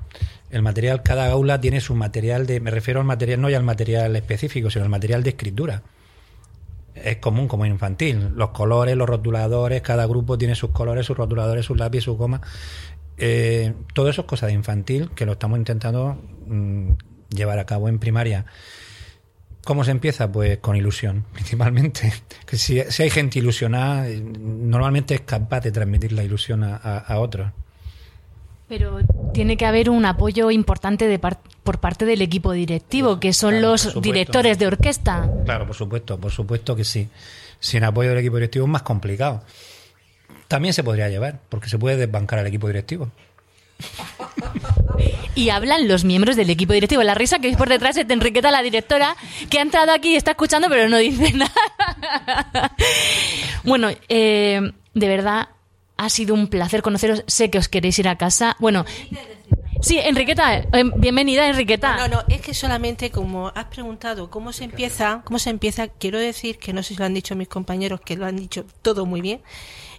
El 0.51 0.63
material, 0.63 1.05
cada 1.05 1.31
aula 1.31 1.61
tiene 1.61 1.81
su 1.81 1.95
material 1.95 2.45
de, 2.47 2.59
me 2.59 2.73
refiero 2.73 2.99
al 2.99 3.07
material, 3.07 3.41
no 3.41 3.49
ya 3.49 3.59
al 3.59 3.63
material 3.63 4.17
específico, 4.17 4.69
sino 4.69 4.83
al 4.85 4.91
material 4.91 5.23
de 5.23 5.31
escritura 5.31 5.83
es 6.95 7.17
común 7.17 7.49
como 7.49 7.67
infantil. 7.67 8.33
Los 8.35 8.51
colores, 8.51 8.97
los 8.97 9.09
rotuladores, 9.09 9.83
cada 9.83 10.07
grupo 10.07 10.39
tiene 10.39 10.55
sus 10.55 10.71
colores, 10.71 11.07
sus 11.07 11.17
rotuladores, 11.17 11.65
sus 11.65 11.79
lápices, 11.79 12.05
sus 12.05 12.17
gomas. 12.17 12.41
Eh, 13.17 13.75
todo 13.95 14.09
eso 14.09 14.23
es 14.23 14.27
cosa 14.27 14.47
de 14.47 14.53
infantil 14.53 15.11
que 15.15 15.27
lo 15.27 15.33
estamos 15.33 15.59
intentando 15.59 16.19
mmm, 16.47 16.93
llevar 17.31 17.59
a 17.59 17.67
cabo 17.67 17.89
en 17.89 17.99
primaria. 17.99 18.47
¿Cómo 19.65 19.85
se 19.85 19.91
empieza? 19.91 20.31
Pues 20.31 20.59
con 20.59 20.77
ilusión, 20.77 21.25
principalmente. 21.33 22.13
Que 22.47 22.57
si, 22.57 22.81
si 22.89 23.03
hay 23.03 23.11
gente 23.11 23.39
ilusionada, 23.39 24.07
normalmente 24.09 25.15
es 25.15 25.21
capaz 25.23 25.61
de 25.61 25.73
transmitir 25.73 26.13
la 26.13 26.23
ilusión 26.23 26.65
a, 26.65 26.77
a, 26.77 26.99
a 26.99 27.19
otros. 27.19 27.51
Pero 28.69 29.01
tiene 29.35 29.57
que 29.57 29.67
haber 29.67 29.91
un 29.91 30.07
apoyo 30.07 30.51
importante 30.51 31.09
de 31.09 31.19
par 31.19 31.41
por 31.65 31.81
parte 31.81 32.05
del 32.05 32.23
equipo 32.23 32.53
directivo, 32.53 33.19
que 33.19 33.33
son 33.33 33.51
claro, 33.51 33.71
los 33.71 34.01
directores 34.01 34.59
de 34.59 34.67
orquesta. 34.69 35.29
Claro, 35.45 35.67
por 35.67 35.75
supuesto, 35.75 36.19
por 36.19 36.31
supuesto 36.31 36.77
que 36.77 36.85
sí. 36.85 37.09
Sin 37.59 37.85
apoyo 37.85 38.11
del 38.11 38.19
equipo 38.19 38.37
directivo 38.37 38.67
es 38.67 38.71
más 38.71 38.83
complicado. 38.83 39.43
También 40.49 40.73
se 40.73 40.85
podría 40.85 41.09
llevar, 41.09 41.41
porque 41.49 41.69
se 41.69 41.79
puede 41.79 41.97
desbancar 41.97 42.39
al 42.39 42.47
equipo 42.47 42.69
directivo. 42.69 43.11
Y 45.41 45.49
hablan 45.49 45.89
los 45.89 46.05
miembros 46.05 46.37
del 46.37 46.51
equipo 46.51 46.75
directivo. 46.75 47.03
La 47.03 47.15
risa 47.15 47.39
que 47.39 47.49
es 47.49 47.57
por 47.57 47.71
detrás 47.71 47.97
es 47.97 48.07
de 48.07 48.13
Enriqueta, 48.13 48.51
la 48.51 48.61
directora, 48.61 49.17
que 49.49 49.59
ha 49.59 49.63
entrado 49.63 49.91
aquí 49.91 50.13
y 50.13 50.17
está 50.17 50.33
escuchando, 50.33 50.69
pero 50.69 50.87
no 50.91 50.99
dice 50.99 51.33
nada. 51.35 52.77
bueno, 53.65 53.89
eh, 54.11 54.61
de 54.93 55.09
verdad, 55.09 55.49
ha 55.97 56.11
sido 56.11 56.35
un 56.35 56.49
placer 56.49 56.83
conoceros. 56.83 57.25
Sé 57.27 57.49
que 57.49 57.57
os 57.57 57.69
queréis 57.69 57.99
ir 57.99 58.07
a 58.09 58.19
casa. 58.19 58.55
Bueno, 58.59 58.85
sí, 59.81 59.99
Enriqueta, 59.99 60.67
bienvenida, 60.97 61.49
Enriqueta. 61.49 61.97
No, 61.97 62.17
no, 62.17 62.25
es 62.29 62.43
que 62.43 62.53
solamente 62.53 63.11
como 63.11 63.51
has 63.55 63.65
preguntado 63.65 64.29
cómo 64.29 64.53
se 64.53 64.65
empieza, 64.65 65.23
cómo 65.25 65.39
se 65.39 65.49
empieza, 65.49 65.89
quiero 65.89 66.19
decir 66.19 66.59
que 66.59 66.75
no 66.75 66.83
sé 66.83 66.89
si 66.93 66.97
lo 66.97 67.07
han 67.07 67.15
dicho 67.15 67.35
mis 67.35 67.49
compañeros, 67.49 68.03
que 68.03 68.15
lo 68.15 68.27
han 68.27 68.37
dicho 68.37 68.67
todo 68.83 69.07
muy 69.07 69.23
bien. 69.23 69.41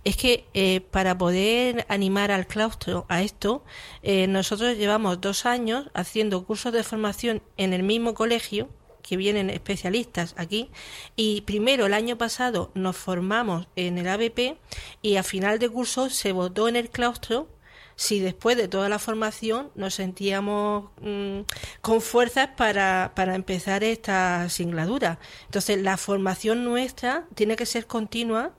Es 0.03 0.17
que 0.17 0.45
eh, 0.53 0.81
para 0.81 1.17
poder 1.17 1.85
animar 1.89 2.31
al 2.31 2.47
claustro 2.47 3.05
a 3.07 3.21
esto, 3.21 3.63
eh, 4.01 4.27
nosotros 4.27 4.77
llevamos 4.77 5.21
dos 5.21 5.45
años 5.45 5.89
haciendo 5.93 6.43
cursos 6.45 6.73
de 6.73 6.83
formación 6.83 7.43
en 7.57 7.73
el 7.73 7.83
mismo 7.83 8.13
colegio, 8.13 8.69
que 9.01 9.17
vienen 9.17 9.49
especialistas 9.49 10.33
aquí. 10.37 10.69
Y 11.15 11.41
primero, 11.41 11.85
el 11.85 11.93
año 11.93 12.17
pasado, 12.17 12.71
nos 12.73 12.97
formamos 12.97 13.67
en 13.75 13.97
el 13.97 14.07
ABP 14.07 14.57
y 15.01 15.15
a 15.17 15.23
final 15.23 15.59
de 15.59 15.69
curso 15.69 16.09
se 16.09 16.31
votó 16.31 16.67
en 16.67 16.75
el 16.75 16.89
claustro 16.89 17.47
si 17.95 18.19
después 18.19 18.57
de 18.57 18.67
toda 18.67 18.89
la 18.89 18.97
formación 18.97 19.69
nos 19.75 19.95
sentíamos 19.95 20.89
mm, 21.02 21.41
con 21.81 22.02
fuerzas 22.02 22.49
para, 22.58 23.12
para 23.15 23.35
empezar 23.35 23.83
esta 23.83 24.49
singladura. 24.49 25.19
Entonces, 25.45 25.79
la 25.79 25.97
formación 25.97 26.63
nuestra 26.63 27.27
tiene 27.35 27.56
que 27.56 27.65
ser 27.67 27.85
continua 27.85 28.54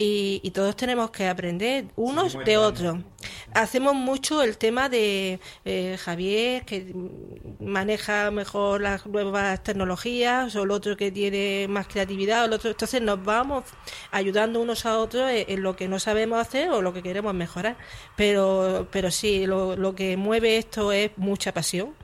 y, 0.00 0.50
todos 0.52 0.76
tenemos 0.76 1.10
que 1.10 1.26
aprender 1.26 1.86
unos 1.96 2.36
de 2.44 2.56
otros. 2.56 2.98
Hacemos 3.52 3.96
mucho 3.96 4.42
el 4.42 4.56
tema 4.56 4.88
de 4.88 5.40
eh, 5.64 5.96
Javier, 6.00 6.64
que 6.64 6.94
maneja 7.58 8.30
mejor 8.30 8.80
las 8.80 9.06
nuevas 9.06 9.62
tecnologías, 9.64 10.54
o 10.54 10.62
el 10.62 10.70
otro 10.70 10.96
que 10.96 11.10
tiene 11.10 11.66
más 11.68 11.88
creatividad, 11.88 12.42
o 12.42 12.46
el 12.46 12.52
otro. 12.52 12.70
Entonces 12.70 13.02
nos 13.02 13.24
vamos 13.24 13.64
ayudando 14.12 14.60
unos 14.60 14.86
a 14.86 14.98
otros 14.98 15.28
en, 15.30 15.62
lo 15.62 15.74
que 15.74 15.88
no 15.88 15.98
sabemos 15.98 16.38
hacer 16.40 16.70
o 16.70 16.80
lo 16.80 16.92
que 16.92 17.02
queremos 17.02 17.34
mejorar. 17.34 17.76
Pero, 18.16 18.86
pero 18.92 19.10
sí, 19.10 19.46
lo, 19.46 19.76
lo 19.76 19.96
que 19.96 20.16
mueve 20.16 20.58
esto 20.58 20.92
es 20.92 21.10
mucha 21.16 21.52
pasión, 21.52 21.94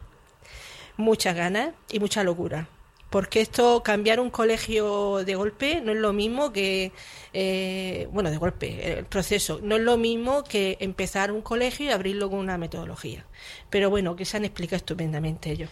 muchas 0.97 1.37
ganas 1.37 1.71
y 1.93 2.01
mucha 2.01 2.25
locura 2.25 2.69
porque 3.15 3.41
esto, 3.41 3.85
cambiar 3.85 4.19
un 4.19 4.29
colegio 4.29 5.23
de 5.25 5.37
golpe, 5.37 5.81
no 5.81 5.93
es 5.93 5.99
lo 5.99 6.13
mismo 6.13 6.53
que, 6.53 6.91
eh, 7.33 8.09
bueno, 8.13 8.29
de 8.29 8.39
golpe, 8.39 8.99
el 8.99 9.05
proceso, 9.05 9.61
no 9.63 9.77
es 9.77 9.83
lo 9.83 9.97
mismo 9.97 10.43
que 10.43 10.79
empezar 10.81 11.31
un 11.31 11.41
colegio 11.41 11.87
y 11.87 11.91
abrirlo 11.91 12.29
con 12.29 12.41
una 12.41 12.59
metodología. 12.59 13.25
Pero 13.71 13.89
bueno, 13.89 14.17
que 14.17 14.25
se 14.25 14.37
han 14.37 14.45
explicado 14.45 14.79
estupendamente 14.79 15.53
ellos. 15.53 15.71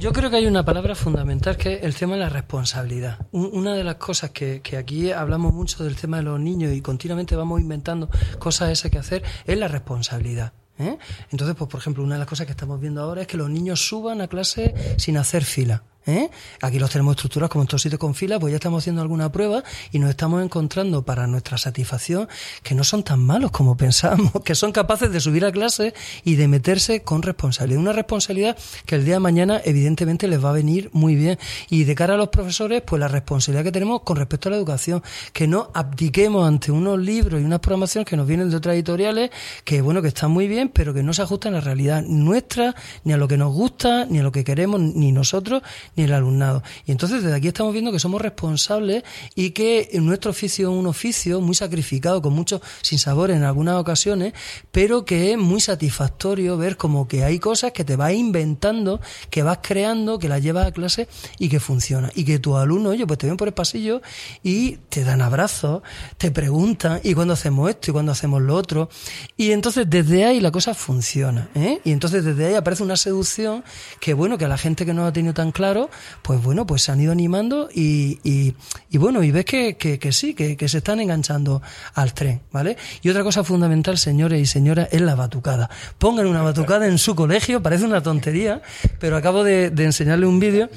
Yo, 0.00 0.12
creo 0.12 0.28
que 0.28 0.38
hay 0.38 0.48
una 0.48 0.64
palabra 0.64 0.96
fundamental 0.96 1.56
que 1.56 1.74
es 1.74 1.84
el 1.84 1.94
tema 1.94 2.14
de 2.14 2.22
la 2.22 2.28
responsabilidad. 2.28 3.24
Una 3.30 3.76
de 3.76 3.84
las 3.84 3.94
cosas 3.94 4.30
que, 4.30 4.62
que 4.62 4.78
aquí 4.78 5.12
hablamos 5.12 5.54
mucho 5.54 5.84
del 5.84 5.94
tema 5.94 6.16
de 6.16 6.24
los 6.24 6.40
niños 6.40 6.72
y 6.72 6.80
continuamente 6.80 7.36
vamos 7.36 7.60
inventando 7.60 8.10
cosas 8.40 8.70
esas 8.70 8.90
que 8.90 8.98
hacer 8.98 9.22
es 9.46 9.56
la 9.56 9.68
responsabilidad. 9.68 10.54
¿eh? 10.80 10.98
Entonces, 11.30 11.54
pues 11.54 11.70
por 11.70 11.78
ejemplo, 11.78 12.02
una 12.02 12.16
de 12.16 12.18
las 12.18 12.28
cosas 12.28 12.46
que 12.46 12.52
estamos 12.52 12.80
viendo 12.80 13.00
ahora 13.00 13.22
es 13.22 13.28
que 13.28 13.36
los 13.36 13.48
niños 13.48 13.86
suban 13.86 14.20
a 14.22 14.26
clase 14.26 14.74
sin 14.98 15.18
hacer 15.18 15.44
fila. 15.44 15.84
¿Eh? 16.06 16.30
Aquí 16.62 16.78
los 16.78 16.90
tenemos 16.90 17.16
estructurados 17.16 17.50
como 17.50 17.62
en 17.62 17.68
todos 17.68 17.82
sitios 17.82 17.98
con 17.98 18.14
fila, 18.14 18.38
pues 18.38 18.52
ya 18.52 18.56
estamos 18.56 18.82
haciendo 18.82 19.02
alguna 19.02 19.30
prueba 19.30 19.62
y 19.92 19.98
nos 19.98 20.10
estamos 20.10 20.42
encontrando 20.42 21.04
para 21.04 21.26
nuestra 21.26 21.58
satisfacción 21.58 22.28
que 22.62 22.74
no 22.74 22.84
son 22.84 23.02
tan 23.02 23.20
malos 23.20 23.50
como 23.50 23.76
pensábamos, 23.76 24.32
que 24.44 24.54
son 24.54 24.72
capaces 24.72 25.10
de 25.10 25.20
subir 25.20 25.44
a 25.44 25.52
clase 25.52 25.94
y 26.24 26.36
de 26.36 26.48
meterse 26.48 27.02
con 27.02 27.22
responsabilidad. 27.22 27.80
Una 27.80 27.92
responsabilidad 27.92 28.56
que 28.84 28.94
el 28.94 29.04
día 29.04 29.14
de 29.14 29.20
mañana 29.20 29.60
evidentemente 29.64 30.28
les 30.28 30.42
va 30.44 30.50
a 30.50 30.52
venir 30.52 30.90
muy 30.92 31.14
bien. 31.14 31.38
Y 31.68 31.84
de 31.84 31.94
cara 31.94 32.14
a 32.14 32.16
los 32.16 32.28
profesores, 32.28 32.82
pues 32.82 33.00
la 33.00 33.08
responsabilidad 33.08 33.64
que 33.64 33.72
tenemos 33.72 34.02
con 34.02 34.16
respecto 34.16 34.48
a 34.48 34.52
la 34.52 34.56
educación, 34.56 35.02
que 35.32 35.46
no 35.46 35.70
abdiquemos 35.74 36.46
ante 36.46 36.72
unos 36.72 36.98
libros 36.98 37.40
y 37.40 37.44
unas 37.44 37.60
programaciones 37.60 38.08
que 38.08 38.16
nos 38.16 38.26
vienen 38.26 38.50
de 38.50 38.56
otras 38.56 38.74
editoriales, 38.74 39.30
que 39.64 39.80
bueno, 39.82 40.02
que 40.02 40.08
están 40.08 40.30
muy 40.30 40.46
bien, 40.46 40.68
pero 40.68 40.94
que 40.94 41.02
no 41.02 41.12
se 41.12 41.22
ajustan 41.22 41.54
a 41.54 41.56
la 41.56 41.60
realidad 41.62 42.02
nuestra, 42.02 42.74
ni 43.04 43.12
a 43.12 43.16
lo 43.16 43.28
que 43.28 43.36
nos 43.36 43.52
gusta, 43.52 44.06
ni 44.06 44.18
a 44.18 44.22
lo 44.22 44.32
que 44.32 44.44
queremos, 44.44 44.80
ni 44.80 45.12
nosotros, 45.12 45.62
ni 45.96 46.04
el 46.04 46.12
alumnado. 46.12 46.62
Y 46.84 46.92
entonces 46.92 47.22
desde 47.22 47.36
aquí 47.36 47.48
estamos 47.48 47.72
viendo 47.72 47.92
que 47.92 47.98
somos 47.98 48.20
responsables 48.20 49.02
y 49.34 49.50
que 49.50 49.90
nuestro 49.94 50.30
oficio 50.30 50.70
es 50.70 50.78
un 50.78 50.86
oficio 50.86 51.40
muy 51.40 51.54
sacrificado, 51.54 52.22
con 52.22 52.32
mucho 52.32 52.60
sabor 53.06 53.30
en 53.30 53.44
algunas 53.44 53.76
ocasiones, 53.76 54.32
pero 54.72 55.04
que 55.04 55.32
es 55.32 55.38
muy 55.38 55.60
satisfactorio 55.60 56.56
ver 56.56 56.76
como 56.76 57.06
que 57.08 57.24
hay 57.24 57.38
cosas 57.38 57.72
que 57.72 57.84
te 57.84 57.96
vas 57.96 58.12
inventando, 58.12 59.00
que 59.30 59.42
vas 59.42 59.58
creando, 59.62 60.18
que 60.18 60.28
las 60.28 60.42
llevas 60.42 60.66
a 60.66 60.72
clase 60.72 61.08
y 61.38 61.48
que 61.48 61.60
funciona. 61.60 62.10
Y 62.14 62.24
que 62.24 62.38
tus 62.38 62.56
alumnos, 62.56 62.92
oye, 62.92 63.06
pues 63.06 63.18
te 63.18 63.26
ven 63.26 63.36
por 63.36 63.48
el 63.48 63.54
pasillo 63.54 64.02
y 64.42 64.76
te 64.88 65.04
dan 65.04 65.20
abrazos, 65.20 65.82
te 66.18 66.30
preguntan, 66.30 67.00
¿y 67.02 67.14
cuándo 67.14 67.34
hacemos 67.34 67.70
esto? 67.70 67.90
¿Y 67.90 67.92
cuándo 67.92 68.12
hacemos 68.12 68.42
lo 68.42 68.54
otro? 68.54 68.88
Y 69.36 69.52
entonces 69.52 69.88
desde 69.88 70.24
ahí 70.24 70.40
la 70.40 70.50
cosa 70.50 70.74
funciona. 70.74 71.48
¿eh? 71.54 71.80
Y 71.84 71.92
entonces 71.92 72.24
desde 72.24 72.46
ahí 72.46 72.54
aparece 72.54 72.82
una 72.82 72.96
seducción 72.96 73.64
que, 74.00 74.14
bueno, 74.14 74.38
que 74.38 74.44
a 74.44 74.48
la 74.48 74.58
gente 74.58 74.84
que 74.84 74.94
no 74.94 75.06
ha 75.06 75.12
tenido 75.12 75.34
tan 75.34 75.52
claro, 75.52 75.85
pues 76.22 76.42
bueno, 76.42 76.66
pues 76.66 76.82
se 76.82 76.92
han 76.92 77.00
ido 77.00 77.12
animando 77.12 77.68
y, 77.72 78.18
y, 78.22 78.98
bueno, 78.98 79.22
y 79.22 79.30
ves 79.30 79.44
que, 79.44 79.76
que, 79.76 80.12
sí, 80.12 80.34
que, 80.34 80.56
que, 80.56 80.68
se 80.68 80.78
están 80.78 81.00
enganchando 81.00 81.62
al 81.94 82.14
tren, 82.14 82.42
¿vale? 82.52 82.76
Y 83.02 83.10
otra 83.10 83.22
cosa 83.22 83.44
fundamental, 83.44 83.98
señores 83.98 84.40
y 84.40 84.46
señoras, 84.46 84.88
es 84.90 85.00
la 85.00 85.14
batucada. 85.14 85.70
Pongan 85.98 86.26
una 86.26 86.42
batucada 86.42 86.86
en 86.86 86.98
su 86.98 87.14
colegio, 87.14 87.62
parece 87.62 87.84
una 87.84 88.02
tontería, 88.02 88.62
pero 88.98 89.16
acabo 89.16 89.44
de, 89.44 89.70
de 89.70 89.84
enseñarle 89.84 90.26
un 90.26 90.40
vídeo. 90.40 90.68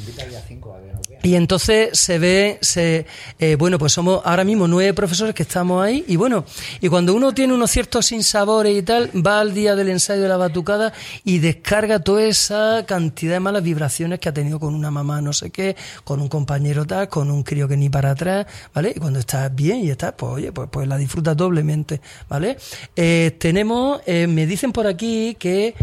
Y 1.22 1.36
entonces 1.36 1.98
se 1.98 2.18
ve, 2.18 2.58
se, 2.62 3.06
eh, 3.40 3.56
bueno, 3.56 3.78
pues 3.78 3.94
somos 3.94 4.22
ahora 4.24 4.44
mismo 4.44 4.68
nueve 4.68 4.94
profesores 4.94 5.36
que 5.36 5.44
estamos 5.44 5.84
ahí 5.84 6.06
y 6.08 6.16
bueno, 6.16 6.46
y 6.80 6.88
cuando 6.88 7.14
uno 7.14 7.34
tiene 7.34 7.54
unos 7.54 7.72
ciertos 7.72 8.08
sinsabores 8.08 8.78
y 8.78 8.82
tal, 8.84 9.12
va 9.16 9.42
al 9.42 9.54
día 9.54 9.76
del 9.76 9.90
ensayo 9.90 10.22
de 10.22 10.30
la 10.30 10.38
batucada 10.38 10.94
y 11.26 11.40
descarga 11.40 12.00
toda 12.00 12.24
esa 12.24 12.86
cantidad 12.88 13.34
de 13.34 13.40
malas 13.42 13.64
vibraciones 13.64 14.20
que 14.20 14.30
ha 14.30 14.34
tenido 14.34 14.60
con 14.60 14.74
una 14.76 14.92
mamá 14.92 15.22
no 15.22 15.34
sé 15.34 15.50
qué, 15.52 15.76
con 16.04 16.22
un 16.22 16.28
compañero 16.28 16.86
tal, 16.86 17.10
con 17.10 17.32
un 17.32 17.44
crío 17.44 17.68
que 17.68 17.78
ni 17.78 17.90
para 17.90 18.12
atrás, 18.12 18.46
¿vale? 18.74 18.94
Y 18.96 19.00
cuando 19.00 19.20
estás 19.20 19.54
bien 19.54 19.84
y 19.84 19.90
estás, 19.90 20.14
pues 20.14 20.32
oye, 20.32 20.52
pues, 20.52 20.70
pues 20.72 20.88
la 20.88 20.98
disfrutas 20.98 21.36
doblemente, 21.36 22.02
¿vale? 22.28 22.58
Eh, 22.96 23.36
tenemos, 23.40 24.02
eh, 24.06 24.28
me 24.28 24.46
dicen 24.46 24.72
por 24.72 24.88
aquí 24.88 25.36
que 25.40 25.76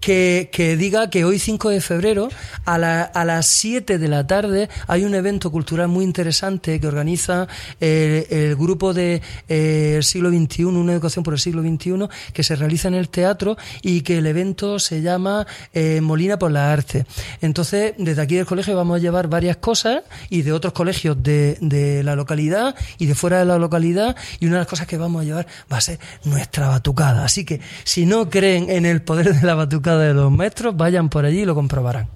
que, 0.00 0.76
diga 0.78 1.10
que 1.10 1.24
hoy 1.24 1.38
5 1.38 1.70
de 1.70 1.80
febrero 1.80 2.28
a, 2.64 2.78
la, 2.78 3.02
a 3.02 3.24
las 3.24 3.46
7 3.46 3.98
de 3.98 4.08
la 4.08 4.26
tarde 4.26 4.68
hay 4.86 5.04
un 5.04 5.14
evento 5.14 5.50
cultural 5.50 5.88
muy 5.88 6.04
interesante 6.04 6.78
que 6.80 6.86
organiza 6.86 7.48
eh, 7.80 8.26
el 8.30 8.56
grupo 8.56 8.94
de 8.94 9.22
eh, 9.48 9.98
siglo 10.02 10.30
XXI, 10.30 10.64
una 10.64 10.92
educación 10.92 11.24
por 11.24 11.34
el 11.34 11.40
siglo 11.40 11.62
XXI, 11.62 12.08
que 12.32 12.42
se 12.42 12.56
realiza 12.56 12.88
en 12.88 12.94
el 12.94 13.08
teatro 13.08 13.56
y 13.82 14.02
que 14.02 14.18
el 14.18 14.26
evento 14.26 14.78
se 14.78 15.02
llama 15.02 15.46
eh, 15.72 16.00
Molina 16.00 16.38
por 16.38 16.50
la 16.50 16.72
Arte. 16.72 17.06
Entonces, 17.40 17.94
desde 17.98 18.22
aquí 18.22 18.36
del 18.36 18.46
colegio 18.46 18.76
vamos 18.76 18.96
a 18.96 18.98
llevar 19.00 19.28
varias 19.28 19.56
cosas 19.56 20.02
y 20.30 20.42
de 20.42 20.52
otros 20.52 20.72
colegios 20.72 21.22
de, 21.22 21.58
de 21.60 22.02
la 22.02 22.14
localidad 22.14 22.74
y 22.98 23.06
de 23.06 23.14
fuera 23.14 23.38
de 23.40 23.44
la 23.44 23.58
localidad 23.58 24.16
y 24.40 24.46
una 24.46 24.56
de 24.56 24.60
las 24.60 24.68
cosas 24.68 24.86
que 24.86 24.96
vamos 24.96 25.22
a 25.22 25.24
llevar 25.24 25.46
va 25.72 25.78
a 25.78 25.80
ser 25.80 25.98
nuestra 26.24 26.68
batucada. 26.68 27.24
Así 27.24 27.44
que 27.44 27.60
si 27.84 28.06
no 28.06 28.30
creen 28.30 28.70
en 28.70 28.86
el 28.86 29.02
poder 29.02 29.34
de 29.34 29.46
la 29.46 29.54
batucada, 29.54 29.87
de 29.96 30.12
los 30.12 30.30
maestros, 30.30 30.76
vayan 30.76 31.08
por 31.08 31.24
allí 31.24 31.40
y 31.40 31.44
lo 31.44 31.54
comprobarán. 31.54 32.08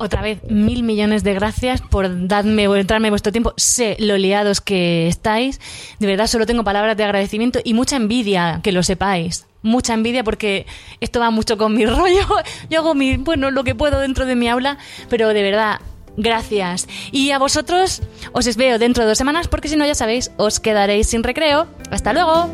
Otra 0.00 0.22
vez, 0.22 0.38
mil 0.48 0.84
millones 0.84 1.24
de 1.24 1.34
gracias 1.34 1.80
por 1.80 2.28
darme, 2.28 2.64
entrarme 2.64 3.10
vuestro 3.10 3.32
tiempo. 3.32 3.52
Sé 3.56 3.96
lo 3.98 4.16
liados 4.16 4.60
que 4.60 5.08
estáis. 5.08 5.60
De 5.98 6.06
verdad, 6.06 6.28
solo 6.28 6.46
tengo 6.46 6.62
palabras 6.62 6.96
de 6.96 7.02
agradecimiento 7.02 7.58
y 7.64 7.74
mucha 7.74 7.96
envidia, 7.96 8.60
que 8.62 8.70
lo 8.70 8.84
sepáis. 8.84 9.46
Mucha 9.62 9.94
envidia 9.94 10.22
porque 10.22 10.66
esto 11.00 11.18
va 11.18 11.30
mucho 11.30 11.58
con 11.58 11.74
mi 11.74 11.84
rollo. 11.86 12.26
Yo 12.70 12.78
hago 12.78 12.94
mi, 12.94 13.16
bueno, 13.16 13.50
lo 13.50 13.64
que 13.64 13.74
puedo 13.74 13.98
dentro 13.98 14.24
de 14.24 14.36
mi 14.36 14.48
aula, 14.48 14.78
pero 15.08 15.28
de 15.28 15.42
verdad, 15.42 15.80
gracias. 16.16 16.86
Y 17.10 17.32
a 17.32 17.40
vosotros 17.40 18.00
os 18.32 18.56
veo 18.56 18.78
dentro 18.78 19.02
de 19.02 19.08
dos 19.08 19.18
semanas 19.18 19.48
porque 19.48 19.68
si 19.68 19.76
no, 19.76 19.84
ya 19.84 19.96
sabéis, 19.96 20.30
os 20.36 20.60
quedaréis 20.60 21.08
sin 21.08 21.24
recreo. 21.24 21.66
Hasta 21.90 22.12
luego. 22.12 22.48